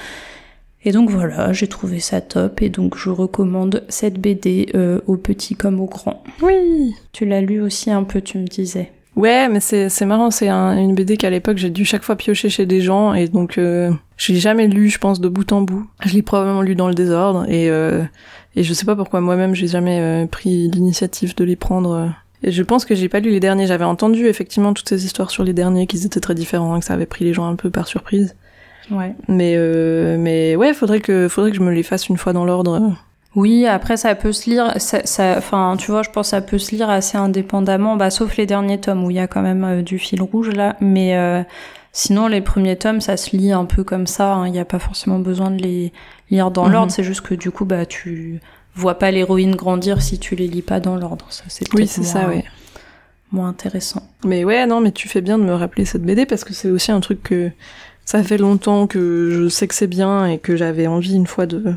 Et 0.83 0.91
donc 0.91 1.09
voilà, 1.09 1.53
j'ai 1.53 1.67
trouvé 1.67 1.99
ça 1.99 2.21
top 2.21 2.61
et 2.61 2.69
donc 2.69 2.97
je 2.97 3.09
recommande 3.09 3.83
cette 3.89 4.19
BD 4.19 4.69
euh, 4.75 5.01
aux 5.07 5.17
petits 5.17 5.55
comme 5.55 5.81
aux 5.81 5.87
grands. 5.87 6.23
Oui. 6.41 6.93
Tu 7.11 7.25
l'as 7.25 7.41
lu 7.41 7.61
aussi 7.61 7.91
un 7.91 8.03
peu, 8.03 8.21
tu 8.21 8.37
me 8.37 8.45
disais. 8.45 8.91
Ouais, 9.17 9.49
mais 9.49 9.59
c'est 9.59 9.89
c'est 9.89 10.05
marrant, 10.05 10.29
c'est 10.29 10.47
un, 10.47 10.77
une 10.77 10.93
BD 10.93 11.17
qu'à 11.17 11.31
l'époque 11.31 11.57
j'ai 11.57 11.71
dû 11.71 11.85
chaque 11.85 12.03
fois 12.03 12.15
piocher 12.15 12.49
chez 12.49 12.67
des 12.67 12.81
gens 12.81 13.15
et 13.15 13.27
donc 13.27 13.57
euh, 13.57 13.91
je 14.15 14.31
l'ai 14.31 14.39
jamais 14.39 14.67
lu, 14.67 14.89
je 14.89 14.99
pense 14.99 15.19
de 15.19 15.27
bout 15.27 15.51
en 15.51 15.61
bout. 15.61 15.87
Je 16.05 16.13
l'ai 16.13 16.21
probablement 16.21 16.61
lu 16.61 16.75
dans 16.75 16.87
le 16.87 16.93
désordre 16.93 17.45
et 17.49 17.67
euh, 17.71 18.03
et 18.55 18.61
je 18.61 18.73
sais 18.75 18.85
pas 18.85 18.95
pourquoi 18.95 19.19
moi-même 19.19 19.55
j'ai 19.55 19.67
jamais 19.67 19.99
euh, 19.99 20.27
pris 20.27 20.69
l'initiative 20.69 21.35
de 21.35 21.43
les 21.43 21.55
prendre. 21.55 22.13
Et 22.43 22.51
je 22.51 22.61
pense 22.61 22.85
que 22.85 22.93
j'ai 22.93 23.09
pas 23.09 23.19
lu 23.19 23.31
les 23.31 23.39
derniers. 23.39 23.65
J'avais 23.65 23.85
entendu 23.85 24.27
effectivement 24.27 24.71
toutes 24.73 24.87
ces 24.87 25.03
histoires 25.03 25.31
sur 25.31 25.43
les 25.43 25.53
derniers, 25.53 25.87
qu'ils 25.87 26.05
étaient 26.05 26.19
très 26.19 26.35
différents, 26.35 26.79
que 26.79 26.85
ça 26.85 26.93
avait 26.93 27.07
pris 27.07 27.25
les 27.25 27.33
gens 27.33 27.47
un 27.47 27.55
peu 27.55 27.71
par 27.71 27.87
surprise. 27.87 28.35
Ouais. 28.91 29.15
Mais 29.27 29.55
euh, 29.57 30.17
mais 30.19 30.55
ouais, 30.55 30.75
faudrait 30.75 31.01
que 31.01 31.27
faudrait 31.27 31.49
que 31.49 31.57
je 31.57 31.63
me 31.63 31.73
les 31.73 31.81
fasse 31.81 32.07
une 32.07 32.17
fois 32.17 32.33
dans 32.33 32.45
l'ordre. 32.45 32.95
Oui, 33.37 33.67
après 33.67 33.97
ça 33.97 34.15
peut 34.15 34.31
se 34.31 34.49
lire, 34.49 34.73
ça, 34.77 35.35
enfin 35.37 35.75
tu 35.77 35.91
vois, 35.91 36.01
je 36.01 36.09
pense 36.09 36.25
que 36.25 36.29
ça 36.31 36.41
peut 36.41 36.57
se 36.57 36.71
lire 36.71 36.89
assez 36.89 37.19
indépendamment, 37.19 37.95
bah 37.95 38.09
sauf 38.09 38.35
les 38.35 38.47
derniers 38.47 38.79
tomes 38.79 39.05
où 39.05 39.11
il 39.11 39.17
y 39.17 39.19
a 39.19 39.27
quand 39.27 39.43
même 39.43 39.63
euh, 39.63 39.81
du 39.83 39.99
fil 39.99 40.23
rouge 40.23 40.49
là, 40.49 40.75
mais 40.81 41.15
euh, 41.15 41.43
sinon 41.91 42.27
les 42.27 42.41
premiers 42.41 42.77
tomes 42.77 42.99
ça 42.99 43.15
se 43.15 43.37
lit 43.37 43.51
un 43.51 43.65
peu 43.65 43.83
comme 43.83 44.07
ça, 44.07 44.33
hein. 44.33 44.47
il 44.47 44.53
n'y 44.53 44.59
a 44.59 44.65
pas 44.65 44.79
forcément 44.79 45.19
besoin 45.19 45.51
de 45.51 45.61
les 45.61 45.93
lire 46.31 46.49
dans 46.49 46.65
mhm. 46.65 46.71
l'ordre, 46.71 46.91
c'est 46.91 47.03
juste 47.03 47.21
que 47.21 47.35
du 47.35 47.51
coup 47.51 47.63
bah 47.63 47.85
tu 47.85 48.41
vois 48.73 48.97
pas 48.97 49.11
l'héroïne 49.11 49.55
grandir 49.55 50.01
si 50.01 50.17
tu 50.17 50.35
les 50.35 50.47
lis 50.47 50.63
pas 50.63 50.79
dans 50.79 50.95
l'ordre, 50.95 51.27
ça 51.29 51.43
c'est 51.47 51.71
oui 51.75 51.85
c'est 51.85 52.01
ça, 52.01 52.27
ouais. 52.29 52.43
moins 53.31 53.49
intéressant. 53.49 54.01
Mais 54.25 54.45
ouais 54.45 54.65
non 54.65 54.81
mais 54.81 54.91
tu 54.91 55.07
fais 55.07 55.21
bien 55.21 55.37
de 55.37 55.43
me 55.43 55.53
rappeler 55.53 55.85
cette 55.85 56.01
BD 56.01 56.25
parce 56.25 56.43
que 56.43 56.55
c'est 56.55 56.71
aussi 56.71 56.91
un 56.91 57.01
truc 57.01 57.21
que 57.21 57.51
ça 58.03 58.23
fait 58.23 58.39
longtemps 58.39 58.87
que 58.87 59.29
je 59.31 59.47
sais 59.47 59.67
que 59.67 59.75
c'est 59.75 59.85
bien 59.85 60.25
et 60.25 60.39
que 60.39 60.55
j'avais 60.55 60.87
envie 60.87 61.13
une 61.13 61.27
fois 61.27 61.45
de 61.45 61.75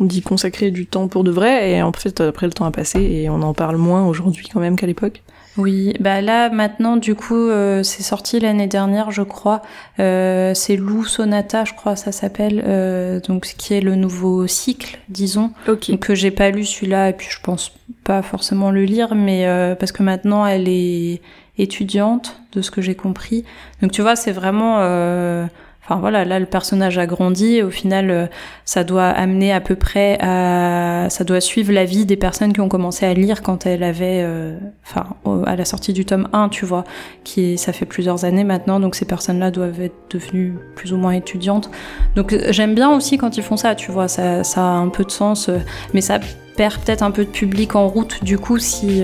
d'y 0.00 0.22
consacrer 0.22 0.70
du 0.70 0.86
temps 0.86 1.08
pour 1.08 1.24
de 1.24 1.30
vrai, 1.30 1.70
et 1.72 1.82
en 1.82 1.92
fait, 1.92 2.20
après, 2.20 2.46
le 2.46 2.52
temps 2.52 2.64
a 2.64 2.70
passé, 2.70 3.00
et 3.00 3.30
on 3.30 3.42
en 3.42 3.54
parle 3.54 3.76
moins 3.76 4.06
aujourd'hui 4.06 4.48
quand 4.52 4.60
même 4.60 4.76
qu'à 4.76 4.86
l'époque. 4.86 5.22
Oui, 5.56 5.92
bah 5.98 6.20
là 6.20 6.50
maintenant 6.50 6.96
du 6.96 7.16
coup 7.16 7.34
euh, 7.34 7.82
c'est 7.82 8.04
sorti 8.04 8.38
l'année 8.38 8.68
dernière 8.68 9.10
je 9.10 9.22
crois. 9.22 9.60
Euh, 9.98 10.54
c'est 10.54 10.76
Lou 10.76 11.04
Sonata 11.04 11.64
je 11.64 11.72
crois 11.74 11.96
ça 11.96 12.12
s'appelle 12.12 12.62
euh, 12.64 13.18
donc 13.26 13.44
ce 13.44 13.56
qui 13.56 13.74
est 13.74 13.80
le 13.80 13.96
nouveau 13.96 14.46
cycle 14.46 15.00
disons 15.08 15.50
Ok. 15.66 15.98
que 15.98 16.14
j'ai 16.14 16.30
pas 16.30 16.50
lu 16.50 16.64
celui-là 16.64 17.08
et 17.08 17.12
puis 17.12 17.26
je 17.28 17.40
pense 17.42 17.72
pas 18.04 18.22
forcément 18.22 18.70
le 18.70 18.84
lire 18.84 19.16
mais 19.16 19.48
euh, 19.48 19.74
parce 19.74 19.90
que 19.90 20.04
maintenant 20.04 20.46
elle 20.46 20.68
est 20.68 21.20
étudiante 21.58 22.40
de 22.52 22.62
ce 22.62 22.70
que 22.70 22.80
j'ai 22.80 22.94
compris 22.94 23.44
donc 23.82 23.90
tu 23.90 24.00
vois 24.00 24.14
c'est 24.14 24.30
vraiment 24.32 24.76
euh, 24.78 25.44
Enfin 25.88 26.00
voilà, 26.00 26.26
là 26.26 26.38
le 26.38 26.44
personnage 26.44 26.98
a 26.98 27.06
grandi 27.06 27.56
et 27.56 27.62
au 27.62 27.70
final 27.70 28.10
euh, 28.10 28.26
ça 28.66 28.84
doit 28.84 29.06
amener 29.06 29.54
à 29.54 29.60
peu 29.62 29.74
près 29.74 30.18
à 30.20 31.06
ça 31.08 31.24
doit 31.24 31.40
suivre 31.40 31.72
la 31.72 31.86
vie 31.86 32.04
des 32.04 32.16
personnes 32.16 32.52
qui 32.52 32.60
ont 32.60 32.68
commencé 32.68 33.06
à 33.06 33.14
lire 33.14 33.40
quand 33.40 33.64
elle 33.64 33.82
avait 33.82 34.20
euh, 34.22 34.58
enfin 34.84 35.06
à 35.46 35.56
la 35.56 35.64
sortie 35.64 35.94
du 35.94 36.04
tome 36.04 36.28
1, 36.34 36.50
tu 36.50 36.66
vois, 36.66 36.84
qui 37.24 37.56
ça 37.56 37.72
fait 37.72 37.86
plusieurs 37.86 38.26
années 38.26 38.44
maintenant 38.44 38.80
donc 38.80 38.96
ces 38.96 39.06
personnes-là 39.06 39.50
doivent 39.50 39.80
être 39.80 39.96
devenues 40.10 40.58
plus 40.76 40.92
ou 40.92 40.98
moins 40.98 41.12
étudiantes. 41.12 41.70
Donc 42.16 42.34
euh, 42.34 42.48
j'aime 42.50 42.74
bien 42.74 42.90
aussi 42.94 43.16
quand 43.16 43.38
ils 43.38 43.42
font 43.42 43.56
ça, 43.56 43.74
tu 43.74 43.90
vois, 43.90 44.08
ça 44.08 44.44
ça 44.44 44.60
a 44.60 44.74
un 44.74 44.88
peu 44.88 45.04
de 45.04 45.10
sens 45.10 45.48
mais 45.94 46.02
ça 46.02 46.18
perd 46.58 46.82
peut-être 46.84 47.02
un 47.02 47.12
peu 47.12 47.24
de 47.24 47.30
public 47.30 47.76
en 47.76 47.88
route 47.88 48.22
du 48.22 48.36
coup 48.38 48.58
si 48.58 48.98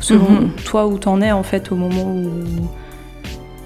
selon 0.00 0.30
mhm. 0.30 0.50
toi 0.64 0.86
où 0.86 0.96
t'en 0.96 1.20
es 1.20 1.32
en 1.32 1.42
fait 1.42 1.70
au 1.70 1.76
moment 1.76 2.04
où 2.04 2.30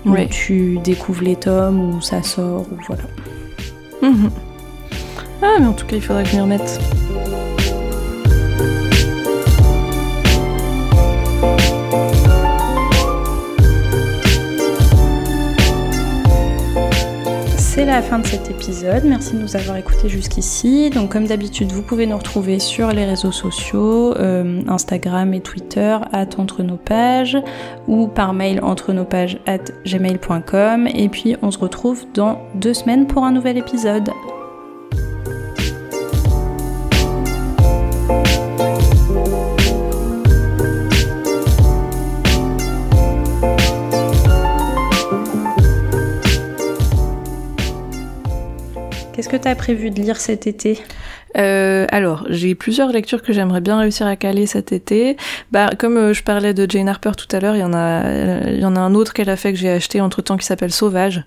où 0.09 0.29
tu 0.29 0.79
découvres 0.79 1.23
les 1.23 1.37
tomes, 1.37 1.97
où 1.97 2.01
ça 2.01 2.23
sort, 2.23 2.67
ou 2.73 2.79
voilà. 2.87 3.03
Mhm. 4.03 4.31
Ah, 5.43 5.57
mais 5.61 5.67
en 5.67 5.73
tout 5.73 5.87
cas, 5.87 5.97
il 5.97 6.03
faudrait 6.03 6.25
que 6.25 6.31
je 6.31 6.37
m'y 6.37 6.43
remette. 6.43 6.81
C'est 17.79 17.85
la 17.85 18.03
fin 18.03 18.19
de 18.19 18.27
cet 18.27 18.51
épisode. 18.51 19.05
Merci 19.05 19.35
de 19.35 19.39
nous 19.39 19.55
avoir 19.55 19.77
écoutés 19.77 20.09
jusqu'ici. 20.09 20.91
Donc 20.91 21.13
comme 21.13 21.29
d'habitude, 21.29 21.71
vous 21.71 21.83
pouvez 21.83 22.07
nous 22.07 22.17
retrouver 22.17 22.59
sur 22.59 22.89
les 22.91 23.05
réseaux 23.05 23.31
sociaux, 23.31 24.17
euh, 24.17 24.63
Instagram 24.67 25.33
et 25.33 25.41
Twitter, 25.41 25.97
at 26.13 26.27
entre 26.39 26.65
nos 26.65 26.77
pages, 26.77 27.39
ou 27.87 28.09
par 28.09 28.35
mail 28.35 28.59
entre 28.65 28.93
nos 28.93 29.05
pages 29.05 29.39
at 29.47 29.71
gmail.com. 29.87 30.89
Et 30.93 31.09
puis 31.09 31.37
on 31.41 31.53
se 31.53 31.59
retrouve 31.61 32.05
dans 32.15 32.41
deux 32.57 32.75
semaines 32.75 33.07
pour 33.07 33.23
un 33.23 33.31
nouvel 33.31 33.57
épisode. 33.57 34.11
Qu'est-ce 49.19 49.29
que 49.29 49.37
tu 49.37 49.49
as 49.49 49.57
prévu 49.57 49.91
de 49.91 50.01
lire 50.01 50.17
cet 50.19 50.47
été? 50.47 50.79
Euh, 51.37 51.87
alors, 51.91 52.25
j'ai 52.29 52.55
plusieurs 52.55 52.93
lectures 52.93 53.21
que 53.21 53.33
j'aimerais 53.33 53.61
bien 53.61 53.77
réussir 53.77 54.07
à 54.07 54.15
caler 54.15 54.47
cet 54.47 54.71
été. 54.71 55.17
Bah, 55.51 55.71
comme 55.77 55.97
euh, 55.97 56.15
je 56.15 56.23
parlais 56.23 56.55
de 56.55 56.71
Jane 56.71 56.89
Harper 56.89 57.11
tout 57.17 57.27
à 57.35 57.41
l'heure, 57.41 57.57
il 57.57 57.59
y 57.59 57.65
en 57.65 57.75
a, 57.75 58.49
y 58.49 58.65
en 58.65 58.77
a 58.77 58.79
un 58.79 58.95
autre 58.95 59.13
qu'elle 59.13 59.29
a 59.29 59.35
fait 59.35 59.53
que 59.53 59.59
j'ai 59.59 59.71
acheté 59.71 60.01
entre 60.01 60.23
temps 60.23 60.37
qui 60.37 60.47
s'appelle 60.47 60.71
Sauvage. 60.71 61.25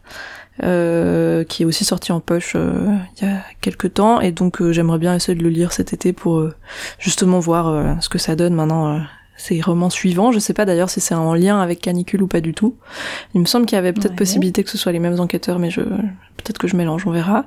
Euh, 0.63 1.43
qui 1.43 1.63
est 1.63 1.65
aussi 1.65 1.85
sorti 1.85 2.11
en 2.11 2.19
poche 2.19 2.55
il 2.55 3.25
y 3.25 3.27
a 3.27 3.37
quelques 3.61 3.95
temps 3.95 4.21
et 4.21 4.31
donc 4.31 4.61
j'aimerais 4.71 4.99
bien 4.99 5.15
essayer 5.15 5.35
de 5.35 5.41
le 5.41 5.49
lire 5.49 5.71
cet 5.71 5.91
été 5.93 6.13
pour 6.13 6.45
justement 6.99 7.39
voir 7.39 8.01
ce 8.01 8.09
que 8.09 8.19
ça 8.19 8.35
donne 8.35 8.53
maintenant 8.53 9.01
ces 9.37 9.61
romans 9.61 9.89
suivants. 9.89 10.31
Je 10.31 10.39
sais 10.39 10.53
pas 10.53 10.65
d'ailleurs 10.65 10.89
si 10.89 11.01
c'est 11.01 11.15
en 11.15 11.33
lien 11.33 11.59
avec 11.59 11.81
Canicule 11.81 12.23
ou 12.23 12.27
pas 12.27 12.41
du 12.41 12.53
tout. 12.53 12.75
Il 13.33 13.41
me 13.41 13.45
semble 13.45 13.65
qu'il 13.65 13.75
y 13.75 13.79
avait 13.79 13.93
peut-être 13.93 14.15
possibilité 14.15 14.63
que 14.63 14.69
ce 14.69 14.77
soit 14.77 14.91
les 14.91 14.99
mêmes 14.99 15.19
enquêteurs, 15.19 15.59
mais 15.59 15.69
je 15.69 15.81
peut-être 15.81 16.57
que 16.57 16.67
je 16.67 16.75
mélange, 16.75 17.05
on 17.07 17.11
verra. 17.11 17.45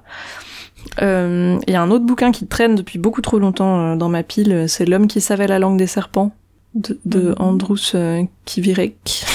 Il 1.01 1.61
y 1.69 1.75
a 1.75 1.83
un 1.83 1.91
autre 1.91 2.05
bouquin 2.05 2.33
qui 2.33 2.47
traîne 2.47 2.75
depuis 2.75 2.99
beaucoup 2.99 3.23
trop 3.23 3.39
longtemps 3.39 3.97
dans 3.97 4.09
ma 4.09 4.23
pile, 4.23 4.65
c'est 4.69 4.87
L'homme 4.87 5.07
qui 5.07 5.21
savait 5.21 5.47
la 5.47 5.59
langue 5.59 5.79
des 5.79 5.87
serpents 5.87 6.33
de, 6.75 6.99
de 7.05 7.29
mhm. 7.29 7.35
Andrus 7.39 7.97
Kivirek. 8.45 9.25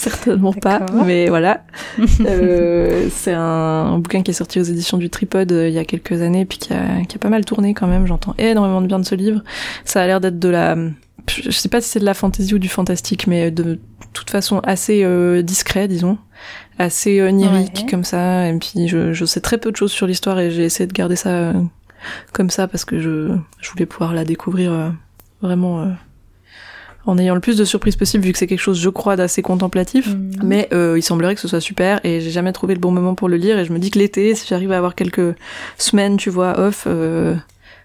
Certainement 0.04 0.54
pas, 0.54 0.86
mais 1.04 1.28
voilà. 1.28 1.62
euh, 2.20 3.08
c'est 3.10 3.34
un, 3.34 3.98
bouquin 3.98 4.22
qui 4.22 4.30
est 4.30 4.34
sorti 4.34 4.58
aux 4.58 4.62
éditions 4.62 4.96
du 4.96 5.10
Tripod 5.10 5.52
euh, 5.52 5.68
il 5.68 5.74
y 5.74 5.78
a 5.78 5.84
quelques 5.84 6.22
années, 6.22 6.46
puis 6.46 6.56
qui 6.56 6.72
a, 6.72 7.02
qui 7.06 7.16
a 7.16 7.18
pas 7.18 7.28
mal 7.28 7.44
tourné 7.44 7.74
quand 7.74 7.86
même. 7.86 8.06
J'entends 8.06 8.34
énormément 8.38 8.80
de 8.80 8.86
bien 8.86 8.98
de 8.98 9.04
ce 9.04 9.14
livre. 9.14 9.42
Ça 9.84 10.00
a 10.00 10.06
l'air 10.06 10.22
d'être 10.22 10.38
de 10.38 10.48
la, 10.48 10.74
je 11.28 11.50
sais 11.50 11.68
pas 11.68 11.82
si 11.82 11.90
c'est 11.90 12.00
de 12.00 12.06
la 12.06 12.14
fantaisie 12.14 12.54
ou 12.54 12.58
du 12.58 12.70
fantastique, 12.70 13.26
mais 13.26 13.50
de 13.50 13.78
toute 14.14 14.30
façon 14.30 14.60
assez 14.60 15.04
euh, 15.04 15.42
discret, 15.42 15.86
disons, 15.86 16.16
assez 16.78 17.20
onirique 17.20 17.86
comme 17.90 18.04
ça. 18.04 18.48
Et 18.48 18.58
puis 18.58 18.88
je, 18.88 19.12
je, 19.12 19.24
sais 19.26 19.42
très 19.42 19.58
peu 19.58 19.70
de 19.70 19.76
choses 19.76 19.92
sur 19.92 20.06
l'histoire 20.06 20.38
et 20.40 20.50
j'ai 20.50 20.64
essayé 20.64 20.86
de 20.86 20.94
garder 20.94 21.16
ça 21.16 21.28
euh, 21.28 21.52
comme 22.32 22.48
ça 22.48 22.68
parce 22.68 22.86
que 22.86 23.00
je, 23.00 23.36
je 23.60 23.70
voulais 23.70 23.84
pouvoir 23.84 24.14
la 24.14 24.24
découvrir 24.24 24.94
vraiment 25.42 25.92
en 27.06 27.18
ayant 27.18 27.34
le 27.34 27.40
plus 27.40 27.56
de 27.56 27.64
surprises 27.64 27.96
possible 27.96 28.24
vu 28.24 28.32
que 28.32 28.38
c'est 28.38 28.46
quelque 28.46 28.60
chose 28.60 28.80
je 28.80 28.88
crois 28.88 29.16
d'assez 29.16 29.42
contemplatif 29.42 30.08
mhm. 30.08 30.32
mais 30.44 30.68
euh, 30.72 30.94
il 30.96 31.02
semblerait 31.02 31.34
que 31.34 31.40
ce 31.40 31.48
soit 31.48 31.60
super 31.60 32.00
et 32.04 32.20
j'ai 32.20 32.30
jamais 32.30 32.52
trouvé 32.52 32.74
le 32.74 32.80
bon 32.80 32.90
moment 32.90 33.14
pour 33.14 33.28
le 33.28 33.36
lire 33.36 33.58
et 33.58 33.64
je 33.64 33.72
me 33.72 33.78
dis 33.78 33.90
que 33.90 33.98
l'été 33.98 34.34
si 34.34 34.46
j'arrive 34.46 34.72
à 34.72 34.76
avoir 34.76 34.94
quelques 34.94 35.34
semaines 35.78 36.16
tu 36.16 36.30
vois 36.30 36.58
off 36.58 36.84
euh, 36.86 37.34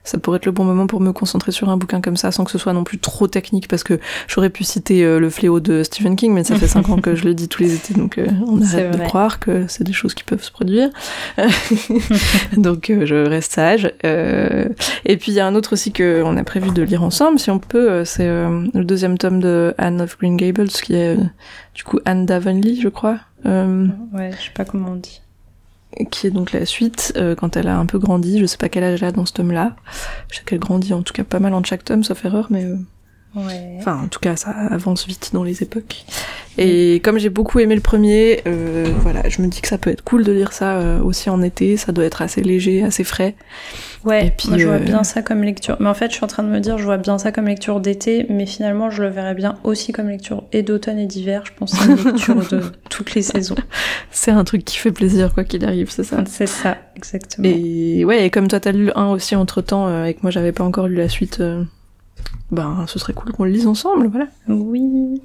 ça 0.06 0.20
pourrait 0.20 0.38
être 0.38 0.46
le 0.46 0.52
bon 0.52 0.64
moment 0.64 0.88
pour 0.88 1.02
me 1.02 1.12
concentrer 1.12 1.52
sur 1.52 1.70
un 1.70 1.78
bouquin 1.78 2.00
comme 2.00 2.16
ça 2.16 2.32
sans 2.32 2.46
que 2.46 2.52
ce 2.52 2.58
soit 2.58 2.74
non 2.74 2.84
plus 2.84 3.00
trop 3.00 3.28
technique 3.28 3.68
parce 3.68 3.84
que 3.84 4.00
j'aurais 4.28 4.50
pu 4.50 4.64
citer 4.64 5.04
euh, 5.04 5.20
le 5.20 5.30
fléau 5.30 5.60
de 5.60 5.84
Stephen 5.84 6.16
King 6.16 6.34
mais 6.34 6.44
ça 6.44 6.56
fait 6.56 6.68
cinq 6.68 6.90
ans 6.90 6.98
que 6.98 7.16
je 7.16 7.26
le 7.26 7.34
dis 7.34 7.50
tous 7.50 7.64
les 7.64 7.74
étés 7.74 7.94
donc 7.94 8.18
euh, 8.18 8.28
on 8.48 8.62
arrête 8.62 8.98
de 8.98 9.04
croire 9.04 9.40
que 9.40 9.66
c'est 9.68 9.84
des 9.84 9.94
choses 9.94 10.14
qui 10.14 10.24
peuvent 10.24 10.44
se 10.44 10.52
produire. 10.52 10.90
Donc 12.58 12.90
euh, 12.90 13.06
je 13.06 13.16
reste 13.16 13.54
sage. 13.54 13.92
Et 14.04 15.18
puis 15.18 15.32
il 15.32 15.36
y 15.36 15.40
a 15.40 15.48
un 15.48 15.56
autre 15.56 15.74
aussi 15.74 15.92
que 15.92 16.22
on 16.24 16.38
a 16.38 16.44
prévu 16.44 16.72
de 16.72 16.84
lire 16.84 17.04
ensemble 17.04 17.40
si 17.40 17.50
on 17.50 17.60
peut 17.60 18.06
c'est 18.06 18.28
le 18.28 18.84
deuxième 18.84 19.18
tome 19.18 19.40
de 19.40 19.74
Anne 19.78 20.02
of 20.02 20.18
Green 20.18 20.38
Gables 20.38 20.68
qui 20.68 20.94
est 20.96 21.18
du 21.74 21.84
coup 21.84 22.00
Anne 22.06 22.26
Davonley 22.26 22.76
je 22.76 22.90
crois. 22.90 23.20
Ouais 23.46 24.32
je 24.38 24.46
sais 24.46 24.54
pas 24.54 24.66
comment 24.66 24.92
on 24.92 24.96
dit 24.96 25.22
qui 26.12 26.28
est 26.28 26.32
donc 26.32 26.52
la 26.52 26.66
suite 26.66 27.14
euh, 27.16 27.36
quand 27.36 27.58
elle 27.58 27.68
a 27.68 27.78
un 27.78 27.86
peu 27.86 28.00
grandi. 28.00 28.40
Je 28.40 28.46
sais 28.46 28.58
pas 28.58 28.70
quel 28.70 28.84
âge 28.84 29.02
elle 29.02 29.10
a 29.10 29.12
dans 29.12 29.26
ce 29.26 29.34
tome-là. 29.34 29.76
Je 30.32 30.38
sais 30.38 30.44
qu'elle 30.44 30.60
grandit 30.60 30.94
en 30.94 31.02
tout 31.02 31.14
cas 31.14 31.24
pas 31.24 31.40
mal 31.40 31.54
en 31.54 31.64
chaque 31.64 31.84
tome, 31.84 32.04
sauf 32.04 32.26
erreur, 32.26 32.48
mais 32.50 32.66
euh, 32.66 32.78
ouais. 33.36 33.76
enfin 33.80 34.02
en 34.04 34.08
tout 34.08 34.20
cas 34.20 34.36
ça 34.36 34.52
avance 34.52 35.06
vite 35.08 35.32
dans 35.34 35.44
les 35.44 35.64
époques. 35.64 36.06
Et 36.58 37.02
comme 37.04 37.18
j'ai 37.20 37.30
beaucoup 37.30 37.60
aimé 37.60 37.76
le 37.76 37.82
premier, 37.82 38.42
euh, 38.48 38.86
voilà, 39.02 39.28
je 39.28 39.42
me 39.42 39.48
dis 39.48 39.60
que 39.60 39.68
ça 39.68 39.78
peut 39.78 39.90
être 39.90 40.04
cool 40.04 40.24
de 40.24 40.32
lire 40.32 40.54
ça 40.54 40.78
euh, 40.78 41.02
aussi 41.02 41.30
en 41.30 41.42
été. 41.42 41.76
Ça 41.76 41.92
doit 41.92 42.06
être 42.06 42.22
assez 42.22 42.42
léger, 42.42 42.84
assez 42.84 43.04
frais. 43.04 43.36
Ouais, 44.06 44.32
puis, 44.38 44.50
moi 44.50 44.58
je 44.58 44.66
vois 44.66 44.76
euh, 44.76 44.80
bien 44.80 45.04
ça 45.04 45.22
comme 45.22 45.44
lecture. 45.44 45.76
Mais 45.80 45.90
en 45.90 45.94
fait, 45.94 46.12
je 46.12 46.16
suis 46.16 46.24
en 46.24 46.28
train 46.28 46.44
de 46.44 46.48
me 46.48 46.60
dire, 46.60 46.78
je 46.78 46.84
vois 46.86 46.98
bien 46.98 47.18
ça 47.18 47.32
comme 47.32 47.48
lecture 47.48 47.82
d'été, 47.82 48.26
mais 48.30 48.46
finalement, 48.46 48.90
je 48.90 49.02
le 49.02 49.10
verrais 49.10 49.34
bien 49.34 49.56
aussi 49.64 49.92
comme 49.92 50.08
lecture 50.08 50.44
et 50.54 50.62
d'automne 50.62 51.00
et 51.00 51.08
d'hiver. 51.08 51.44
Je 51.46 51.52
pense 51.58 51.72
c'est 51.72 51.86
une 51.88 51.96
lecture 51.96 52.48
de 52.50 52.62
toutes 52.90 53.16
les 53.16 53.22
saisons. 53.22 53.56
C'est 54.12 54.32
un 54.32 54.44
truc 54.46 54.64
qui 54.64 54.78
fait 54.78 54.92
plaisir, 54.92 55.34
quoi 55.34 55.44
qu'il 55.44 55.66
arrive, 55.66 55.90
c'est 55.90 56.04
ça 56.04 56.24
C'est 56.26 56.48
ça, 56.48 56.78
exactement. 56.96 57.50
Et 57.50 58.06
ouais, 58.06 58.26
et 58.26 58.30
comme 58.30 58.48
toi, 58.48 58.62
t'as 58.62 58.72
lu 58.72 58.92
un 58.96 59.08
aussi 59.08 59.36
entre 59.36 59.62
temps, 59.62 60.06
et 60.06 60.14
que 60.14 60.20
moi, 60.22 60.32
j'avais 60.32 60.54
pas 60.54 60.64
encore 60.64 60.88
lu 60.88 60.96
la 60.96 61.10
suite, 61.10 61.42
ben, 62.52 62.86
ce 62.88 63.00
serait 63.00 63.14
cool 63.14 63.32
qu'on 63.32 63.44
le 63.44 63.52
lise 63.52 63.68
ensemble, 63.68 64.08
voilà. 64.08 64.28
Oui. 64.48 65.22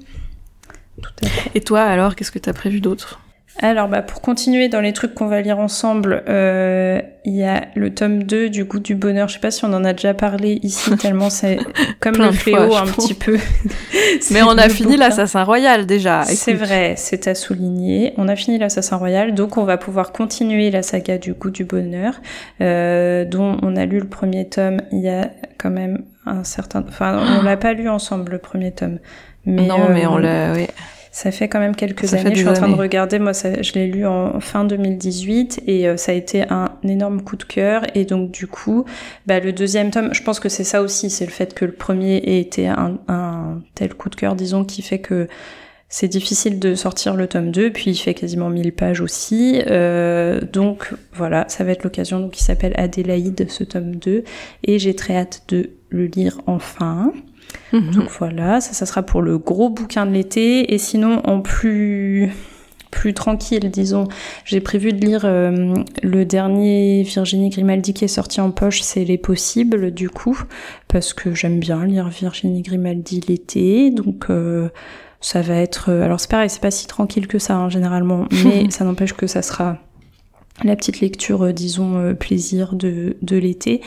Tout 1.01 1.11
à 1.23 1.27
fait. 1.27 1.51
Et 1.55 1.61
toi, 1.61 1.81
alors, 1.81 2.15
qu'est-ce 2.15 2.31
que 2.31 2.39
t'as 2.39 2.53
prévu 2.53 2.81
d'autre? 2.81 3.19
Alors, 3.59 3.89
bah, 3.89 4.01
pour 4.01 4.21
continuer 4.21 4.69
dans 4.69 4.79
les 4.79 4.93
trucs 4.93 5.13
qu'on 5.13 5.27
va 5.27 5.41
lire 5.41 5.59
ensemble, 5.59 6.23
euh, 6.29 7.01
il 7.25 7.35
y 7.35 7.43
a 7.43 7.65
le 7.75 7.93
tome 7.93 8.23
2 8.23 8.49
du 8.49 8.63
goût 8.63 8.79
du 8.79 8.95
bonheur. 8.95 9.27
Je 9.27 9.33
sais 9.33 9.39
pas 9.39 9.51
si 9.51 9.65
on 9.65 9.73
en 9.73 9.83
a 9.83 9.93
déjà 9.93 10.13
parlé 10.13 10.59
ici, 10.63 10.95
tellement 10.97 11.29
c'est 11.29 11.59
comme 11.99 12.15
le 12.15 12.31
fléau 12.31 12.75
un 12.75 12.85
petit 12.85 13.13
peu. 13.13 13.37
Mais 14.31 14.41
on 14.41 14.57
a 14.57 14.69
fini 14.69 14.95
l'Assassin 14.95 15.43
Royal 15.43 15.85
déjà. 15.85 16.23
C'est 16.23 16.53
vrai, 16.53 16.95
c'est 16.97 17.27
à 17.27 17.35
souligner. 17.35 18.13
On 18.17 18.29
a 18.29 18.35
fini 18.35 18.57
l'Assassin 18.57 18.95
Royal, 18.95 19.35
donc 19.35 19.57
on 19.57 19.63
va 19.63 19.77
pouvoir 19.77 20.11
continuer 20.11 20.71
la 20.71 20.81
saga 20.81 21.17
du 21.17 21.33
goût 21.33 21.51
du 21.51 21.65
bonheur, 21.65 22.21
euh, 22.61 23.25
dont 23.25 23.57
on 23.61 23.75
a 23.75 23.85
lu 23.85 23.99
le 23.99 24.07
premier 24.07 24.47
tome 24.47 24.81
il 24.91 25.01
y 25.01 25.09
a 25.09 25.29
quand 25.57 25.71
même 25.71 26.03
un 26.25 26.43
certain... 26.43 26.83
Enfin, 26.87 27.39
on 27.39 27.43
l'a 27.43 27.57
pas 27.57 27.73
lu 27.73 27.89
ensemble, 27.89 28.33
le 28.33 28.37
premier 28.37 28.71
tome. 28.71 28.99
Mais, 29.45 29.65
non, 29.65 29.89
mais 29.89 30.05
on 30.05 30.17
euh, 30.17 30.19
l'a... 30.19 30.53
Oui. 30.53 30.67
Ça 31.13 31.29
fait 31.31 31.49
quand 31.49 31.59
même 31.59 31.75
quelques 31.75 32.13
années. 32.13 32.33
Je 32.33 32.39
suis 32.39 32.47
en 32.47 32.53
train 32.53 32.69
de 32.69 32.75
regarder. 32.75 33.19
Moi, 33.19 33.33
ça, 33.33 33.61
je 33.61 33.73
l'ai 33.73 33.87
lu 33.87 34.05
en 34.05 34.39
fin 34.39 34.63
2018 34.63 35.63
et 35.67 35.89
euh, 35.89 35.97
ça 35.97 36.13
a 36.13 36.15
été 36.15 36.43
un 36.49 36.69
énorme 36.83 37.21
coup 37.21 37.35
de 37.35 37.43
cœur. 37.43 37.83
Et 37.95 38.05
donc, 38.05 38.31
du 38.31 38.47
coup, 38.47 38.85
bah, 39.25 39.41
le 39.41 39.51
deuxième 39.51 39.91
tome, 39.91 40.13
je 40.13 40.23
pense 40.23 40.39
que 40.39 40.47
c'est 40.47 40.63
ça 40.63 40.81
aussi. 40.81 41.09
C'est 41.09 41.25
le 41.25 41.31
fait 41.31 41.53
que 41.53 41.65
le 41.65 41.73
premier 41.73 42.15
ait 42.15 42.39
été 42.39 42.69
un, 42.69 42.97
un 43.09 43.59
tel 43.75 43.93
coup 43.93 44.07
de 44.07 44.15
cœur, 44.15 44.35
disons, 44.35 44.63
qui 44.63 44.81
fait 44.81 44.99
que 44.99 45.27
c'est 45.91 46.07
difficile 46.07 46.57
de 46.57 46.73
sortir 46.73 47.15
le 47.15 47.27
tome 47.27 47.51
2, 47.51 47.69
puis 47.69 47.91
il 47.91 47.95
fait 47.97 48.13
quasiment 48.13 48.49
1000 48.49 48.71
pages 48.71 49.01
aussi. 49.01 49.61
Euh, 49.67 50.39
donc 50.39 50.93
voilà, 51.13 51.43
ça 51.49 51.65
va 51.65 51.71
être 51.71 51.83
l'occasion. 51.83 52.21
Donc 52.21 52.39
il 52.39 52.43
s'appelle 52.43 52.71
Adélaïde, 52.77 53.45
ce 53.49 53.65
tome 53.65 53.97
2, 53.97 54.23
et 54.63 54.79
j'ai 54.79 54.95
très 54.95 55.17
hâte 55.17 55.43
de 55.49 55.71
le 55.89 56.05
lire 56.05 56.39
enfin. 56.47 57.11
Mhm. 57.73 57.91
Donc 57.91 58.09
voilà, 58.17 58.61
ça, 58.61 58.71
ça 58.71 58.85
sera 58.85 59.03
pour 59.03 59.21
le 59.21 59.37
gros 59.37 59.69
bouquin 59.69 60.05
de 60.05 60.13
l'été. 60.13 60.73
Et 60.73 60.77
sinon, 60.77 61.21
en 61.25 61.41
plus 61.41 62.31
plus 62.89 63.13
tranquille, 63.13 63.71
disons. 63.71 64.07
J'ai 64.45 64.59
prévu 64.59 64.93
de 64.93 65.03
lire 65.03 65.21
euh, 65.23 65.73
le 66.03 66.25
dernier 66.25 67.03
Virginie 67.03 67.49
Grimaldi 67.49 67.93
qui 67.93 68.05
est 68.05 68.09
sorti 68.09 68.41
en 68.41 68.51
poche, 68.51 68.81
c'est 68.81 69.05
Les 69.05 69.17
Possibles, 69.17 69.91
du 69.91 70.09
coup, 70.09 70.37
parce 70.89 71.13
que 71.13 71.33
j'aime 71.33 71.59
bien 71.59 71.85
lire 71.85 72.09
Virginie 72.09 72.61
Grimaldi 72.61 73.21
l'été, 73.27 73.91
donc 73.91 74.25
euh, 74.29 74.69
ça 75.21 75.41
va 75.41 75.55
être... 75.55 75.89
Euh, 75.89 76.03
alors 76.03 76.19
c'est 76.19 76.29
pareil, 76.29 76.49
c'est 76.49 76.61
pas 76.61 76.71
si 76.71 76.87
tranquille 76.87 77.27
que 77.27 77.39
ça, 77.39 77.55
hein, 77.55 77.69
généralement, 77.69 78.25
mais 78.43 78.69
ça 78.69 78.83
n'empêche 78.83 79.13
que 79.13 79.27
ça 79.27 79.41
sera 79.41 79.77
la 80.63 80.75
petite 80.75 80.99
lecture, 80.99 81.53
disons, 81.53 82.13
plaisir 82.15 82.75
de, 82.75 83.17
de 83.21 83.37
l'été. 83.37 83.81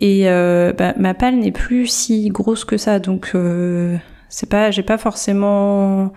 Et 0.00 0.28
euh, 0.28 0.72
bah, 0.72 0.94
ma 0.98 1.14
palle 1.14 1.36
n'est 1.36 1.52
plus 1.52 1.86
si 1.86 2.28
grosse 2.28 2.64
que 2.64 2.76
ça, 2.76 2.98
donc 2.98 3.30
euh, 3.34 3.96
c'est 4.28 4.48
pas, 4.48 4.70
j'ai 4.70 4.82
pas 4.82 4.98
forcément 4.98 6.12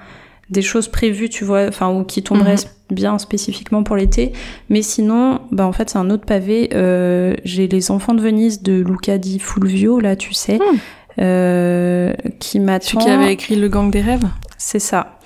des 0.49 0.63
choses 0.63 0.87
prévues, 0.87 1.29
tu 1.29 1.45
vois, 1.45 1.67
enfin 1.67 1.93
ou 1.93 2.03
qui 2.03 2.23
tomberaient 2.23 2.55
mhm. 2.55 2.95
bien 2.95 3.19
spécifiquement 3.19 3.83
pour 3.83 3.95
l'été. 3.95 4.33
Mais 4.69 4.81
sinon, 4.81 5.41
bah 5.51 5.67
en 5.67 5.71
fait 5.71 5.91
c'est 5.91 5.99
un 5.99 6.09
autre 6.09 6.25
pavé. 6.25 6.69
Euh, 6.73 7.35
j'ai 7.45 7.67
les 7.67 7.91
enfants 7.91 8.15
de 8.15 8.21
Venise 8.21 8.63
de 8.63 8.81
Luca 8.81 9.17
di 9.19 9.37
Fulvio 9.37 9.99
là, 9.99 10.15
tu 10.15 10.33
sais, 10.33 10.57
hmm. 10.57 10.77
euh, 11.21 12.13
qui 12.39 12.59
m'attend. 12.59 12.87
Celui 12.87 13.05
qui 13.05 13.11
avait 13.11 13.33
écrit 13.33 13.55
Le 13.55 13.69
Gang 13.69 13.91
des 13.91 14.01
rêves? 14.01 14.27
C'est 14.59 14.79
ça. 14.79 15.17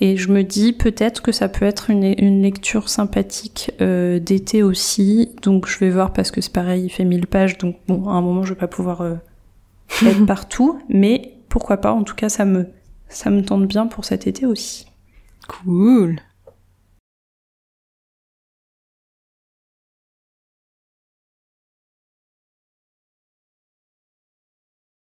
Et 0.00 0.16
je 0.16 0.30
me 0.32 0.42
dis 0.42 0.72
peut-être 0.72 1.22
que 1.22 1.32
ça 1.32 1.48
peut 1.48 1.64
être 1.64 1.88
une, 1.90 2.14
une 2.18 2.42
lecture 2.42 2.88
sympathique 2.88 3.70
euh, 3.80 4.18
d'été 4.18 4.62
aussi. 4.62 5.30
Donc 5.42 5.68
je 5.68 5.78
vais 5.78 5.90
voir 5.90 6.12
parce 6.12 6.30
que 6.30 6.40
c'est 6.40 6.52
pareil, 6.52 6.84
il 6.84 6.90
fait 6.90 7.04
1000 7.04 7.26
pages. 7.26 7.58
Donc 7.58 7.76
bon, 7.88 8.08
à 8.08 8.12
un 8.12 8.20
moment, 8.20 8.42
je 8.42 8.50
vais 8.50 8.58
pas 8.58 8.68
pouvoir 8.68 9.02
euh, 9.02 9.14
être 10.06 10.26
partout. 10.26 10.80
Mais 10.88 11.34
pourquoi 11.48 11.76
pas, 11.76 11.92
en 11.92 12.02
tout 12.02 12.14
cas, 12.14 12.28
ça 12.28 12.44
me, 12.44 12.66
ça 13.08 13.30
me 13.30 13.42
tente 13.42 13.66
bien 13.66 13.86
pour 13.86 14.04
cet 14.04 14.26
été 14.26 14.46
aussi. 14.46 14.86
Cool. 15.48 16.20